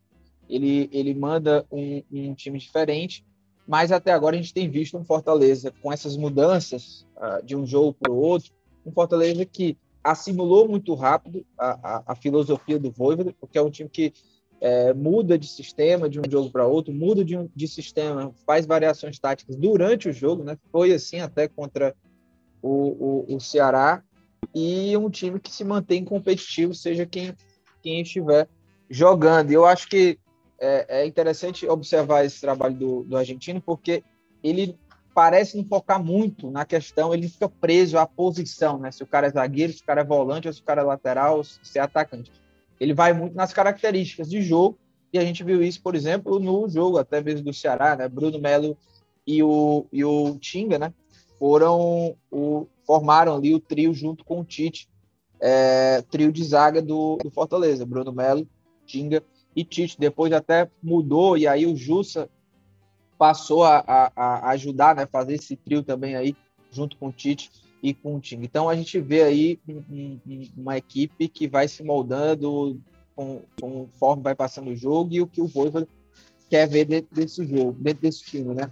ele, 0.49 0.89
ele 0.91 1.13
manda 1.13 1.63
um, 1.71 2.01
um 2.11 2.33
time 2.33 2.57
diferente, 2.57 3.23
mas 3.67 3.91
até 3.91 4.11
agora 4.11 4.35
a 4.35 4.41
gente 4.41 4.53
tem 4.53 4.67
visto 4.67 4.97
um 4.97 5.05
Fortaleza 5.05 5.71
com 5.79 5.93
essas 5.93 6.17
mudanças 6.17 7.05
uh, 7.17 7.45
de 7.45 7.55
um 7.55 7.67
jogo 7.67 7.93
para 7.93 8.11
o 8.11 8.17
outro, 8.17 8.51
um 8.83 8.91
Fortaleza 8.91 9.45
que 9.45 9.77
assimilou 10.03 10.67
muito 10.67 10.95
rápido 10.95 11.45
a, 11.55 11.97
a, 11.97 12.03
a 12.07 12.15
filosofia 12.15 12.79
do 12.79 12.89
Voivoda, 12.89 13.35
porque 13.39 13.59
é 13.59 13.61
um 13.61 13.69
time 13.69 13.89
que 13.89 14.11
é, 14.59 14.93
muda 14.93 15.37
de 15.37 15.47
sistema 15.47 16.09
de 16.09 16.19
um 16.19 16.23
jogo 16.29 16.49
para 16.49 16.65
outro, 16.65 16.93
muda 16.93 17.23
de, 17.23 17.37
um, 17.37 17.49
de 17.55 17.67
sistema, 17.67 18.33
faz 18.45 18.65
variações 18.65 19.19
táticas 19.19 19.55
durante 19.55 20.09
o 20.09 20.13
jogo, 20.13 20.43
né? 20.43 20.57
Foi 20.71 20.93
assim 20.93 21.19
até 21.19 21.47
contra 21.47 21.95
o, 22.61 23.25
o, 23.29 23.35
o 23.35 23.39
Ceará 23.39 24.03
e 24.53 24.95
um 24.97 25.09
time 25.09 25.39
que 25.39 25.51
se 25.51 25.63
mantém 25.63 26.03
competitivo, 26.03 26.73
seja 26.73 27.05
quem, 27.05 27.33
quem 27.81 28.01
estiver 28.01 28.47
jogando. 28.89 29.51
Eu 29.51 29.65
acho 29.65 29.87
que 29.87 30.17
é, 30.59 31.01
é, 31.01 31.05
interessante 31.05 31.67
observar 31.67 32.25
esse 32.25 32.41
trabalho 32.41 32.75
do, 32.75 33.03
do 33.03 33.17
argentino, 33.17 33.61
porque 33.61 34.03
ele 34.43 34.77
parece 35.13 35.57
não 35.57 35.65
focar 35.65 36.03
muito 36.03 36.49
na 36.51 36.63
questão, 36.65 37.13
ele 37.13 37.27
fica 37.27 37.49
preso 37.49 37.97
à 37.97 38.05
posição, 38.05 38.79
né? 38.79 38.91
Se 38.91 39.03
o 39.03 39.07
cara 39.07 39.27
é 39.27 39.31
zagueiro, 39.31 39.73
se 39.73 39.81
o 39.81 39.85
cara 39.85 40.01
é 40.01 40.05
volante, 40.05 40.47
ou 40.47 40.53
se 40.53 40.61
o 40.61 40.63
cara 40.63 40.81
é 40.81 40.85
lateral, 40.85 41.43
se 41.43 41.77
é 41.77 41.81
atacante 41.81 42.31
ele 42.79 42.93
vai 42.93 43.13
muito 43.13 43.35
nas 43.35 43.53
características 43.53 44.29
de 44.29 44.41
jogo, 44.41 44.77
e 45.11 45.17
a 45.17 45.23
gente 45.23 45.43
viu 45.43 45.63
isso, 45.63 45.81
por 45.81 45.95
exemplo, 45.95 46.39
no 46.39 46.67
jogo 46.67 46.97
até 46.97 47.21
mesmo 47.21 47.45
do 47.45 47.53
Ceará, 47.53 47.95
né? 47.95 48.07
Bruno 48.07 48.39
Melo 48.39 48.77
e 49.25 49.41
o, 49.41 49.85
e 49.91 50.03
o 50.03 50.37
Tinga, 50.39 50.77
né? 50.77 50.93
Foram 51.39 52.15
o, 52.31 52.67
formaram 52.85 53.35
ali 53.35 53.53
o 53.53 53.59
trio 53.59 53.93
junto 53.93 54.25
com 54.25 54.41
o 54.41 54.45
Tite, 54.45 54.89
é, 55.39 56.01
trio 56.09 56.31
de 56.31 56.43
zaga 56.43 56.81
do, 56.81 57.17
do 57.17 57.31
Fortaleza, 57.31 57.85
Bruno 57.85 58.11
Melo, 58.11 58.47
Tinga 58.85 59.23
e 59.55 59.63
Tite. 59.63 59.97
Depois 59.99 60.33
até 60.33 60.69
mudou, 60.83 61.37
e 61.37 61.47
aí 61.47 61.65
o 61.65 61.75
Jussa 61.75 62.29
passou 63.17 63.63
a, 63.63 63.83
a, 63.87 64.11
a 64.15 64.49
ajudar, 64.51 64.95
né? 64.95 65.05
Fazer 65.05 65.35
esse 65.35 65.55
trio 65.55 65.83
também 65.83 66.15
aí, 66.15 66.35
junto 66.71 66.97
com 66.97 67.07
o 67.07 67.13
Tite 67.13 67.49
e 67.81 67.93
com 67.93 68.15
o 68.15 68.19
time. 68.19 68.45
Então 68.45 68.67
a 68.67 68.75
gente 68.75 68.99
vê 68.99 69.23
aí 69.23 69.59
um, 69.67 70.19
um, 70.27 70.49
uma 70.57 70.77
equipe 70.77 71.27
que 71.27 71.47
vai 71.47 71.67
se 71.67 71.83
moldando 71.83 72.79
com, 73.15 73.41
conforme 73.59 74.23
vai 74.23 74.35
passando 74.35 74.71
o 74.71 74.75
jogo 74.75 75.13
e 75.13 75.21
o 75.21 75.27
que 75.27 75.41
o 75.41 75.47
Voivoda 75.47 75.87
quer 76.49 76.67
ver 76.67 76.85
dentro 76.85 77.13
desse 77.13 77.45
jogo, 77.45 77.73
dentro 77.79 78.01
desse 78.01 78.23
time, 78.23 78.53
né? 78.53 78.69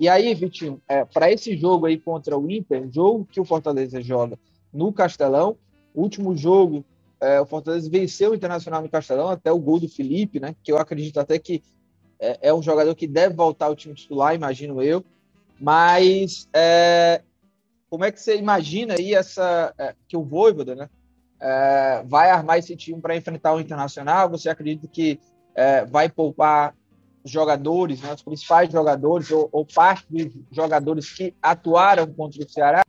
E 0.00 0.08
aí, 0.08 0.32
Vitinho, 0.34 0.80
é, 0.88 1.04
para 1.04 1.30
esse 1.30 1.56
jogo 1.56 1.86
aí 1.86 1.98
contra 1.98 2.38
o 2.38 2.50
Inter, 2.50 2.88
jogo 2.90 3.26
que 3.30 3.40
o 3.40 3.44
Fortaleza 3.44 4.00
joga 4.00 4.38
no 4.72 4.92
Castelão, 4.92 5.56
último 5.94 6.36
jogo, 6.36 6.84
é, 7.20 7.40
o 7.40 7.46
Fortaleza 7.46 7.90
venceu 7.90 8.30
o 8.30 8.34
Internacional 8.34 8.80
no 8.80 8.88
Castelão, 8.88 9.28
até 9.28 9.50
o 9.50 9.58
gol 9.58 9.80
do 9.80 9.88
Felipe, 9.88 10.38
né? 10.38 10.54
Que 10.62 10.70
eu 10.70 10.78
acredito 10.78 11.18
até 11.18 11.38
que 11.38 11.62
é, 12.20 12.48
é 12.48 12.54
um 12.54 12.62
jogador 12.62 12.94
que 12.94 13.08
deve 13.08 13.34
voltar 13.34 13.66
ao 13.66 13.76
time 13.76 13.94
titular, 13.94 14.34
imagino 14.34 14.80
eu. 14.80 15.04
Mas 15.60 16.48
é, 16.52 17.22
como 17.90 18.04
é 18.04 18.12
que 18.12 18.20
você 18.20 18.36
imagina 18.36 18.94
aí 18.94 19.14
essa 19.14 19.72
é, 19.78 19.94
que 20.06 20.16
o 20.16 20.22
Voivoda, 20.22 20.74
né, 20.74 20.90
é, 21.40 22.02
vai 22.06 22.30
armar 22.30 22.58
esse 22.58 22.76
time 22.76 23.00
para 23.00 23.16
enfrentar 23.16 23.54
o 23.54 23.60
Internacional? 23.60 24.28
Você 24.30 24.48
acredita 24.48 24.86
que 24.86 25.18
é, 25.54 25.84
vai 25.84 26.08
poupar 26.08 26.74
jogadores, 27.24 28.00
né, 28.00 28.12
os 28.12 28.22
principais 28.22 28.70
jogadores 28.70 29.30
ou, 29.30 29.48
ou 29.50 29.64
parte 29.64 30.06
dos 30.10 30.32
jogadores 30.50 31.10
que 31.12 31.34
atuaram 31.42 32.06
contra 32.12 32.44
o 32.44 32.48
Ceará? 32.48 32.84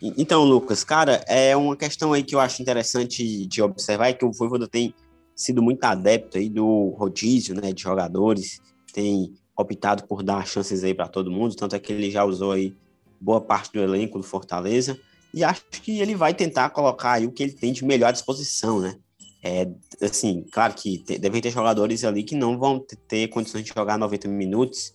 Então, 0.00 0.44
Lucas, 0.44 0.84
cara, 0.84 1.24
é 1.26 1.56
uma 1.56 1.76
questão 1.76 2.12
aí 2.12 2.22
que 2.22 2.34
eu 2.34 2.40
acho 2.40 2.60
interessante 2.60 3.46
de 3.46 3.62
observar 3.62 4.08
é 4.08 4.12
que 4.12 4.24
o 4.24 4.32
Voivoda 4.32 4.68
tem 4.68 4.94
sido 5.34 5.62
muito 5.62 5.82
adepto 5.84 6.36
aí 6.36 6.50
do 6.50 6.90
rodízio, 6.90 7.54
né, 7.54 7.72
de 7.72 7.82
jogadores, 7.82 8.60
tem 8.92 9.34
optado 9.56 10.04
por 10.04 10.22
dar 10.22 10.46
chances 10.46 10.82
aí 10.82 10.94
para 10.94 11.08
todo 11.08 11.30
mundo, 11.30 11.54
tanto 11.54 11.76
é 11.76 11.78
que 11.78 11.92
ele 11.92 12.10
já 12.10 12.24
usou 12.24 12.52
aí 12.52 12.74
boa 13.20 13.40
parte 13.40 13.72
do 13.72 13.80
elenco 13.80 14.18
do 14.18 14.24
Fortaleza, 14.24 14.98
e 15.32 15.42
acho 15.42 15.64
que 15.70 16.00
ele 16.00 16.14
vai 16.14 16.34
tentar 16.34 16.70
colocar 16.70 17.12
aí 17.12 17.26
o 17.26 17.32
que 17.32 17.42
ele 17.42 17.52
tem 17.52 17.72
de 17.72 17.84
melhor 17.84 18.12
disposição, 18.12 18.80
né? 18.80 18.96
É, 19.42 19.68
assim, 20.00 20.44
claro 20.50 20.74
que 20.74 20.98
te, 20.98 21.18
devem 21.18 21.40
ter 21.40 21.50
jogadores 21.50 22.02
ali 22.04 22.22
que 22.22 22.34
não 22.34 22.58
vão 22.58 22.84
ter 23.08 23.28
condições 23.28 23.64
de 23.64 23.72
jogar 23.74 23.98
90 23.98 24.28
minutos, 24.28 24.94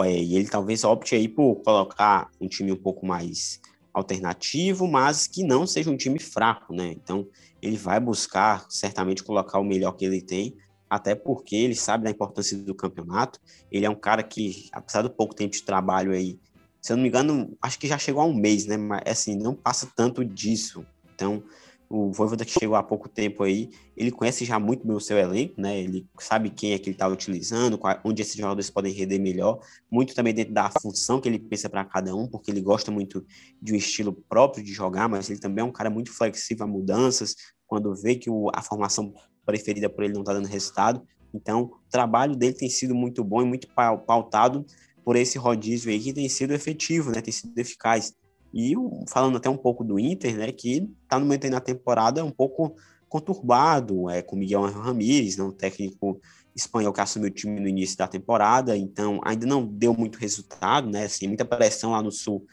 é, 0.00 0.10
e 0.10 0.36
ele 0.36 0.48
talvez 0.48 0.84
opte 0.84 1.14
aí 1.14 1.28
por 1.28 1.56
colocar 1.56 2.30
um 2.40 2.48
time 2.48 2.72
um 2.72 2.76
pouco 2.76 3.06
mais 3.06 3.60
alternativo, 3.92 4.88
mas 4.88 5.26
que 5.26 5.44
não 5.44 5.66
seja 5.66 5.90
um 5.90 5.96
time 5.96 6.18
fraco, 6.18 6.74
né? 6.74 6.92
Então, 6.92 7.26
ele 7.62 7.76
vai 7.76 8.00
buscar 8.00 8.66
certamente 8.68 9.22
colocar 9.22 9.58
o 9.58 9.64
melhor 9.64 9.92
que 9.92 10.04
ele 10.04 10.20
tem 10.20 10.56
até 10.94 11.14
porque 11.14 11.56
ele 11.56 11.74
sabe 11.74 12.04
da 12.04 12.10
importância 12.10 12.56
do 12.56 12.74
campeonato. 12.74 13.40
Ele 13.70 13.84
é 13.84 13.90
um 13.90 13.94
cara 13.94 14.22
que, 14.22 14.68
apesar 14.72 15.02
do 15.02 15.10
pouco 15.10 15.34
tempo 15.34 15.52
de 15.52 15.62
trabalho 15.62 16.12
aí, 16.12 16.38
se 16.80 16.92
eu 16.92 16.96
não 16.96 17.02
me 17.02 17.08
engano, 17.08 17.56
acho 17.60 17.78
que 17.78 17.86
já 17.86 17.98
chegou 17.98 18.22
a 18.22 18.26
um 18.26 18.34
mês, 18.34 18.66
né? 18.66 18.76
Mas 18.76 19.02
assim, 19.06 19.36
não 19.36 19.54
passa 19.54 19.90
tanto 19.96 20.24
disso. 20.24 20.86
Então, 21.14 21.42
o 21.88 22.12
Voivoda 22.12 22.44
que 22.44 22.50
chegou 22.50 22.76
há 22.76 22.82
pouco 22.82 23.08
tempo 23.08 23.42
aí, 23.42 23.70
ele 23.96 24.10
conhece 24.10 24.44
já 24.44 24.58
muito 24.58 24.86
bem 24.86 24.96
o 24.96 25.00
seu 25.00 25.16
elenco, 25.16 25.60
né? 25.60 25.80
Ele 25.80 26.06
sabe 26.20 26.50
quem 26.50 26.72
é 26.72 26.78
que 26.78 26.90
ele 26.90 26.94
está 26.94 27.08
utilizando, 27.08 27.78
onde 28.04 28.22
esses 28.22 28.36
jogadores 28.36 28.70
podem 28.70 28.92
render 28.92 29.18
melhor, 29.18 29.60
muito 29.90 30.14
também 30.14 30.34
dentro 30.34 30.52
da 30.52 30.70
função 30.80 31.20
que 31.20 31.28
ele 31.28 31.38
pensa 31.38 31.68
para 31.68 31.84
cada 31.84 32.14
um, 32.14 32.26
porque 32.26 32.50
ele 32.50 32.60
gosta 32.60 32.90
muito 32.90 33.24
de 33.60 33.72
um 33.72 33.76
estilo 33.76 34.12
próprio 34.12 34.64
de 34.64 34.72
jogar, 34.72 35.08
mas 35.08 35.30
ele 35.30 35.40
também 35.40 35.62
é 35.62 35.64
um 35.64 35.72
cara 35.72 35.90
muito 35.90 36.12
flexível 36.12 36.64
a 36.64 36.68
mudanças, 36.68 37.34
quando 37.66 37.94
vê 37.94 38.14
que 38.14 38.30
o, 38.30 38.50
a 38.54 38.62
formação 38.62 39.12
preferida 39.44 39.88
por 39.88 40.04
ele 40.04 40.14
não 40.14 40.22
está 40.22 40.32
dando 40.32 40.46
resultado. 40.46 41.02
Então, 41.32 41.62
o 41.62 41.90
trabalho 41.90 42.36
dele 42.36 42.54
tem 42.54 42.70
sido 42.70 42.94
muito 42.94 43.24
bom 43.24 43.42
e 43.42 43.44
muito 43.44 43.68
pautado 44.06 44.64
por 45.04 45.16
esse 45.16 45.36
rodízio 45.36 45.90
aí 45.90 46.00
que 46.00 46.12
tem 46.12 46.28
sido 46.28 46.54
efetivo, 46.54 47.10
né? 47.10 47.20
Tem 47.20 47.32
sido 47.32 47.56
eficaz. 47.58 48.14
E 48.52 48.74
falando 49.08 49.36
até 49.36 49.50
um 49.50 49.56
pouco 49.56 49.82
do 49.82 49.98
Inter, 49.98 50.36
né? 50.36 50.52
Que 50.52 50.88
está 51.02 51.18
no 51.18 51.26
momento 51.26 51.44
aí 51.44 51.50
na 51.50 51.60
temporada 51.60 52.24
um 52.24 52.30
pouco 52.30 52.76
conturbado, 53.08 54.10
é, 54.10 54.22
com 54.22 54.34
Miguel 54.34 54.62
Ramírez, 54.62 55.36
né, 55.36 55.44
um 55.44 55.52
técnico 55.52 56.20
espanhol 56.54 56.92
que 56.92 57.00
assumiu 57.00 57.28
o 57.28 57.32
time 57.32 57.60
no 57.60 57.68
início 57.68 57.96
da 57.96 58.08
temporada, 58.08 58.76
então 58.76 59.20
ainda 59.24 59.46
não 59.46 59.64
deu 59.64 59.94
muito 59.94 60.18
resultado, 60.18 60.90
né? 60.90 61.04
Assim, 61.04 61.28
muita 61.28 61.44
pressão 61.44 61.92
lá 61.92 62.02
no 62.02 62.10
Sul 62.10 62.44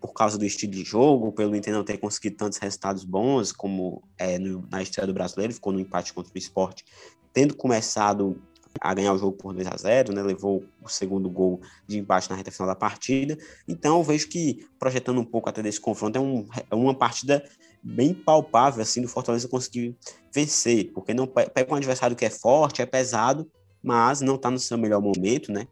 por 0.00 0.12
causa 0.12 0.38
do 0.38 0.44
estilo 0.44 0.72
de 0.72 0.84
jogo, 0.84 1.32
pelo 1.32 1.56
Inter 1.56 1.72
não 1.72 1.84
ter 1.84 1.98
conseguido 1.98 2.36
tantos 2.36 2.58
resultados 2.58 3.04
bons 3.04 3.52
como 3.52 4.02
é, 4.16 4.38
no, 4.38 4.66
na 4.70 4.82
estreia 4.82 5.06
do 5.06 5.14
brasileiro, 5.14 5.52
ficou 5.52 5.72
no 5.72 5.80
empate 5.80 6.12
contra 6.12 6.32
o 6.32 6.38
esporte, 6.38 6.84
tendo 7.32 7.56
começado 7.56 8.40
a 8.80 8.94
ganhar 8.94 9.12
o 9.12 9.18
jogo 9.18 9.36
por 9.36 9.52
2 9.54 9.66
a 9.66 9.76
0 9.76 10.14
né, 10.14 10.22
levou 10.22 10.64
o 10.82 10.88
segundo 10.88 11.28
gol 11.28 11.60
de 11.86 11.98
empate 11.98 12.30
na 12.30 12.36
reta 12.36 12.50
final 12.50 12.68
da 12.68 12.76
partida. 12.76 13.36
Então, 13.66 14.02
vejo 14.02 14.28
que, 14.28 14.66
projetando 14.78 15.20
um 15.20 15.24
pouco 15.24 15.48
até 15.48 15.62
desse 15.62 15.80
confronto, 15.80 16.16
é, 16.16 16.20
um, 16.20 16.46
é 16.70 16.74
uma 16.74 16.94
partida 16.94 17.42
bem 17.82 18.12
palpável 18.12 18.82
assim 18.82 19.00
do 19.00 19.08
Fortaleza 19.08 19.48
conseguir 19.48 19.96
vencer, 20.32 20.92
porque 20.92 21.14
não 21.14 21.26
pega 21.26 21.72
um 21.72 21.76
adversário 21.76 22.16
que 22.16 22.24
é 22.24 22.30
forte, 22.30 22.82
é 22.82 22.86
pesado, 22.86 23.50
mas 23.82 24.20
não 24.20 24.34
está 24.34 24.50
no 24.50 24.58
seu 24.58 24.76
melhor 24.76 25.00
momento, 25.00 25.52
né? 25.52 25.66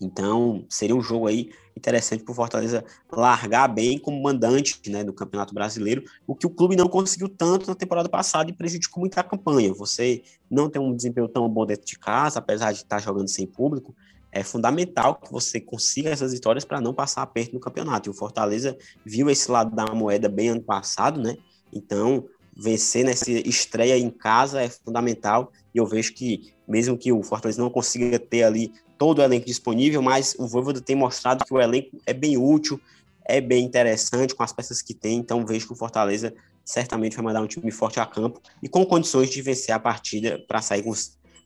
Então, 0.00 0.64
seria 0.68 0.94
um 0.94 1.02
jogo 1.02 1.26
aí 1.26 1.50
interessante 1.78 2.22
para 2.22 2.32
o 2.32 2.34
Fortaleza 2.34 2.84
largar 3.10 3.68
bem 3.68 3.98
como 3.98 4.22
mandante 4.22 4.80
né, 4.90 5.02
do 5.02 5.12
Campeonato 5.12 5.54
Brasileiro, 5.54 6.02
o 6.26 6.34
que 6.34 6.46
o 6.46 6.50
clube 6.50 6.76
não 6.76 6.88
conseguiu 6.88 7.28
tanto 7.28 7.66
na 7.66 7.74
temporada 7.74 8.08
passada 8.08 8.50
e 8.50 8.52
prejudicou 8.52 9.00
muito 9.00 9.16
a 9.18 9.22
campanha. 9.22 9.72
Você 9.74 10.22
não 10.50 10.68
tem 10.68 10.80
um 10.80 10.94
desempenho 10.94 11.28
tão 11.28 11.48
bom 11.48 11.64
dentro 11.64 11.86
de 11.86 11.98
casa, 11.98 12.38
apesar 12.38 12.72
de 12.72 12.78
estar 12.78 13.00
jogando 13.00 13.28
sem 13.28 13.46
público, 13.46 13.94
é 14.30 14.42
fundamental 14.42 15.14
que 15.14 15.32
você 15.32 15.60
consiga 15.60 16.10
essas 16.10 16.32
vitórias 16.32 16.64
para 16.64 16.80
não 16.80 16.92
passar 16.92 17.22
aperto 17.22 17.54
no 17.54 17.60
campeonato. 17.60 18.08
E 18.08 18.10
o 18.10 18.14
Fortaleza 18.14 18.76
viu 19.04 19.30
esse 19.30 19.50
lado 19.50 19.74
da 19.74 19.86
moeda 19.86 20.28
bem 20.28 20.50
ano 20.50 20.62
passado, 20.62 21.20
né? 21.20 21.36
Então, 21.72 22.24
vencer 22.54 23.04
nessa 23.04 23.30
estreia 23.30 23.96
em 23.96 24.10
casa 24.10 24.60
é 24.60 24.68
fundamental. 24.68 25.50
E 25.74 25.78
eu 25.78 25.86
vejo 25.86 26.12
que, 26.12 26.52
mesmo 26.66 26.98
que 26.98 27.10
o 27.12 27.22
Fortaleza 27.22 27.62
não 27.62 27.70
consiga 27.70 28.18
ter 28.18 28.42
ali 28.42 28.72
todo 28.98 29.20
o 29.20 29.22
elenco 29.22 29.46
disponível, 29.46 30.02
mas 30.02 30.34
o 30.38 30.46
Voivoda 30.46 30.80
tem 30.80 30.96
mostrado 30.96 31.44
que 31.44 31.54
o 31.54 31.60
elenco 31.60 31.96
é 32.04 32.12
bem 32.12 32.36
útil, 32.36 32.80
é 33.24 33.40
bem 33.40 33.64
interessante 33.64 34.34
com 34.34 34.42
as 34.42 34.52
peças 34.52 34.82
que 34.82 34.92
tem, 34.92 35.18
então 35.18 35.46
vejo 35.46 35.66
que 35.66 35.72
o 35.72 35.76
Fortaleza 35.76 36.34
certamente 36.64 37.16
vai 37.16 37.24
mandar 37.24 37.40
um 37.40 37.46
time 37.46 37.70
forte 37.70 38.00
a 38.00 38.04
campo 38.04 38.40
e 38.62 38.68
com 38.68 38.84
condições 38.84 39.30
de 39.30 39.40
vencer 39.40 39.74
a 39.74 39.78
partida 39.78 40.44
para 40.46 40.60
sair 40.60 40.84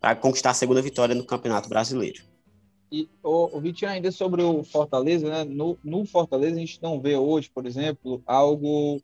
para 0.01 0.17
conquistar 0.17 0.51
a 0.51 0.55
segunda 0.55 0.83
vitória 0.83 1.15
no 1.15 1.25
Campeonato 1.25 1.69
Brasileiro. 1.69 2.25
E 2.91 3.09
o, 3.23 3.59
Vitinho, 3.61 3.91
ainda 3.91 4.11
sobre 4.11 4.43
o 4.43 4.63
Fortaleza, 4.65 5.27
né? 5.27 5.45
No, 5.45 5.79
no, 5.83 6.05
Fortaleza 6.05 6.57
a 6.57 6.59
gente 6.59 6.83
não 6.83 7.01
vê 7.01 7.17
hoje, 7.17 7.49
por 7.49 7.65
exemplo, 7.65 8.23
algo 8.27 9.01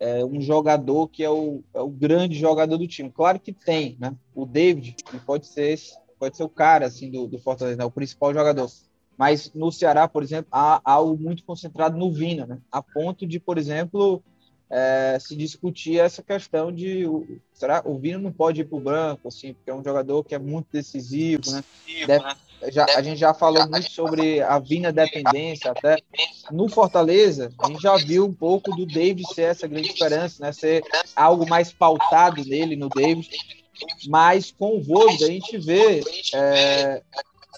é, 0.00 0.24
um 0.24 0.40
jogador 0.40 1.06
que 1.06 1.22
é 1.22 1.30
o, 1.30 1.62
é 1.72 1.80
o 1.80 1.88
grande 1.88 2.36
jogador 2.36 2.76
do 2.76 2.88
time. 2.88 3.12
Claro 3.12 3.38
que 3.38 3.52
tem, 3.52 3.96
né? 4.00 4.16
O 4.34 4.44
David, 4.44 4.96
que 5.04 5.18
pode 5.20 5.46
ser 5.46 5.72
esse, 5.72 5.92
pode 6.18 6.36
ser 6.36 6.44
o 6.44 6.48
cara 6.48 6.86
assim 6.86 7.10
do, 7.10 7.26
do 7.26 7.38
Fortaleza, 7.38 7.76
né? 7.76 7.84
o 7.84 7.90
principal 7.90 8.32
jogador. 8.32 8.70
Mas 9.16 9.52
no 9.52 9.72
Ceará, 9.72 10.06
por 10.06 10.22
exemplo, 10.22 10.48
há, 10.52 10.80
algo 10.84 11.20
muito 11.20 11.42
concentrado 11.44 11.98
no 11.98 12.12
Vina, 12.12 12.46
né? 12.46 12.58
A 12.70 12.80
ponto 12.80 13.26
de, 13.26 13.40
por 13.40 13.58
exemplo, 13.58 14.22
é, 14.70 15.18
se 15.20 15.34
discutir 15.34 15.98
essa 15.98 16.22
questão 16.22 16.70
de 16.70 17.04
o, 17.04 17.26
será 17.52 17.82
o 17.84 17.98
Vina 17.98 18.18
não 18.18 18.30
pode 18.30 18.60
ir 18.60 18.64
para 18.64 18.78
o 18.78 18.80
branco, 18.80 19.26
assim, 19.26 19.54
porque 19.54 19.70
é 19.70 19.74
um 19.74 19.82
jogador 19.82 20.22
que 20.22 20.36
é 20.36 20.38
muito 20.38 20.68
decisivo, 20.70 21.50
né? 21.50 21.64
Deve, 22.06 22.24
já, 22.70 22.86
a 22.96 23.02
gente 23.02 23.18
já 23.18 23.32
falou 23.32 23.68
muito 23.68 23.90
sobre 23.90 24.40
a 24.40 24.58
Vina 24.58 24.92
dependência, 24.92 25.70
até 25.70 25.96
no 26.50 26.68
Fortaleza, 26.68 27.52
a 27.58 27.68
gente 27.68 27.82
já 27.82 27.96
viu 27.96 28.24
um 28.24 28.32
pouco 28.32 28.74
do 28.74 28.84
David 28.84 29.26
ser 29.32 29.42
essa 29.42 29.66
grande 29.66 29.88
diferença, 29.88 30.44
né? 30.44 30.52
Ser 30.52 30.82
algo 31.14 31.48
mais 31.48 31.72
pautado 31.72 32.44
nele, 32.44 32.76
no 32.76 32.88
David. 32.88 33.28
Mas 34.06 34.50
com 34.50 34.76
o 34.76 34.82
Voivoda 34.82 35.26
a 35.26 35.28
gente 35.28 35.58
vê 35.58 36.02
é, 36.34 37.02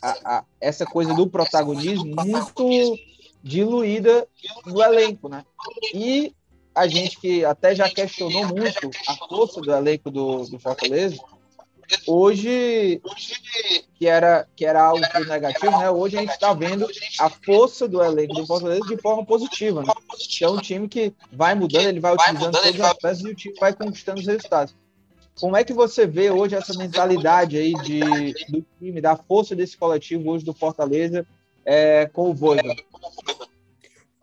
a, 0.03 0.37
a, 0.39 0.45
essa 0.61 0.85
coisa 0.85 1.15
do 1.15 1.27
protagonismo 1.27 2.15
muito 2.17 2.99
diluída 3.43 4.27
no 4.67 4.83
elenco, 4.83 5.29
né? 5.29 5.45
E 5.95 6.35
a 6.75 6.87
gente 6.87 7.19
que 7.19 7.45
até 7.45 7.75
já 7.75 7.89
questionou 7.89 8.47
muito 8.47 8.91
a 9.09 9.15
força 9.29 9.61
do 9.61 9.73
elenco 9.73 10.11
do, 10.11 10.45
do 10.45 10.59
Fortaleza, 10.59 11.17
hoje 12.07 13.01
que 13.95 14.07
era 14.07 14.47
que 14.55 14.65
era 14.65 14.83
algo 14.83 15.01
negativo, 15.27 15.79
né? 15.79 15.91
Hoje 15.91 16.17
a 16.17 16.21
gente 16.21 16.33
está 16.33 16.53
vendo 16.55 16.87
a 17.19 17.29
força 17.29 17.89
do 17.89 18.03
elenco 18.03 18.35
do 18.35 18.47
Fortaleza 18.47 18.87
de 18.87 18.97
forma 18.97 19.25
positiva, 19.25 19.83
né? 19.83 19.93
Que 20.29 20.45
é 20.45 20.49
um 20.49 20.59
time 20.59 20.89
que 20.89 21.13
vai 21.33 21.55
mudando, 21.55 21.87
ele 21.87 22.01
vai 22.01 22.15
utilizando 22.15 22.53
todas 22.53 22.81
as 22.81 22.95
peças 22.95 23.25
e 23.25 23.31
o 23.31 23.35
time 23.35 23.55
vai 23.59 23.73
conquistando 23.73 24.21
os 24.21 24.27
resultados. 24.27 24.75
Como 25.41 25.57
é 25.57 25.65
que 25.65 25.73
você 25.73 26.07
vê 26.07 26.31
hoje 26.31 26.55
essa 26.55 26.75
mentalidade 26.75 27.57
aí 27.57 27.73
de, 27.83 28.01
do 28.49 28.65
time, 28.79 29.01
da 29.01 29.17
força 29.17 29.57
desse 29.57 29.77
coletivo 29.77 30.31
hoje 30.31 30.45
do 30.45 30.53
Fortaleza 30.53 31.27
é, 31.65 32.07
com 32.07 32.31
o 32.31 32.35
Voivoda? 32.35 32.77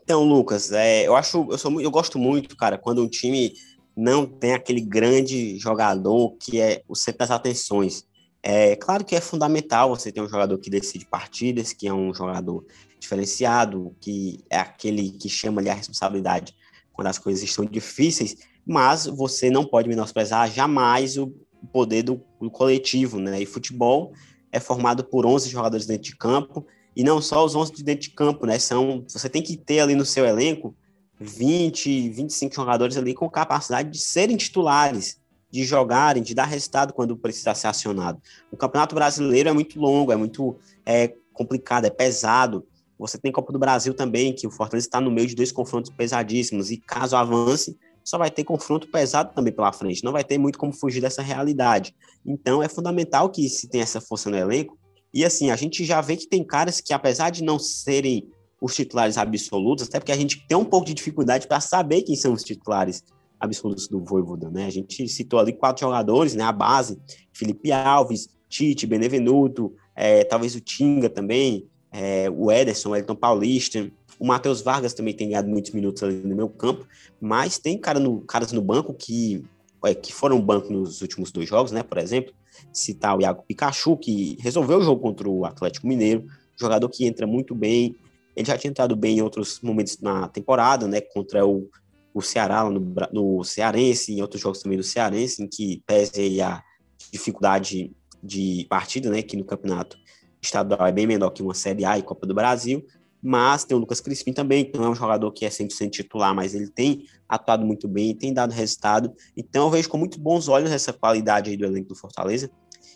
Então, 0.04 0.24
Lucas, 0.24 0.72
é, 0.72 1.08
eu 1.08 1.16
acho, 1.16 1.48
eu 1.50 1.58
sou, 1.58 1.82
eu 1.82 1.92
gosto 1.92 2.20
muito, 2.20 2.56
cara, 2.56 2.78
quando 2.78 3.04
um 3.04 3.10
time 3.10 3.54
não 3.96 4.28
tem 4.28 4.54
aquele 4.54 4.80
grande 4.80 5.58
jogador 5.58 6.36
que 6.40 6.62
é 6.62 6.84
o 6.88 6.96
centro 6.96 7.20
das 7.20 7.32
atenções. 7.32 8.06
É 8.44 8.76
claro 8.76 9.04
que 9.04 9.16
é 9.16 9.20
fundamental 9.20 9.90
você 9.90 10.12
ter 10.12 10.22
um 10.22 10.30
jogador 10.30 10.58
que 10.60 10.70
decide 10.70 11.06
partidas, 11.06 11.74
que 11.74 11.88
é 11.88 11.94
um 11.94 12.14
jogador 12.14 12.64
diferenciado, 13.00 13.96
que 14.00 14.40
é 14.50 14.58
aquele 14.58 15.10
que 15.12 15.28
chama 15.28 15.62
ali 15.62 15.70
a 15.70 15.74
responsabilidade 15.74 16.56
quando 16.94 17.08
as 17.08 17.18
coisas 17.18 17.44
estão 17.44 17.66
difíceis, 17.66 18.38
mas 18.68 19.06
você 19.06 19.50
não 19.50 19.64
pode 19.64 19.88
menosprezar 19.88 20.52
jamais 20.52 21.18
o 21.18 21.34
poder 21.72 22.04
do, 22.04 22.22
do 22.40 22.52
coletivo, 22.52 23.20
né? 23.20 23.42
E 23.42 23.46
futebol 23.46 24.12
é 24.52 24.60
formado 24.60 25.04
por 25.04 25.26
11 25.26 25.50
jogadores 25.50 25.86
dentro 25.86 26.04
de 26.04 26.16
campo, 26.16 26.66
e 26.96 27.04
não 27.04 27.22
só 27.22 27.46
os 27.46 27.56
11 27.56 27.74
de 27.74 27.84
dentro 27.84 28.02
de 28.02 28.10
campo, 28.12 28.46
né? 28.46 28.60
São, 28.60 29.06
você 29.08 29.30
tem 29.30 29.42
que 29.42 29.56
ter 29.56 29.80
ali 29.80 29.96
no 29.96 30.06
seu 30.06 30.26
elenco 30.26 30.76
20, 31.20 32.10
25 32.10 32.56
jogadores 32.56 32.98
ali 32.98 33.14
com 33.14 33.30
capacidade 33.30 33.90
de 33.90 34.00
serem 34.00 34.36
titulares, 34.36 35.20
de 35.50 35.64
jogarem, 35.64 36.22
de 36.22 36.36
dar 36.36 36.46
resultado 36.46 36.94
quando 36.94 37.16
precisar 37.16 37.56
ser 37.56 37.68
acionado. 37.68 38.22
O 38.52 38.58
Campeonato 38.58 38.94
Brasileiro 38.94 39.50
é 39.50 39.54
muito 39.54 39.80
longo, 39.80 40.12
é 40.12 40.16
muito 40.16 40.58
é, 40.86 41.14
complicado, 41.34 41.86
é 41.86 41.90
pesado. 41.90 42.66
Você 43.00 43.18
tem 43.18 43.32
Copa 43.32 43.54
do 43.54 43.60
Brasil 43.60 43.94
também, 43.94 44.34
que 44.34 44.48
o 44.48 44.52
Fortaleza 44.52 44.88
está 44.88 45.00
no 45.00 45.12
meio 45.12 45.28
de 45.28 45.36
dois 45.36 45.52
confrontos 45.52 45.92
pesadíssimos, 45.92 46.72
e 46.72 46.78
caso 46.78 47.16
avance, 47.16 47.78
só 48.08 48.18
vai 48.18 48.32
ter 48.32 48.46
confronto 48.46 48.88
pesado 48.90 49.34
também 49.36 49.52
pela 49.52 49.74
frente, 49.74 50.02
não 50.02 50.14
vai 50.14 50.24
ter 50.24 50.38
muito 50.38 50.58
como 50.58 50.72
fugir 50.72 51.02
dessa 51.02 51.22
realidade. 51.22 51.94
Então 52.26 52.64
é 52.64 52.70
fundamental 52.70 53.30
que 53.30 53.50
se 53.50 53.68
tenha 53.68 53.84
essa 53.84 54.00
força 54.00 54.30
no 54.30 54.38
elenco. 54.38 54.80
E 55.14 55.26
assim, 55.26 55.52
a 55.52 55.58
gente 55.58 55.84
já 55.84 56.00
vê 56.00 56.16
que 56.16 56.26
tem 56.26 56.42
caras 56.42 56.80
que, 56.80 56.94
apesar 56.94 57.32
de 57.32 57.44
não 57.44 57.60
serem 57.60 58.26
os 58.62 58.74
titulares 58.74 59.18
absolutos, 59.18 59.90
até 59.90 60.00
porque 60.00 60.14
a 60.14 60.16
gente 60.16 60.48
tem 60.48 60.58
um 60.58 60.64
pouco 60.64 60.86
de 60.86 60.94
dificuldade 60.94 61.48
para 61.48 61.60
saber 61.60 62.02
quem 62.04 62.16
são 62.16 62.32
os 62.32 62.44
titulares 62.44 63.04
absolutos 63.38 63.90
do 63.90 64.02
Voivoda, 64.02 64.50
né? 64.50 64.68
A 64.68 64.70
gente 64.70 65.06
citou 65.10 65.38
ali 65.38 65.52
quatro 65.52 65.82
jogadores, 65.82 66.34
né? 66.34 66.46
A 66.46 66.52
base, 66.54 66.98
Felipe 67.34 67.74
Alves, 67.74 68.30
Tite, 68.48 68.88
Benevenuto, 68.88 69.76
é, 69.94 70.24
talvez 70.24 70.56
o 70.56 70.62
Tinga 70.62 71.10
também, 71.10 71.68
é, 71.92 72.30
o 72.30 72.50
Ederson, 72.50 72.92
o 72.92 72.96
Elton 72.96 73.16
Paulista, 73.16 73.92
o 74.20 74.26
Matheus 74.26 74.62
Vargas 74.62 74.94
também 74.94 75.14
tem 75.14 75.30
ganhado 75.30 75.48
muitos 75.48 75.72
minutos 75.72 76.02
ali 76.04 76.16
no 76.16 76.36
meu 76.36 76.50
campo, 76.50 76.88
mas 77.22 77.58
tem 77.58 77.78
cara 77.78 78.00
no, 78.00 78.22
caras 78.22 78.52
no 78.52 78.62
banco 78.62 78.94
que, 78.94 79.44
é, 79.86 79.94
que 79.94 80.12
foram 80.12 80.42
banco 80.42 80.72
nos 80.72 81.02
últimos 81.02 81.32
dois 81.32 81.48
jogos, 81.48 81.72
né? 81.72 81.84
Por 81.84 81.98
exemplo, 81.98 82.34
citar 82.74 83.18
o 83.18 83.22
Iago 83.22 83.44
Pikachu, 83.48 83.98
que 83.98 84.38
resolveu 84.40 84.80
o 84.80 84.84
jogo 84.84 85.02
contra 85.02 85.30
o 85.30 85.46
Atlético 85.46 85.88
Mineiro, 85.88 86.26
jogador 86.60 86.90
que 86.90 87.06
entra 87.06 87.28
muito 87.28 87.54
bem. 87.54 87.96
Ele 88.36 88.48
já 88.48 88.58
tinha 88.58 88.70
entrado 88.70 88.96
bem 88.96 89.18
em 89.18 89.22
outros 89.22 89.60
momentos 89.62 90.00
na 90.00 90.28
temporada, 90.28 90.88
né? 90.88 91.00
Contra 91.02 91.46
o, 91.46 91.70
o 92.14 92.22
Ceará, 92.22 92.68
no, 92.70 92.94
no 93.14 93.44
Cearense, 93.44 94.14
em 94.14 94.22
outros 94.22 94.42
jogos 94.42 94.62
também 94.62 94.78
do 94.78 94.84
Cearense, 94.84 95.44
em 95.44 95.48
que 95.48 95.84
pese 95.86 96.42
a 96.42 96.64
dificuldade 97.12 97.92
de 98.24 98.66
partida, 98.68 99.10
né? 99.12 99.22
Que 99.22 99.38
no 99.38 99.46
campeonato 99.46 99.98
estadual 100.42 100.88
é 100.88 100.92
bem 100.92 101.06
menor 101.06 101.30
que 101.32 101.44
uma 101.44 101.54
Série 101.54 101.86
A 101.86 101.98
e 101.98 102.04
Copa 102.04 102.26
do 102.26 102.34
Brasil, 102.34 102.86
mas 103.22 103.66
tem 103.66 103.76
o 103.76 103.80
Lucas 103.80 104.00
Crispim 104.00 104.34
também, 104.34 104.66
que 104.66 104.78
não 104.78 104.86
é 104.86 104.90
um 104.90 104.96
jogador 104.96 105.32
que 105.32 105.46
é 105.46 105.50
100% 105.50 105.90
titular, 105.90 106.34
mas 106.34 106.54
ele 106.54 106.70
tem 106.70 107.06
atuado 107.28 107.66
muito 107.66 107.88
bem, 107.88 108.16
tem 108.16 108.34
dado 108.34 108.52
resultado. 108.52 109.14
Então 109.36 109.66
eu 109.66 109.72
vejo 109.72 109.90
com 109.90 109.98
muito 109.98 110.20
bons 110.20 110.48
olhos 110.48 110.72
essa 110.72 110.94
qualidade 110.94 111.50
aí 111.50 111.58
do 111.58 111.66
elenco 111.66 111.90
do 111.90 111.96
Fortaleza, 111.96 112.50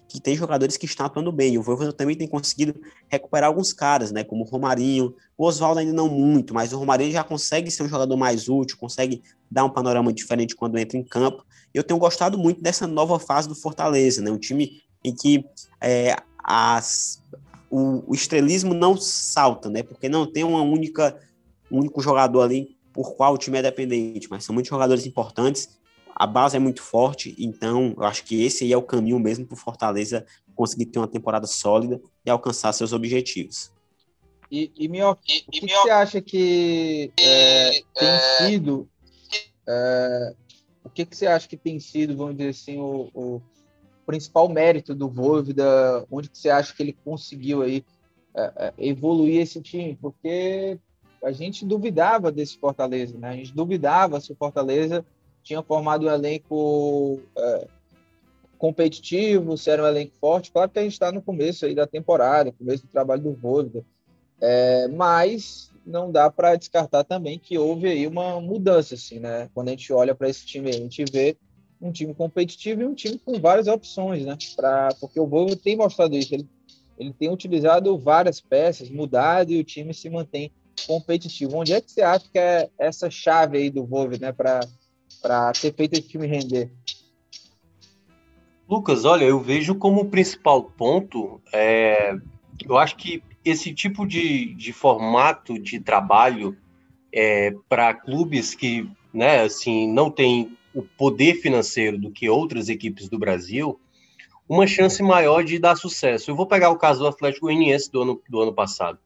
que 0.07 0.21
tem 0.21 0.35
jogadores 0.35 0.77
que 0.77 0.85
estão 0.85 1.05
atuando 1.05 1.31
bem. 1.31 1.57
O 1.57 1.63
Voivoda 1.63 1.93
também 1.93 2.15
tem 2.15 2.27
conseguido 2.27 2.79
recuperar 3.09 3.47
alguns 3.47 3.71
caras, 3.71 4.11
né, 4.11 4.23
como 4.23 4.43
o 4.43 4.47
Romarinho. 4.47 5.15
O 5.37 5.45
Oswaldo 5.45 5.79
ainda 5.79 5.93
não 5.93 6.09
muito, 6.09 6.53
mas 6.53 6.73
o 6.73 6.77
Romarinho 6.77 7.11
já 7.11 7.23
consegue 7.23 7.71
ser 7.71 7.83
um 7.83 7.89
jogador 7.89 8.17
mais 8.17 8.49
útil, 8.49 8.77
consegue 8.77 9.23
dar 9.49 9.63
um 9.63 9.69
panorama 9.69 10.11
diferente 10.11 10.55
quando 10.55 10.77
entra 10.77 10.97
em 10.97 11.03
campo. 11.03 11.45
Eu 11.73 11.83
tenho 11.83 11.99
gostado 11.99 12.37
muito 12.37 12.61
dessa 12.61 12.85
nova 12.85 13.17
fase 13.19 13.47
do 13.47 13.55
Fortaleza, 13.55 14.21
né, 14.21 14.29
um 14.29 14.37
time 14.37 14.81
em 15.03 15.15
que 15.15 15.45
é, 15.81 16.15
as 16.43 17.21
o, 17.71 18.03
o, 18.11 18.13
estrelismo 18.13 18.73
não 18.73 18.97
salta, 18.97 19.69
né? 19.69 19.81
Porque 19.81 20.09
não 20.09 20.29
tem 20.29 20.43
uma 20.43 20.61
única, 20.61 21.17
um 21.71 21.79
único 21.79 22.01
jogador 22.01 22.41
ali 22.41 22.77
por 22.93 23.15
qual 23.15 23.33
o 23.33 23.37
time 23.37 23.57
é 23.57 23.61
dependente, 23.61 24.27
mas 24.29 24.43
são 24.43 24.53
muitos 24.53 24.69
jogadores 24.69 25.05
importantes. 25.05 25.79
A 26.13 26.27
base 26.27 26.57
é 26.57 26.59
muito 26.59 26.83
forte, 26.83 27.33
então 27.39 27.95
eu 27.97 28.03
acho 28.03 28.25
que 28.25 28.43
esse 28.43 28.65
aí 28.65 28.73
é 28.73 28.77
o 28.77 28.83
caminho 28.83 29.17
mesmo 29.17 29.45
para 29.45 29.55
o 29.55 29.57
Fortaleza 29.57 30.25
conseguir 30.53 30.87
ter 30.87 30.99
uma 30.99 31.07
temporada 31.07 31.47
sólida 31.47 31.99
e 32.25 32.29
alcançar 32.29 32.73
seus 32.73 32.91
objetivos. 32.91 33.71
E, 34.51 34.69
e 34.77 34.89
Minhoca, 34.89 35.21
o 35.21 35.25
que, 35.25 35.41
que, 35.49 35.61
você 35.61 35.89
acha 35.89 36.21
que 36.21 37.09
é, 37.17 37.71
tem 37.95 38.07
é, 38.07 38.19
sido 38.37 38.89
é, 39.65 40.35
o 40.83 40.89
que, 40.89 41.05
que 41.05 41.15
você 41.15 41.25
acha 41.25 41.47
que 41.47 41.55
tem 41.55 41.79
sido, 41.79 42.17
vamos 42.17 42.35
dizer 42.35 42.49
assim, 42.49 42.77
o, 42.77 43.09
o 43.13 43.41
principal 44.11 44.49
mérito 44.49 44.93
do 44.93 45.07
Voivoda, 45.07 46.05
onde 46.11 46.29
que 46.29 46.37
você 46.37 46.49
acha 46.49 46.75
que 46.75 46.83
ele 46.83 46.97
conseguiu 47.05 47.61
aí 47.61 47.81
é, 48.35 48.51
é, 48.57 48.73
evoluir 48.77 49.39
esse 49.39 49.61
time? 49.61 49.97
Porque 50.01 50.77
a 51.23 51.31
gente 51.31 51.65
duvidava 51.65 52.29
desse 52.29 52.57
Fortaleza, 52.57 53.17
né? 53.17 53.29
A 53.29 53.35
gente 53.37 53.53
duvidava 53.53 54.19
se 54.19 54.33
o 54.33 54.35
Fortaleza 54.35 55.05
tinha 55.41 55.63
formado 55.63 56.07
um 56.07 56.11
elenco 56.11 57.21
é, 57.37 57.67
competitivo, 58.57 59.57
se 59.57 59.69
era 59.69 59.81
um 59.81 59.87
elenco 59.87 60.11
forte. 60.19 60.51
Claro 60.51 60.69
que 60.69 60.79
a 60.79 60.83
gente 60.83 60.91
está 60.91 61.09
no 61.09 61.21
começo 61.21 61.65
aí 61.65 61.73
da 61.73 61.87
temporada, 61.87 62.51
começo 62.51 62.85
do 62.85 62.91
trabalho 62.91 63.21
do 63.21 63.33
Voivoda. 63.33 63.85
É, 64.41 64.89
mas 64.89 65.71
não 65.85 66.11
dá 66.11 66.29
para 66.29 66.57
descartar 66.57 67.05
também 67.05 67.39
que 67.39 67.57
houve 67.57 67.87
aí 67.87 68.05
uma 68.05 68.41
mudança, 68.41 68.95
assim, 68.95 69.19
né? 69.19 69.49
Quando 69.53 69.69
a 69.69 69.71
gente 69.71 69.93
olha 69.93 70.13
para 70.13 70.27
esse 70.27 70.45
time, 70.45 70.69
a 70.69 70.73
gente 70.73 71.05
vê 71.05 71.37
um 71.81 71.91
time 71.91 72.13
competitivo 72.13 72.81
e 72.81 72.85
um 72.85 72.93
time 72.93 73.17
com 73.17 73.39
várias 73.39 73.67
opções, 73.67 74.25
né? 74.25 74.37
Pra, 74.55 74.89
porque 74.99 75.19
o 75.19 75.27
Volvo 75.27 75.55
tem 75.55 75.75
mostrado 75.75 76.15
isso, 76.15 76.33
ele, 76.33 76.47
ele 76.97 77.13
tem 77.13 77.29
utilizado 77.29 77.97
várias 77.97 78.39
peças, 78.39 78.89
mudado 78.89 79.51
e 79.51 79.59
o 79.59 79.63
time 79.63 79.93
se 79.93 80.09
mantém 80.09 80.51
competitivo. 80.85 81.57
Onde 81.57 81.73
é 81.73 81.81
que 81.81 81.91
você 81.91 82.01
acha 82.01 82.25
que 82.31 82.37
é 82.37 82.69
essa 82.77 83.09
chave 83.09 83.57
aí 83.57 83.69
do 83.69 83.85
Volvo, 83.85 84.19
né, 84.19 84.31
para 84.31 84.61
ter 85.59 85.73
feito 85.73 85.93
esse 85.93 86.07
time 86.07 86.27
render? 86.27 86.71
Lucas, 88.69 89.03
olha, 89.03 89.25
eu 89.25 89.39
vejo 89.39 89.75
como 89.75 90.05
principal 90.05 90.63
ponto, 90.63 91.41
é, 91.51 92.15
eu 92.65 92.77
acho 92.77 92.95
que 92.95 93.21
esse 93.43 93.73
tipo 93.73 94.05
de, 94.07 94.53
de 94.53 94.71
formato 94.71 95.59
de 95.59 95.79
trabalho 95.79 96.55
é, 97.13 97.53
para 97.67 97.93
clubes 97.93 98.55
que, 98.55 98.89
né, 99.13 99.41
assim, 99.41 99.91
não 99.91 100.09
tem 100.09 100.57
o 100.73 100.81
poder 100.81 101.35
financeiro 101.35 101.97
do 101.97 102.11
que 102.11 102.29
outras 102.29 102.69
equipes 102.69 103.09
do 103.09 103.19
Brasil, 103.19 103.79
uma 104.47 104.67
chance 104.67 105.01
maior 105.01 105.43
de 105.43 105.59
dar 105.59 105.75
sucesso. 105.75 106.29
Eu 106.31 106.35
vou 106.35 106.45
pegar 106.45 106.69
o 106.69 106.77
caso 106.77 106.99
do 106.99 107.07
Atlético 107.07 107.45
Goianiense 107.45 107.91
do 107.91 108.01
ano, 108.01 108.21
do 108.27 108.41
ano 108.41 108.53
passado. 108.53 108.99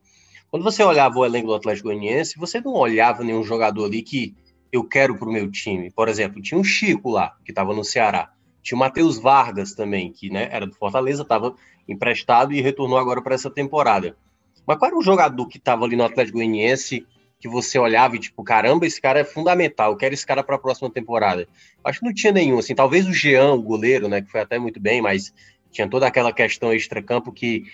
Quando 0.50 0.64
você 0.64 0.84
olhava 0.84 1.20
o 1.20 1.26
elenco 1.26 1.48
do 1.48 1.56
Atlético 1.56 1.90
Goianiense, 1.90 2.38
você 2.38 2.62
não 2.62 2.74
olhava 2.74 3.24
nenhum 3.24 3.44
jogador 3.44 3.86
ali 3.86 4.02
que 4.02 4.36
eu 4.72 4.84
quero 4.84 5.18
para 5.18 5.30
o 5.30 5.32
meu 5.32 5.50
time. 5.52 5.92
Por 5.92 6.08
exemplo, 6.08 6.42
tinha 6.42 6.60
um 6.60 6.64
Chico 6.64 7.10
lá, 7.10 7.36
que 7.44 7.52
estava 7.52 7.74
no 7.74 7.84
Ceará. 7.84 8.32
Tinha 8.62 8.76
o 8.76 8.80
Matheus 8.80 9.20
Vargas 9.20 9.74
também, 9.74 10.12
que 10.12 10.30
né, 10.30 10.50
era 10.52 10.66
do 10.66 10.74
Fortaleza, 10.74 11.22
estava 11.22 11.56
emprestado 11.88 12.54
e 12.54 12.62
retornou 12.62 12.98
agora 12.98 13.22
para 13.22 13.36
essa 13.36 13.50
temporada. 13.50 14.18
Mas 14.66 14.78
qual 14.78 14.90
era 14.90 14.98
o 14.98 15.04
jogador 15.04 15.48
que 15.48 15.58
estava 15.58 15.86
ali 15.86 15.96
no 15.96 16.04
Atlético 16.04 16.38
Goianiense 16.38 17.06
que 17.46 17.48
você 17.48 17.78
olhava 17.78 18.16
e 18.16 18.20
tipo, 18.20 18.44
caramba, 18.44 18.88
esse 18.88 19.00
cara 19.00 19.20
é 19.20 19.24
fundamental, 19.24 19.92
eu 19.92 19.98
quero 19.98 20.16
esse 20.16 20.26
cara 20.26 20.44
para 20.44 20.56
a 20.56 20.60
próxima 20.60 20.90
temporada? 20.90 21.48
Acho 21.84 22.00
que 22.00 22.06
não 22.08 22.14
tinha 22.14 22.34
nenhum, 22.34 22.58
assim, 22.58 22.74
talvez 22.74 23.08
o 23.08 23.14
Jean, 23.14 23.54
o 23.54 23.62
goleiro, 23.62 24.08
né, 24.08 24.20
que 24.20 24.32
foi 24.32 24.42
até 24.42 24.58
muito 24.58 24.80
bem, 24.80 25.00
mas 25.00 25.32
tinha 25.72 25.88
toda 25.88 26.08
aquela 26.08 26.34
questão 26.34 26.74
extra-campo 26.74 27.32
que 27.32 27.66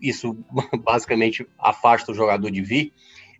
isso 0.00 0.38
basicamente 0.82 1.46
afasta 1.58 2.12
o 2.12 2.14
jogador 2.14 2.50
de 2.50 2.62
vir. 2.62 2.94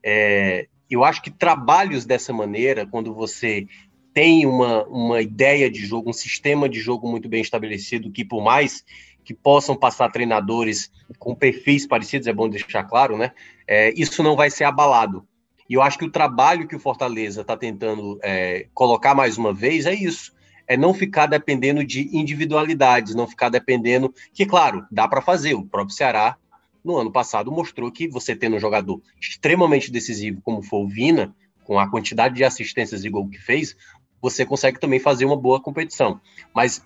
É, 0.05 0.69
eu 0.91 1.03
acho 1.03 1.23
que 1.23 1.31
trabalhos 1.31 2.05
dessa 2.05 2.31
maneira, 2.31 2.87
quando 2.87 3.15
você 3.15 3.67
tem 4.13 4.45
uma, 4.45 4.85
uma 4.85 5.23
ideia 5.23 5.71
de 5.71 5.81
jogo, 5.81 6.11
um 6.11 6.13
sistema 6.13 6.69
de 6.69 6.79
jogo 6.79 7.09
muito 7.09 7.27
bem 7.27 7.41
estabelecido, 7.41 8.13
que 8.13 8.23
por 8.23 8.43
mais 8.43 8.85
que 9.25 9.33
possam 9.33 9.75
passar 9.75 10.13
treinadores 10.13 10.93
com 11.19 11.35
perfis 11.35 11.87
parecidos, 11.87 12.27
é 12.27 12.35
bom 12.35 12.51
deixar 12.51 12.85
claro, 12.85 13.17
né? 13.17 13.33
É, 13.67 13.95
isso 13.97 14.23
não 14.23 14.37
vai 14.37 14.51
ser 14.51 14.65
abalado. 14.65 15.27
E 15.71 15.75
eu 15.75 15.83
acho 15.83 15.97
que 15.97 16.05
o 16.05 16.11
trabalho 16.11 16.67
que 16.67 16.75
o 16.75 16.81
Fortaleza 16.81 17.43
está 17.43 17.57
tentando 17.57 18.19
é, 18.25 18.67
colocar 18.75 19.15
mais 19.15 19.39
uma 19.39 19.55
vez 19.55 19.87
é 19.87 19.95
isso. 19.95 20.35
É 20.67 20.77
não 20.77 20.93
ficar 20.93 21.27
dependendo 21.27 21.85
de 21.85 22.11
individualidades, 22.13 23.15
não 23.15 23.29
ficar 23.29 23.51
dependendo. 23.51 24.13
Que, 24.35 24.45
claro, 24.45 24.85
dá 24.91 25.07
para 25.07 25.23
fazer. 25.23 25.55
O 25.55 25.65
próprio 25.65 25.95
Ceará, 25.95 26.37
no 26.83 26.97
ano 26.97 27.13
passado, 27.13 27.53
mostrou 27.53 27.89
que 27.93 28.09
você 28.09 28.35
tendo 28.35 28.57
um 28.57 28.59
jogador 28.59 29.01
extremamente 29.21 29.93
decisivo, 29.93 30.41
como 30.43 30.61
foi 30.61 30.81
o 30.81 30.89
Vina, 30.89 31.33
com 31.63 31.79
a 31.79 31.89
quantidade 31.89 32.35
de 32.35 32.43
assistências 32.43 33.03
de 33.03 33.09
gol 33.09 33.29
que 33.29 33.39
fez, 33.39 33.77
você 34.21 34.45
consegue 34.45 34.81
também 34.81 34.99
fazer 34.99 35.25
uma 35.25 35.37
boa 35.37 35.61
competição. 35.61 36.21
Mas 36.53 36.85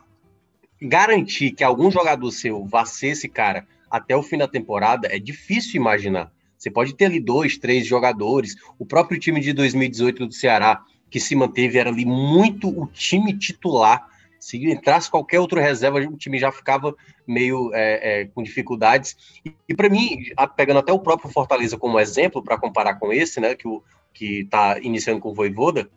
garantir 0.82 1.53
que 1.53 1.64
algum 1.64 1.91
jogador 1.91 2.30
seu 2.30 2.66
vá 2.66 2.85
ser 2.85 3.09
esse 3.09 3.30
cara 3.30 3.66
até 3.91 4.14
o 4.14 4.22
fim 4.22 4.37
da 4.37 4.47
temporada 4.47 5.09
é 5.11 5.18
difícil 5.18 5.80
imaginar. 5.80 6.30
Você 6.64 6.70
pode 6.70 6.94
ter 6.94 7.04
ali 7.04 7.20
dois, 7.20 7.58
três 7.58 7.86
jogadores. 7.86 8.56
O 8.78 8.86
próprio 8.86 9.20
time 9.20 9.38
de 9.38 9.52
2018 9.52 10.26
do 10.28 10.32
Ceará, 10.32 10.82
que 11.10 11.20
se 11.20 11.36
manteve, 11.36 11.76
era 11.76 11.90
ali 11.90 12.06
muito 12.06 12.70
o 12.70 12.86
time 12.86 13.36
titular. 13.36 14.08
Se 14.40 14.56
entrasse 14.70 15.10
qualquer 15.10 15.40
outro 15.40 15.60
reserva, 15.60 15.98
o 15.98 16.16
time 16.16 16.38
já 16.38 16.50
ficava 16.50 16.96
meio 17.26 17.70
é, 17.74 18.22
é, 18.22 18.24
com 18.24 18.42
dificuldades. 18.42 19.14
E, 19.44 19.54
e 19.68 19.74
para 19.74 19.90
mim, 19.90 20.22
pegando 20.56 20.78
até 20.78 20.90
o 20.90 20.98
próprio 20.98 21.30
Fortaleza 21.30 21.76
como 21.76 22.00
exemplo, 22.00 22.42
para 22.42 22.56
comparar 22.56 22.94
com 22.94 23.12
esse, 23.12 23.40
né, 23.40 23.54
que 23.54 24.40
está 24.40 24.78
iniciando 24.80 25.20
com 25.20 25.32
o 25.32 25.34
Voivoda, 25.34 25.90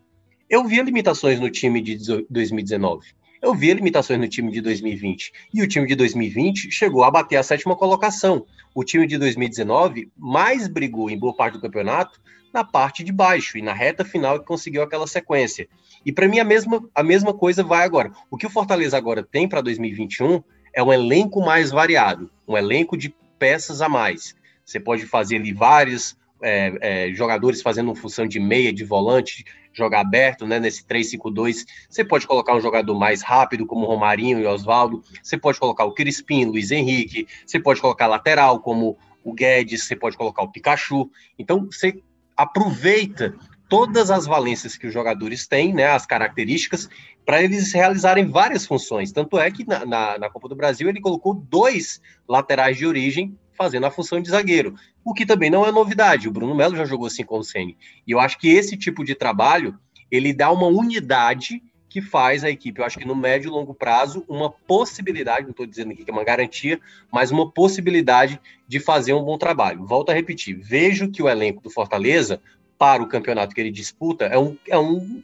eu 0.50 0.64
via 0.64 0.82
limitações 0.82 1.40
no 1.40 1.48
time 1.48 1.80
de 1.80 1.96
2019 2.28 3.17
eu 3.40 3.54
via 3.54 3.74
limitações 3.74 4.18
no 4.18 4.28
time 4.28 4.50
de 4.50 4.60
2020. 4.60 5.32
E 5.54 5.62
o 5.62 5.68
time 5.68 5.86
de 5.86 5.94
2020 5.94 6.70
chegou 6.70 7.04
a 7.04 7.10
bater 7.10 7.36
a 7.36 7.42
sétima 7.42 7.76
colocação. 7.76 8.44
O 8.74 8.84
time 8.84 9.06
de 9.06 9.18
2019 9.18 10.10
mais 10.16 10.68
brigou 10.68 11.10
em 11.10 11.18
boa 11.18 11.34
parte 11.34 11.54
do 11.54 11.60
campeonato 11.60 12.20
na 12.52 12.64
parte 12.64 13.04
de 13.04 13.12
baixo 13.12 13.58
e 13.58 13.62
na 13.62 13.72
reta 13.72 14.04
final 14.04 14.38
que 14.38 14.46
conseguiu 14.46 14.82
aquela 14.82 15.06
sequência. 15.06 15.68
E 16.04 16.12
para 16.12 16.28
mim 16.28 16.38
a 16.38 16.44
mesma, 16.44 16.82
a 16.94 17.02
mesma 17.02 17.34
coisa 17.34 17.62
vai 17.62 17.84
agora. 17.84 18.10
O 18.30 18.36
que 18.36 18.46
o 18.46 18.50
Fortaleza 18.50 18.96
agora 18.96 19.22
tem 19.22 19.48
para 19.48 19.60
2021 19.60 20.42
é 20.72 20.82
um 20.82 20.92
elenco 20.92 21.40
mais 21.40 21.70
variado, 21.70 22.30
um 22.46 22.56
elenco 22.56 22.96
de 22.96 23.14
peças 23.38 23.82
a 23.82 23.88
mais. 23.88 24.34
Você 24.64 24.78
pode 24.78 25.06
fazer 25.06 25.36
ali 25.36 25.52
vários 25.52 26.16
é, 26.42 27.08
é, 27.08 27.14
jogadores 27.14 27.62
fazendo 27.62 27.94
função 27.94 28.26
de 28.26 28.38
meia, 28.38 28.72
de 28.72 28.84
volante, 28.84 29.44
jogar 29.72 30.00
aberto, 30.00 30.46
né, 30.46 30.58
nesse 30.58 30.84
3-5-2. 30.84 31.64
Você 31.88 32.04
pode 32.04 32.26
colocar 32.26 32.54
um 32.54 32.60
jogador 32.60 32.98
mais 32.98 33.22
rápido, 33.22 33.66
como 33.66 33.86
Romarinho 33.86 34.40
e 34.40 34.46
Oswaldo. 34.46 35.02
Você 35.22 35.36
pode 35.36 35.58
colocar 35.58 35.84
o 35.84 35.92
Crispim, 35.92 36.44
Luiz 36.44 36.70
Henrique. 36.70 37.26
Você 37.46 37.60
pode 37.60 37.80
colocar 37.80 38.06
lateral, 38.06 38.60
como 38.60 38.98
o 39.24 39.32
Guedes. 39.32 39.84
Você 39.84 39.96
pode 39.96 40.16
colocar 40.16 40.42
o 40.42 40.50
Pikachu. 40.50 41.10
Então, 41.38 41.68
você 41.70 42.02
aproveita 42.36 43.34
todas 43.68 44.10
as 44.10 44.24
valências 44.24 44.76
que 44.76 44.86
os 44.86 44.92
jogadores 44.92 45.46
têm, 45.46 45.74
né, 45.74 45.88
as 45.88 46.06
características, 46.06 46.88
para 47.24 47.42
eles 47.42 47.72
realizarem 47.72 48.26
várias 48.26 48.64
funções. 48.64 49.12
Tanto 49.12 49.38
é 49.38 49.50
que 49.50 49.66
na, 49.66 49.84
na, 49.84 50.18
na 50.18 50.30
Copa 50.30 50.48
do 50.48 50.56
Brasil 50.56 50.88
ele 50.88 51.00
colocou 51.00 51.34
dois 51.34 52.00
laterais 52.26 52.78
de 52.78 52.86
origem 52.86 53.38
fazendo 53.58 53.84
a 53.84 53.90
função 53.90 54.22
de 54.22 54.30
zagueiro, 54.30 54.76
o 55.04 55.12
que 55.12 55.26
também 55.26 55.50
não 55.50 55.66
é 55.66 55.72
novidade. 55.72 56.28
O 56.28 56.32
Bruno 56.32 56.54
Melo 56.54 56.76
já 56.76 56.84
jogou 56.84 57.08
assim 57.08 57.24
com 57.24 57.38
o 57.38 57.44
Ceni. 57.44 57.76
E 58.06 58.12
eu 58.12 58.20
acho 58.20 58.38
que 58.38 58.48
esse 58.48 58.76
tipo 58.76 59.04
de 59.04 59.16
trabalho 59.16 59.76
ele 60.10 60.32
dá 60.32 60.50
uma 60.50 60.66
unidade 60.66 61.60
que 61.88 62.02
faz 62.02 62.44
a 62.44 62.50
equipe, 62.50 62.80
eu 62.80 62.84
acho 62.84 62.98
que 62.98 63.06
no 63.06 63.16
médio 63.16 63.48
e 63.48 63.50
longo 63.50 63.74
prazo, 63.74 64.24
uma 64.28 64.50
possibilidade, 64.50 65.44
não 65.44 65.52
estou 65.52 65.66
dizendo 65.66 65.92
aqui 65.92 66.04
que 66.04 66.10
é 66.10 66.12
uma 66.12 66.24
garantia, 66.24 66.78
mas 67.10 67.30
uma 67.30 67.50
possibilidade 67.50 68.38
de 68.66 68.78
fazer 68.78 69.14
um 69.14 69.24
bom 69.24 69.38
trabalho. 69.38 69.86
Volto 69.86 70.10
a 70.10 70.14
repetir, 70.14 70.54
vejo 70.54 71.10
que 71.10 71.22
o 71.22 71.28
elenco 71.28 71.62
do 71.62 71.70
Fortaleza, 71.70 72.40
para 72.78 73.02
o 73.02 73.08
campeonato 73.08 73.54
que 73.54 73.60
ele 73.60 73.70
disputa, 73.70 74.26
é 74.26 74.38
um, 74.38 74.56
é 74.68 74.78
um, 74.78 75.22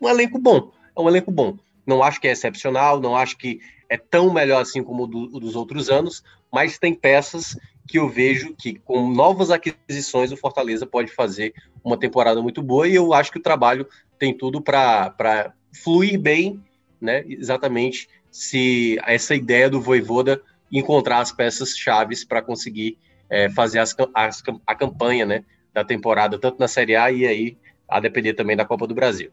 um 0.00 0.08
elenco 0.08 0.38
bom. 0.38 0.72
É 0.96 1.00
um 1.00 1.08
elenco 1.08 1.30
bom. 1.30 1.58
Não 1.86 2.02
acho 2.02 2.20
que 2.20 2.28
é 2.28 2.32
excepcional, 2.32 2.98
não 2.98 3.14
acho 3.14 3.36
que 3.36 3.60
é 3.88 3.96
tão 3.96 4.32
melhor 4.32 4.62
assim 4.62 4.82
como 4.82 5.04
o, 5.04 5.06
do, 5.06 5.18
o 5.36 5.40
dos 5.40 5.54
outros 5.54 5.90
anos, 5.90 6.24
mas 6.52 6.78
tem 6.78 6.94
peças 6.94 7.56
que 7.86 7.98
eu 7.98 8.08
vejo 8.08 8.54
que 8.54 8.78
com 8.78 9.10
novas 9.10 9.50
aquisições 9.50 10.30
o 10.30 10.36
Fortaleza 10.36 10.86
pode 10.86 11.10
fazer 11.12 11.52
uma 11.82 11.98
temporada 11.98 12.40
muito 12.40 12.62
boa 12.62 12.86
e 12.86 12.94
eu 12.94 13.12
acho 13.12 13.32
que 13.32 13.38
o 13.38 13.42
trabalho 13.42 13.86
tem 14.18 14.36
tudo 14.36 14.60
para 14.60 15.52
fluir 15.72 16.18
bem, 16.20 16.62
né? 17.00 17.24
Exatamente 17.26 18.08
se 18.30 18.98
essa 19.04 19.34
ideia 19.34 19.68
do 19.68 19.80
Voivoda 19.80 20.40
encontrar 20.70 21.18
as 21.18 21.32
peças 21.32 21.76
chaves 21.76 22.24
para 22.24 22.40
conseguir 22.40 22.96
é, 23.28 23.50
fazer 23.50 23.80
as, 23.80 23.94
as, 24.14 24.42
a 24.66 24.74
campanha, 24.74 25.26
né, 25.26 25.44
da 25.72 25.84
temporada 25.84 26.38
tanto 26.38 26.58
na 26.60 26.68
Série 26.68 26.94
A 26.94 27.10
e 27.10 27.26
aí 27.26 27.58
a 27.88 27.98
depender 27.98 28.34
também 28.34 28.56
da 28.56 28.64
Copa 28.64 28.86
do 28.86 28.94
Brasil. 28.94 29.32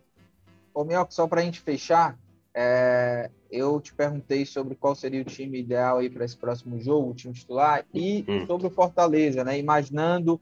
Ô, 0.74 0.84
Mioca, 0.84 1.12
só 1.12 1.28
para 1.28 1.42
a 1.42 1.44
gente 1.44 1.60
fechar, 1.60 2.18
é, 2.60 3.30
eu 3.52 3.80
te 3.80 3.94
perguntei 3.94 4.44
sobre 4.44 4.74
qual 4.74 4.96
seria 4.96 5.22
o 5.22 5.26
time 5.26 5.60
ideal 5.60 6.00
aí 6.00 6.10
para 6.10 6.26
esse 6.26 6.36
próximo 6.36 6.80
jogo, 6.80 7.12
o 7.12 7.14
time 7.14 7.32
titular, 7.32 7.86
e 7.94 8.26
hum. 8.28 8.48
sobre 8.48 8.66
o 8.66 8.72
Fortaleza, 8.72 9.44
né? 9.44 9.60
Imaginando 9.60 10.42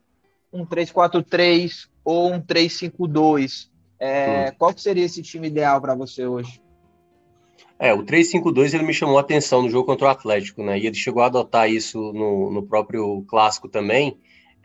um 0.52 0.66
3-4-3 0.66 1.90
ou 2.06 2.32
um 2.32 2.40
3-5-2. 2.40 3.70
É, 4.00 4.50
hum. 4.50 4.56
Qual 4.58 4.78
seria 4.78 5.04
esse 5.04 5.22
time 5.22 5.48
ideal 5.48 5.82
para 5.82 5.94
você 5.94 6.26
hoje? 6.26 6.62
É, 7.78 7.94
o 7.94 8.02
3-5-2 8.02 8.74
ele 8.74 8.86
me 8.86 8.94
chamou 8.94 9.18
a 9.18 9.22
atenção 9.22 9.64
no 9.64 9.70
jogo 9.70 9.86
contra 9.86 10.08
o 10.08 10.10
Atlético, 10.10 10.64
né? 10.64 10.80
E 10.80 10.88
ele 10.88 10.96
chegou 10.96 11.22
a 11.22 11.26
adotar 11.26 11.70
isso 11.70 12.14
no, 12.14 12.50
no 12.50 12.64
próprio 12.64 13.26
clássico 13.28 13.68
também. 13.68 14.18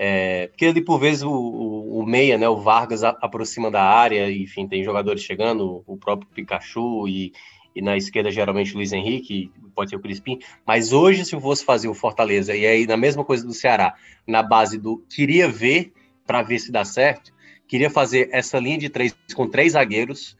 É, 0.02 0.46
porque 0.46 0.64
ele, 0.64 0.80
por 0.80 0.98
vezes, 0.98 1.22
o, 1.22 1.30
o, 1.30 1.98
o, 2.00 2.06
meia, 2.06 2.38
né, 2.38 2.48
o 2.48 2.56
Vargas, 2.56 3.04
a, 3.04 3.10
aproxima 3.20 3.70
da 3.70 3.82
área, 3.82 4.32
enfim, 4.32 4.66
tem 4.66 4.82
jogadores 4.82 5.22
chegando, 5.22 5.84
o 5.86 5.94
próprio 5.94 6.26
Pikachu 6.34 7.06
e, 7.06 7.34
e 7.76 7.82
na 7.82 7.98
esquerda 7.98 8.30
geralmente 8.30 8.72
o 8.72 8.76
Luiz 8.76 8.94
Henrique, 8.94 9.52
pode 9.74 9.90
ser 9.90 9.96
o 9.96 10.00
Crispim, 10.00 10.38
mas 10.66 10.94
hoje 10.94 11.26
se 11.26 11.34
eu 11.34 11.40
fosse 11.42 11.62
fazer 11.66 11.86
o 11.88 11.92
Fortaleza, 11.92 12.56
e 12.56 12.64
aí 12.64 12.86
na 12.86 12.96
mesma 12.96 13.26
coisa 13.26 13.46
do 13.46 13.52
Ceará, 13.52 13.94
na 14.26 14.42
base 14.42 14.78
do 14.78 15.04
queria 15.14 15.46
ver 15.46 15.92
para 16.26 16.40
ver 16.40 16.60
se 16.60 16.72
dá 16.72 16.82
certo, 16.82 17.30
queria 17.68 17.90
fazer 17.90 18.30
essa 18.32 18.58
linha 18.58 18.78
de 18.78 18.88
três 18.88 19.14
com 19.34 19.46
três 19.46 19.72
zagueiros, 19.72 20.34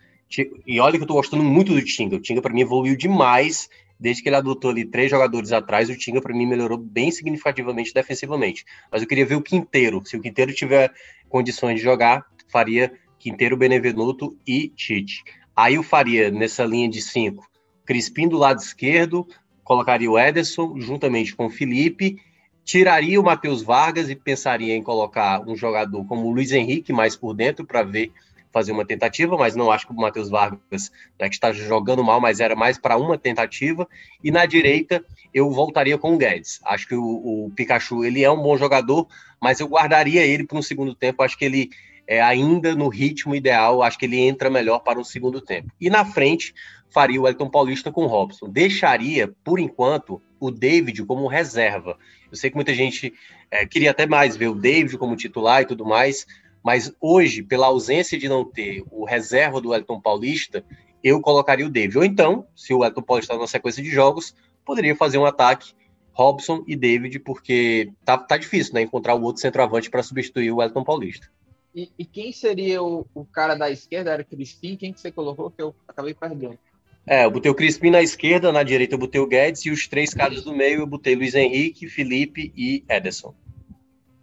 e 0.67 0.81
olha 0.81 0.97
que 0.97 1.03
eu 1.03 1.07
tô 1.07 1.13
gostando 1.13 1.45
muito 1.45 1.75
do 1.75 1.85
Tinga, 1.85 2.17
o 2.17 2.21
Tinga 2.21 2.41
para 2.41 2.55
mim 2.55 2.63
evoluiu 2.63 2.97
demais 2.97 3.69
desde 4.01 4.23
que 4.23 4.29
ele 4.31 4.37
adotou 4.37 4.71
ali 4.71 4.85
três 4.87 5.11
jogadores 5.11 5.53
atrás, 5.53 5.91
o 5.91 5.97
Tinga 5.97 6.23
para 6.23 6.35
mim 6.35 6.47
melhorou 6.47 6.79
bem 6.79 7.11
significativamente 7.11 7.93
defensivamente. 7.93 8.65
Mas 8.91 9.03
eu 9.03 9.09
queria 9.09 9.27
ver 9.27 9.35
o 9.35 9.43
Quinteiro. 9.43 10.03
Se 10.07 10.17
o 10.17 10.21
Quinteiro 10.21 10.55
tiver 10.55 10.91
condições 11.29 11.77
de 11.77 11.83
jogar, 11.83 12.25
faria 12.49 12.93
Quinteiro, 13.19 13.57
Benevenuto 13.57 14.35
e 14.47 14.69
Tite. 14.69 15.23
Aí 15.55 15.75
eu 15.75 15.83
faria 15.83 16.31
nessa 16.31 16.65
linha 16.65 16.89
de 16.89 17.03
cinco, 17.03 17.47
Crispim 17.85 18.29
do 18.29 18.39
lado 18.39 18.61
esquerdo, 18.61 19.27
colocaria 19.63 20.11
o 20.11 20.19
Ederson 20.19 20.81
juntamente 20.81 21.35
com 21.37 21.47
o 21.47 21.51
Felipe, 21.51 22.17
tiraria 22.65 23.21
o 23.21 23.25
Matheus 23.25 23.63
Vargas 23.63 24.09
e 24.09 24.15
pensaria 24.15 24.75
em 24.75 24.83
colocar 24.83 25.47
um 25.47 25.55
jogador 25.55 26.05
como 26.07 26.27
o 26.27 26.31
Luiz 26.31 26.53
Henrique 26.53 26.93
mais 26.93 27.17
por 27.17 27.35
dentro 27.35 27.67
para 27.67 27.83
ver 27.83 28.13
fazer 28.53 28.73
uma 28.73 28.85
tentativa, 28.85 29.37
mas 29.37 29.55
não 29.55 29.71
acho 29.71 29.87
que 29.87 29.93
o 29.93 29.97
Matheus 29.97 30.29
Vargas 30.29 30.91
né, 31.19 31.29
está 31.29 31.53
jogando 31.53 32.03
mal, 32.03 32.21
mas 32.21 32.41
era 32.41 32.57
mais 32.57 32.79
para 32.79 32.97
uma 32.97 33.17
tentativa. 33.17 33.89
E 34.23 34.31
na 34.31 34.47
direita 34.47 35.05
eu 35.33 35.51
voltaria 35.51 35.97
com 35.97 36.15
o 36.15 36.19
Guedes. 36.19 36.61
Acho 36.65 36.89
que 36.89 36.95
o, 36.95 37.47
o 37.47 37.53
Pikachu 37.55 38.05
ele 38.05 38.25
é 38.25 38.31
um 38.31 38.43
bom 38.43 38.57
jogador, 38.57 39.07
mas 39.41 39.61
eu 39.61 39.69
guardaria 39.69 40.25
ele 40.25 40.45
para 40.45 40.59
um 40.59 40.63
segundo 40.63 40.95
tempo. 40.95 41.23
Acho 41.23 41.39
que 41.39 41.45
ele 41.45 41.71
é 42.07 42.21
ainda 42.21 42.75
no 42.75 42.89
ritmo 42.89 43.35
ideal. 43.35 43.83
Acho 43.83 43.99
que 43.99 44.07
ele 44.07 44.19
entra 44.19 44.51
melhor 44.51 44.81
para 44.81 44.99
um 44.99 45.05
segundo 45.05 45.41
tempo. 45.41 45.71
E 45.81 45.89
na 45.89 46.05
frente 46.05 46.55
faria 46.91 47.21
o 47.21 47.29
Elton 47.29 47.49
Paulista 47.49 47.93
com 47.93 48.03
o 48.03 48.09
Robson. 48.09 48.49
Deixaria 48.49 49.33
por 49.45 49.61
enquanto 49.61 50.21
o 50.41 50.51
David 50.51 51.05
como 51.05 51.29
reserva. 51.29 51.97
Eu 52.31 52.37
sei 52.37 52.51
que 52.51 52.57
muita 52.57 52.75
gente 52.75 53.13
é, 53.51 53.67
queria 53.67 53.91
até 53.91 54.07
mais 54.07 54.37
ver 54.37 54.49
o 54.49 54.55
David 54.55 54.97
como 54.97 55.17
titular 55.17 55.63
e 55.63 55.67
tudo 55.67 55.85
mais, 55.85 56.27
mas 56.63 56.93
hoje, 57.01 57.43
pela 57.43 57.67
ausência 57.67 58.19
de 58.19 58.29
não 58.29 58.45
ter 58.45 58.85
o 58.91 59.05
reserva 59.05 59.61
do 59.61 59.75
Elton 59.75 60.01
Paulista, 60.01 60.65
eu 61.03 61.21
colocaria 61.21 61.67
o 61.67 61.71
David. 61.71 61.99
Ou 61.99 62.05
então, 62.05 62.47
se 62.55 62.75
o 62.75 62.85
Elton 62.85 63.03
Paulista 63.03 63.33
está 63.33 63.43
na 63.43 63.49
sequência 63.49 63.83
de 63.83 63.91
jogos, 63.91 64.35
poderia 64.65 64.95
fazer 64.95 65.19
um 65.19 65.25
ataque 65.25 65.73
Robson 66.13 66.65
e 66.67 66.77
David, 66.77 67.19
porque 67.21 67.93
tá, 68.05 68.19
tá 68.19 68.37
difícil, 68.37 68.75
né? 68.75 68.83
Encontrar 68.83 69.15
o 69.15 69.23
outro 69.23 69.41
centroavante 69.41 69.89
para 69.89 70.03
substituir 70.03 70.53
o 70.53 70.63
Elton 70.63 70.85
Paulista. 70.85 71.29
E, 71.75 71.91
e 71.99 72.05
quem 72.05 72.33
seria 72.33 72.83
o, 72.83 73.07
o, 73.15 73.25
cara 73.25 73.55
da 73.55 73.71
esquerda? 73.71 74.11
Era 74.11 74.25
Crispim? 74.25 74.77
Quem 74.77 74.93
que 74.93 75.01
você 75.01 75.11
colocou 75.11 75.51
que 75.51 75.63
eu 75.63 75.75
acabei 75.87 76.13
perdendo? 76.13 76.59
É, 77.07 77.25
eu 77.25 77.31
botei 77.31 77.51
o 77.51 77.55
Crispim 77.55 77.91
na 77.91 78.03
esquerda, 78.03 78.53
na 78.53 78.63
direita 78.63 78.95
eu 78.95 78.99
botei 78.99 79.21
o 79.21 79.27
Guedes 79.27 79.65
e 79.65 79.71
os 79.71 79.89
três 79.89 80.13
caras 80.13 80.45
do 80.45 80.55
meio 80.55 80.81
eu 80.81 80.87
botei 80.87 81.15
Luiz 81.15 81.35
Henrique, 81.35 81.89
Felipe 81.89 82.53
e 82.55 82.85
Ederson. 82.89 83.35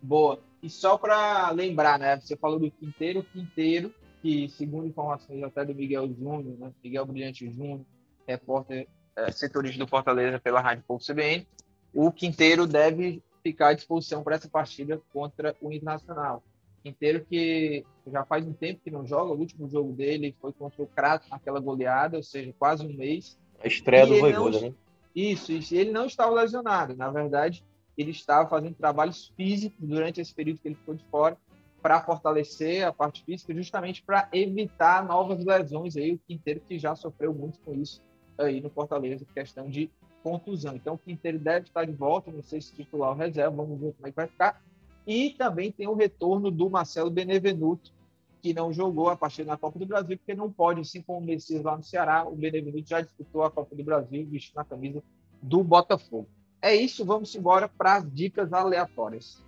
Boa. 0.01 0.39
E 0.61 0.69
só 0.69 0.97
para 0.97 1.51
lembrar, 1.51 1.99
né? 1.99 2.19
Você 2.19 2.35
falou 2.35 2.59
do 2.59 2.71
Quinteiro, 2.71 3.23
Quinteiro, 3.23 3.93
que 4.21 4.49
segundo 4.49 4.87
informações 4.87 5.43
até 5.43 5.63
do 5.63 5.75
Miguel 5.75 6.07
Júnior, 6.07 6.57
né? 6.59 6.71
Miguel 6.83 7.05
Brilhante 7.05 7.49
Júnior, 7.51 7.81
repórter 8.27 8.87
é, 9.15 9.31
setorista 9.31 9.79
do 9.79 9.87
Fortaleza 9.87 10.39
pela 10.39 10.61
Rádio 10.61 10.83
Pouco 10.87 11.03
CBN, 11.03 11.47
o 11.93 12.11
Quinteiro 12.11 12.67
deve 12.67 13.21
ficar 13.43 13.69
à 13.69 13.73
disposição 13.73 14.23
para 14.23 14.35
essa 14.35 14.49
partida 14.49 15.01
contra 15.13 15.55
o 15.61 15.71
Internacional. 15.71 16.43
Quinteiro 16.83 17.25
que 17.25 17.85
já 18.07 18.23
faz 18.25 18.45
um 18.45 18.53
tempo 18.53 18.81
que 18.83 18.91
não 18.91 19.05
joga, 19.05 19.33
o 19.33 19.39
último 19.39 19.69
jogo 19.69 19.91
dele 19.93 20.35
foi 20.39 20.53
contra 20.53 20.81
o 20.81 20.87
Crato 20.87 21.27
naquela 21.29 21.59
goleada, 21.59 22.17
ou 22.17 22.23
seja, 22.23 22.53
quase 22.57 22.85
um 22.85 22.93
mês. 22.93 23.37
A 23.61 23.67
estreia 23.67 24.05
e 24.05 24.07
do 24.07 24.19
Voivoda, 24.19 24.61
né? 24.61 24.73
Isso, 25.15 25.51
isso. 25.51 25.73
E 25.73 25.79
ele 25.79 25.91
não 25.91 26.05
estava 26.05 26.31
lesionado. 26.31 26.95
Na 26.95 27.09
verdade, 27.09 27.63
ele 27.97 28.11
estava 28.11 28.47
fazendo 28.47 28.75
trabalhos 28.75 29.33
físicos 29.35 29.87
durante 29.87 30.21
esse 30.21 30.33
período 30.33 30.59
que 30.59 30.67
ele 30.67 30.75
ficou 30.75 30.95
de 30.95 31.03
fora 31.05 31.37
para 31.81 32.01
fortalecer 32.01 32.85
a 32.85 32.91
parte 32.91 33.23
física, 33.23 33.53
justamente 33.53 34.03
para 34.03 34.27
evitar 34.33 35.05
novas 35.05 35.43
lesões 35.43 35.95
aí, 35.95 36.13
o 36.13 36.19
Quinteiro 36.19 36.61
que 36.61 36.77
já 36.77 36.95
sofreu 36.95 37.33
muito 37.33 37.59
com 37.61 37.73
isso 37.73 38.01
aí 38.37 38.61
no 38.61 38.69
Fortaleza, 38.69 39.25
questão 39.33 39.69
de 39.69 39.89
contusão. 40.23 40.75
Então 40.75 40.95
o 40.95 40.97
Quinteiro 40.97 41.39
deve 41.39 41.67
estar 41.67 41.85
de 41.85 41.93
volta, 41.93 42.31
não 42.31 42.43
sei 42.43 42.61
se 42.61 42.73
titular 42.73 43.11
ou 43.11 43.15
reserva, 43.15 43.55
vamos 43.55 43.79
ver 43.79 43.93
como 43.93 44.07
é 44.07 44.09
que 44.11 44.15
vai 44.15 44.27
ficar. 44.27 44.61
E 45.05 45.31
também 45.31 45.71
tem 45.71 45.87
o 45.87 45.95
retorno 45.95 46.51
do 46.51 46.69
Marcelo 46.69 47.09
Benevenuto, 47.09 47.93
que 48.41 48.53
não 48.53 48.73
jogou 48.73 49.09
a 49.09 49.15
partir 49.15 49.43
da 49.45 49.57
Copa 49.57 49.79
do 49.79 49.85
Brasil, 49.85 50.17
porque 50.17 50.35
não 50.35 50.51
pode, 50.51 50.81
assim 50.81 51.01
como 51.01 51.19
o 51.19 51.23
Messias 51.23 51.63
lá 51.63 51.77
no 51.77 51.83
Ceará, 51.83 52.27
o 52.27 52.35
Benevenuto 52.35 52.89
já 52.89 53.01
disputou 53.01 53.43
a 53.43 53.51
Copa 53.51 53.75
do 53.75 53.83
Brasil 53.83 54.27
vestindo 54.29 54.59
a 54.59 54.65
camisa 54.65 55.01
do 55.41 55.63
Botafogo. 55.63 56.27
É 56.61 56.75
isso, 56.75 57.05
vamos 57.05 57.33
embora 57.35 57.69
para 57.69 57.97
as 57.97 58.11
dicas 58.11 58.51
aleatórias. 58.51 59.45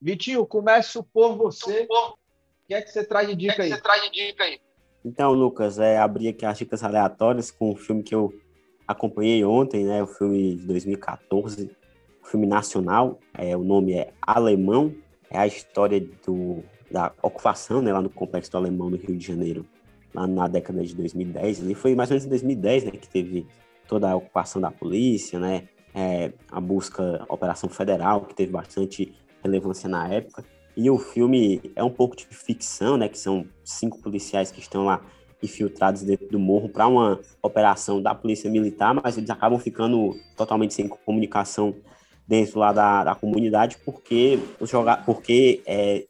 Vitinho, 0.00 0.46
começo 0.46 1.02
por 1.02 1.36
você. 1.36 1.86
O 1.90 2.16
que 2.66 2.74
é 2.74 2.82
que 2.82 2.90
você 2.90 3.04
traz 3.04 3.28
de 3.28 3.34
dica 3.34 3.62
aí? 3.62 3.70
Você 3.70 3.80
traz 3.80 4.02
de 4.02 4.10
dica 4.10 4.44
aí? 4.44 4.60
Então, 5.04 5.32
Lucas, 5.32 5.78
é, 5.78 5.98
abri 5.98 6.28
aqui 6.28 6.46
as 6.46 6.58
dicas 6.58 6.82
aleatórias 6.82 7.50
com 7.50 7.72
um 7.72 7.76
filme 7.76 8.02
que 8.02 8.14
eu 8.14 8.32
acompanhei 8.86 9.44
ontem, 9.44 9.84
né? 9.84 10.02
O 10.02 10.06
filme 10.06 10.56
de 10.56 10.66
2014, 10.66 11.70
o 12.22 12.26
filme 12.26 12.46
nacional. 12.46 13.18
É, 13.34 13.56
o 13.56 13.62
nome 13.62 13.92
é 13.94 14.12
Alemão. 14.20 14.94
É 15.30 15.38
a 15.38 15.46
história 15.46 16.00
do 16.00 16.62
da 16.94 17.12
ocupação, 17.20 17.82
né, 17.82 17.92
lá 17.92 18.00
no 18.00 18.08
Complexo 18.08 18.52
do 18.52 18.56
Alemão, 18.56 18.88
no 18.88 18.96
Rio 18.96 19.16
de 19.16 19.26
Janeiro, 19.26 19.66
lá 20.14 20.28
na 20.28 20.46
década 20.46 20.82
de 20.84 20.94
2010. 20.94 21.60
Ali 21.60 21.74
foi 21.74 21.92
mais 21.94 22.08
ou 22.08 22.14
menos 22.14 22.24
em 22.24 22.28
2010, 22.28 22.84
né, 22.84 22.90
que 22.92 23.08
teve 23.08 23.46
toda 23.88 24.08
a 24.08 24.14
ocupação 24.14 24.62
da 24.62 24.70
polícia, 24.70 25.40
né, 25.40 25.64
é, 25.92 26.32
a 26.50 26.60
busca, 26.60 27.26
a 27.28 27.34
Operação 27.34 27.68
Federal, 27.68 28.22
que 28.22 28.34
teve 28.34 28.52
bastante 28.52 29.12
relevância 29.42 29.88
na 29.88 30.08
época. 30.08 30.44
E 30.76 30.88
o 30.88 30.96
filme 30.96 31.60
é 31.74 31.82
um 31.82 31.90
pouco 31.90 32.16
de 32.16 32.26
ficção, 32.26 32.96
né, 32.96 33.08
que 33.08 33.18
são 33.18 33.44
cinco 33.64 34.00
policiais 34.00 34.52
que 34.52 34.60
estão 34.60 34.84
lá 34.84 35.00
infiltrados 35.42 36.02
dentro 36.02 36.28
do 36.28 36.38
morro 36.38 36.68
para 36.68 36.86
uma 36.86 37.20
operação 37.42 38.00
da 38.00 38.14
polícia 38.14 38.48
militar, 38.48 38.94
mas 38.94 39.18
eles 39.18 39.28
acabam 39.30 39.58
ficando 39.58 40.16
totalmente 40.36 40.72
sem 40.72 40.86
comunicação 40.88 41.74
dentro 42.26 42.60
lá 42.60 42.72
da, 42.72 43.04
da 43.04 43.14
comunidade 43.14 43.76
porque 43.84 44.38
os 44.58 44.70
porque 45.04 45.60
é, 45.66 46.06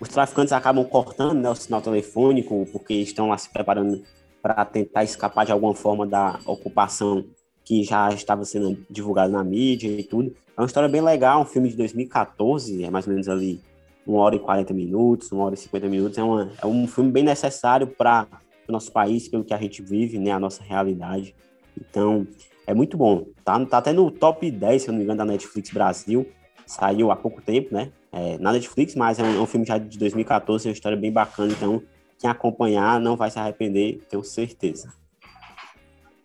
os 0.00 0.08
traficantes 0.08 0.52
acabam 0.52 0.84
cortando 0.84 1.40
né, 1.40 1.50
o 1.50 1.54
sinal 1.54 1.80
telefônico 1.80 2.66
porque 2.72 2.94
estão 2.94 3.28
lá 3.28 3.38
se 3.38 3.50
preparando 3.50 4.02
para 4.40 4.64
tentar 4.64 5.04
escapar 5.04 5.44
de 5.44 5.52
alguma 5.52 5.74
forma 5.74 6.06
da 6.06 6.38
ocupação 6.46 7.24
que 7.64 7.82
já 7.82 8.08
estava 8.10 8.44
sendo 8.44 8.78
divulgada 8.88 9.30
na 9.30 9.44
mídia 9.44 9.88
e 9.88 10.02
tudo. 10.02 10.34
É 10.56 10.60
uma 10.60 10.66
história 10.66 10.88
bem 10.88 11.00
legal, 11.00 11.42
um 11.42 11.44
filme 11.44 11.68
de 11.68 11.76
2014, 11.76 12.84
é 12.84 12.90
mais 12.90 13.06
ou 13.06 13.12
menos 13.12 13.28
ali 13.28 13.60
uma 14.06 14.20
hora 14.20 14.36
e 14.36 14.38
40 14.38 14.72
minutos, 14.72 15.30
uma 15.30 15.44
hora 15.44 15.54
e 15.54 15.58
50 15.58 15.88
minutos. 15.88 16.16
É, 16.16 16.22
uma, 16.22 16.50
é 16.62 16.66
um 16.66 16.86
filme 16.86 17.10
bem 17.10 17.22
necessário 17.22 17.86
para 17.86 18.26
o 18.66 18.72
nosso 18.72 18.90
país, 18.90 19.28
pelo 19.28 19.44
que 19.44 19.52
a 19.52 19.58
gente 19.58 19.82
vive, 19.82 20.18
né, 20.18 20.30
a 20.30 20.40
nossa 20.40 20.62
realidade. 20.62 21.34
Então, 21.78 22.26
é 22.66 22.72
muito 22.72 22.96
bom. 22.96 23.26
Tá, 23.44 23.62
tá 23.66 23.78
até 23.78 23.92
no 23.92 24.10
top 24.10 24.50
10, 24.50 24.82
se 24.82 24.88
eu 24.88 24.92
não 24.92 24.98
me 24.98 25.04
engano, 25.04 25.18
da 25.18 25.24
Netflix 25.26 25.70
Brasil. 25.70 26.26
Saiu 26.68 27.10
há 27.10 27.16
pouco 27.16 27.40
tempo, 27.40 27.74
né? 27.74 27.90
É, 28.12 28.36
na 28.36 28.52
Netflix, 28.52 28.94
mas 28.94 29.18
é 29.18 29.22
um, 29.22 29.36
é 29.38 29.40
um, 29.40 29.46
filme 29.46 29.64
já 29.64 29.78
de 29.78 29.98
2014, 29.98 30.66
é 30.66 30.68
uma 30.68 30.74
história 30.74 30.98
bem 30.98 31.10
bacana, 31.10 31.50
então 31.50 31.82
quem 32.18 32.28
acompanhar 32.28 33.00
não 33.00 33.16
vai 33.16 33.30
se 33.30 33.38
arrepender, 33.38 34.02
tenho 34.08 34.22
certeza. 34.22 34.92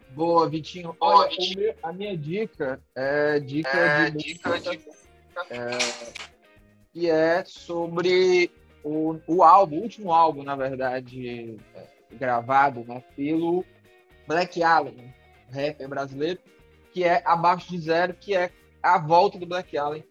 Boa, 0.10 0.50
Vitinho. 0.50 0.96
Olha, 1.00 1.30
Vitinho. 1.30 1.74
a 1.82 1.94
minha 1.94 2.18
dica 2.18 2.82
é 2.94 3.39
dica 3.39 3.70
é, 3.70 4.10
de 4.10 4.18
dica 4.18 4.60
de... 4.60 4.80
É, 5.50 5.78
que 6.91 7.10
é 7.10 7.46
sobre 7.46 8.52
o, 8.84 9.16
o 9.26 9.44
álbum, 9.44 9.78
o 9.78 9.84
último 9.84 10.12
álbum, 10.12 10.44
na 10.44 10.58
verdade, 10.58 11.58
é, 11.74 11.88
gravado 12.18 12.84
né, 12.84 13.02
pelo 13.16 13.64
Black 14.28 14.62
Allen, 14.62 15.14
rapper 15.50 15.88
brasileiro, 15.88 16.39
que 16.91 17.06
é 17.06 17.24
Abaixo 17.26 17.70
de 17.70 17.80
Zero, 17.80 18.14
que 18.14 18.36
é 18.36 18.52
a 18.82 18.98
volta 18.98 19.39
do 19.39 19.46
Black 19.46 19.78
Allen 19.78 20.04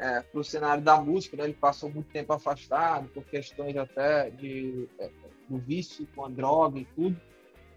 é, 0.00 0.22
para 0.22 0.40
o 0.40 0.42
cenário 0.42 0.82
da 0.82 0.98
música. 1.00 1.36
Né? 1.36 1.44
Ele 1.44 1.52
passou 1.52 1.90
muito 1.90 2.10
tempo 2.10 2.32
afastado 2.32 3.08
por 3.08 3.22
questões 3.24 3.76
até 3.76 4.30
de, 4.30 4.88
é, 4.98 5.10
do 5.48 5.58
vício 5.58 6.08
com 6.16 6.24
a 6.24 6.28
droga 6.28 6.78
e 6.78 6.86
tudo. 6.86 7.20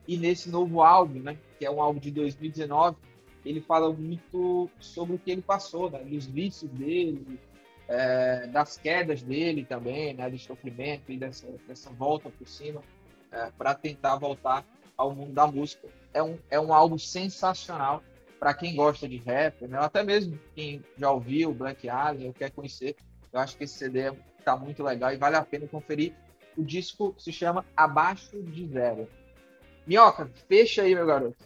E 0.08 0.18
nesse 0.18 0.50
novo 0.50 0.82
álbum, 0.82 1.20
né, 1.20 1.38
que 1.60 1.66
é 1.66 1.72
um 1.72 1.82
álbum 1.82 2.00
de 2.00 2.12
2019, 2.12 2.98
ele 3.46 3.62
fala 3.62 3.92
muito 3.92 4.70
sobre 4.80 5.16
o 5.16 5.20
que 5.20 5.32
ele 5.32 5.42
passou, 5.42 5.90
né, 5.90 6.00
dos 6.00 6.26
vícios 6.26 6.70
dele, 6.72 7.40
é, 7.88 8.48
das 8.48 8.78
quedas 8.78 9.22
dele 9.22 9.66
também, 9.66 10.14
né, 10.14 10.30
do 10.30 10.38
sofrimento 10.38 11.12
e 11.12 11.18
dessa, 11.18 11.48
dessa 11.68 11.90
volta 11.92 12.30
por 12.30 12.48
cima, 12.48 12.82
é, 13.32 13.50
para 13.58 13.76
tentar 13.76 14.18
voltar 14.18 14.66
ao 14.98 15.14
mundo 15.14 15.34
da 15.34 15.48
música. 15.48 15.88
É 16.14 16.22
um, 16.22 16.38
é 16.50 16.60
um 16.60 16.74
álbum 16.74 16.98
sensacional 16.98 18.04
para 18.44 18.54
quem 18.54 18.76
gosta 18.76 19.08
de 19.08 19.16
rap, 19.16 19.66
né? 19.66 19.78
até 19.80 20.04
mesmo 20.04 20.38
quem 20.54 20.84
já 20.98 21.10
ouviu 21.10 21.54
Black 21.54 21.88
Alien 21.88 22.28
ou 22.28 22.34
quer 22.34 22.52
conhecer, 22.52 22.94
eu 23.32 23.40
acho 23.40 23.56
que 23.56 23.64
esse 23.64 23.76
CD 23.76 24.12
está 24.38 24.58
muito 24.58 24.84
legal 24.84 25.14
e 25.14 25.16
vale 25.16 25.38
a 25.38 25.42
pena 25.42 25.66
conferir. 25.66 26.12
O 26.58 26.62
disco 26.62 27.16
se 27.18 27.32
chama 27.32 27.66
Abaixo 27.74 28.44
de 28.44 28.68
Zero. 28.68 29.08
Minhoca, 29.88 30.30
fecha 30.50 30.82
aí, 30.82 30.94
meu 30.94 31.06
garoto. 31.06 31.38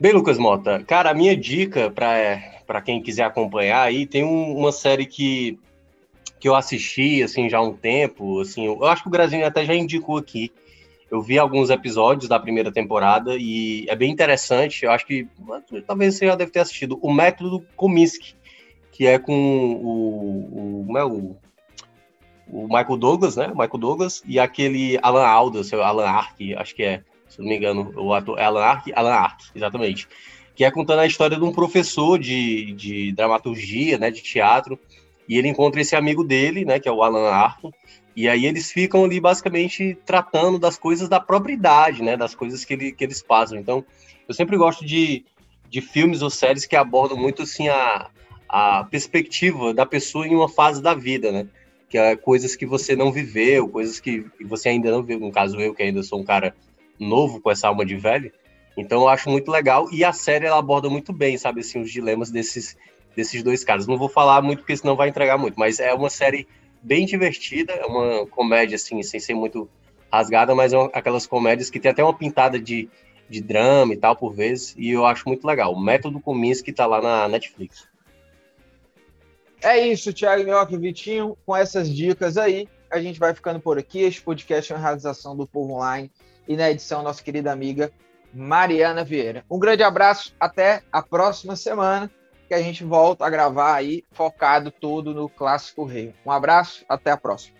Bem, 0.00 0.12
Lucas 0.14 0.38
Mota, 0.38 0.82
cara, 0.84 1.10
a 1.10 1.14
minha 1.14 1.36
dica 1.36 1.90
para 1.90 2.80
quem 2.80 3.02
quiser 3.02 3.24
acompanhar 3.24 3.82
aí 3.82 4.06
tem 4.06 4.24
um, 4.24 4.56
uma 4.56 4.72
série 4.72 5.04
que 5.04 5.60
que 6.40 6.48
eu 6.48 6.54
assisti, 6.54 7.22
assim, 7.22 7.50
já 7.50 7.58
há 7.58 7.62
um 7.62 7.74
tempo, 7.74 8.40
assim, 8.40 8.64
eu 8.64 8.84
acho 8.84 9.02
que 9.02 9.08
o 9.08 9.12
Grazinho 9.12 9.46
até 9.46 9.66
já 9.66 9.74
indicou 9.74 10.16
aqui, 10.16 10.50
eu 11.10 11.22
vi 11.22 11.38
alguns 11.38 11.70
episódios 11.70 12.28
da 12.28 12.38
primeira 12.38 12.72
temporada 12.72 13.36
e 13.36 13.86
é 13.88 13.94
bem 13.94 14.10
interessante, 14.10 14.84
eu 14.84 14.90
acho 14.90 15.06
que 15.06 15.28
talvez 15.86 16.16
você 16.16 16.26
já 16.26 16.34
deve 16.34 16.50
ter 16.50 16.60
assistido, 16.60 16.98
o 17.00 17.12
Método 17.12 17.64
Kominsky, 17.76 18.34
que 18.90 19.06
é 19.06 19.18
com 19.18 19.32
o, 19.32 20.80
o, 20.80 20.84
como 20.86 20.98
é 20.98 21.04
o, 21.04 21.36
o 22.48 22.62
Michael 22.64 22.96
Douglas, 22.96 23.36
né, 23.36 23.48
Michael 23.48 23.78
Douglas, 23.78 24.22
e 24.26 24.40
aquele 24.40 24.98
Alan 25.02 25.26
Alda, 25.26 25.62
seu 25.62 25.82
Alan 25.82 26.06
Ark, 26.06 26.54
acho 26.54 26.74
que 26.74 26.82
é, 26.82 27.02
se 27.28 27.40
não 27.40 27.48
me 27.48 27.56
engano, 27.56 27.92
o 27.96 28.12
ator 28.12 28.38
é 28.38 28.44
Alan 28.44 28.62
Ark, 28.62 28.92
Alan 28.94 29.12
Ark, 29.12 29.44
exatamente, 29.54 30.08
que 30.56 30.64
é 30.64 30.70
contando 30.70 31.00
a 31.00 31.06
história 31.06 31.36
de 31.36 31.44
um 31.44 31.52
professor 31.52 32.18
de, 32.18 32.72
de 32.72 33.12
dramaturgia, 33.12 33.98
né, 33.98 34.10
de 34.10 34.22
teatro, 34.22 34.78
e 35.28 35.36
ele 35.36 35.48
encontra 35.48 35.80
esse 35.80 35.94
amigo 35.94 36.24
dele, 36.24 36.64
né, 36.64 36.80
que 36.80 36.88
é 36.88 36.92
o 36.92 37.02
Alan 37.02 37.28
Arkin, 37.28 37.70
e 38.16 38.30
aí 38.30 38.46
eles 38.46 38.72
ficam 38.72 39.04
ali 39.04 39.20
basicamente 39.20 39.96
tratando 40.06 40.58
das 40.58 40.78
coisas 40.78 41.06
da 41.06 41.20
própria 41.20 41.52
idade, 41.52 42.02
né, 42.02 42.16
das 42.16 42.34
coisas 42.34 42.64
que, 42.64 42.72
ele, 42.72 42.90
que 42.90 43.04
eles 43.04 43.22
passam. 43.22 43.58
Então, 43.58 43.84
eu 44.26 44.34
sempre 44.34 44.56
gosto 44.56 44.86
de, 44.86 45.22
de 45.68 45.82
filmes 45.82 46.22
ou 46.22 46.30
séries 46.30 46.64
que 46.64 46.74
abordam 46.74 47.18
muito 47.18 47.42
assim 47.42 47.68
a, 47.68 48.08
a 48.48 48.84
perspectiva 48.84 49.74
da 49.74 49.84
pessoa 49.84 50.26
em 50.26 50.34
uma 50.34 50.48
fase 50.48 50.82
da 50.82 50.94
vida, 50.94 51.30
né? 51.30 51.46
Que 51.90 51.98
é 51.98 52.16
coisas 52.16 52.56
que 52.56 52.64
você 52.64 52.96
não 52.96 53.12
viveu, 53.12 53.68
coisas 53.68 54.00
que 54.00 54.24
você 54.40 54.70
ainda 54.70 54.90
não 54.90 55.02
viu, 55.02 55.20
no 55.20 55.30
caso 55.30 55.60
eu 55.60 55.74
que 55.74 55.82
ainda 55.82 56.02
sou 56.02 56.18
um 56.18 56.24
cara 56.24 56.56
novo 56.98 57.38
com 57.40 57.50
essa 57.50 57.68
alma 57.68 57.84
de 57.84 57.96
velho. 57.96 58.32
Então 58.78 59.02
eu 59.02 59.08
acho 59.08 59.28
muito 59.28 59.50
legal 59.50 59.88
e 59.92 60.02
a 60.02 60.12
série 60.12 60.46
ela 60.46 60.58
aborda 60.58 60.88
muito 60.88 61.12
bem, 61.12 61.36
sabe 61.36 61.60
assim, 61.60 61.80
os 61.80 61.92
dilemas 61.92 62.30
desses 62.30 62.76
desses 63.14 63.42
dois 63.42 63.62
caras. 63.62 63.86
Não 63.86 63.96
vou 63.96 64.08
falar 64.08 64.42
muito 64.42 64.60
porque 64.60 64.76
senão 64.76 64.96
vai 64.96 65.08
entregar 65.08 65.38
muito, 65.38 65.58
mas 65.58 65.80
é 65.80 65.92
uma 65.92 66.10
série 66.10 66.46
bem 66.86 67.04
divertida, 67.04 67.72
é 67.72 67.84
uma 67.84 68.24
comédia 68.28 68.76
assim, 68.76 69.02
sem 69.02 69.18
ser 69.18 69.34
muito 69.34 69.68
rasgada, 70.10 70.54
mas 70.54 70.72
é 70.72 70.78
uma, 70.78 70.86
aquelas 70.92 71.26
comédias 71.26 71.68
que 71.68 71.80
tem 71.80 71.90
até 71.90 72.02
uma 72.02 72.16
pintada 72.16 72.60
de, 72.60 72.88
de 73.28 73.40
drama 73.40 73.92
e 73.92 73.96
tal 73.96 74.14
por 74.14 74.32
vezes, 74.32 74.72
e 74.78 74.90
eu 74.90 75.04
acho 75.04 75.28
muito 75.28 75.44
legal. 75.44 75.72
O 75.72 75.80
Método 75.80 76.20
Kominsky 76.20 76.72
tá 76.72 76.86
lá 76.86 77.02
na 77.02 77.28
Netflix. 77.28 77.88
É 79.60 79.84
isso, 79.84 80.12
Thiago 80.12 80.44
Minhoca 80.44 80.74
e 80.74 80.78
Vitinho, 80.78 81.36
com 81.44 81.56
essas 81.56 81.92
dicas 81.92 82.36
aí, 82.36 82.68
a 82.88 83.00
gente 83.00 83.18
vai 83.18 83.34
ficando 83.34 83.58
por 83.58 83.76
aqui. 83.78 84.02
Este 84.02 84.22
podcast 84.22 84.72
é 84.72 84.76
uma 84.76 84.82
realização 84.82 85.36
do 85.36 85.44
Povo 85.44 85.74
Online 85.74 86.08
e 86.46 86.56
na 86.56 86.70
edição 86.70 87.02
nossa 87.02 87.20
querida 87.20 87.50
amiga 87.50 87.90
Mariana 88.32 89.02
Vieira. 89.02 89.44
Um 89.50 89.58
grande 89.58 89.82
abraço, 89.82 90.32
até 90.38 90.82
a 90.92 91.02
próxima 91.02 91.56
semana 91.56 92.08
que 92.46 92.54
a 92.54 92.62
gente 92.62 92.84
volta 92.84 93.24
a 93.24 93.30
gravar 93.30 93.74
aí 93.74 94.04
focado 94.12 94.70
todo 94.70 95.12
no 95.12 95.28
Clássico 95.28 95.84
Rei. 95.84 96.14
Um 96.24 96.30
abraço, 96.30 96.84
até 96.88 97.10
a 97.10 97.16
próxima. 97.16 97.56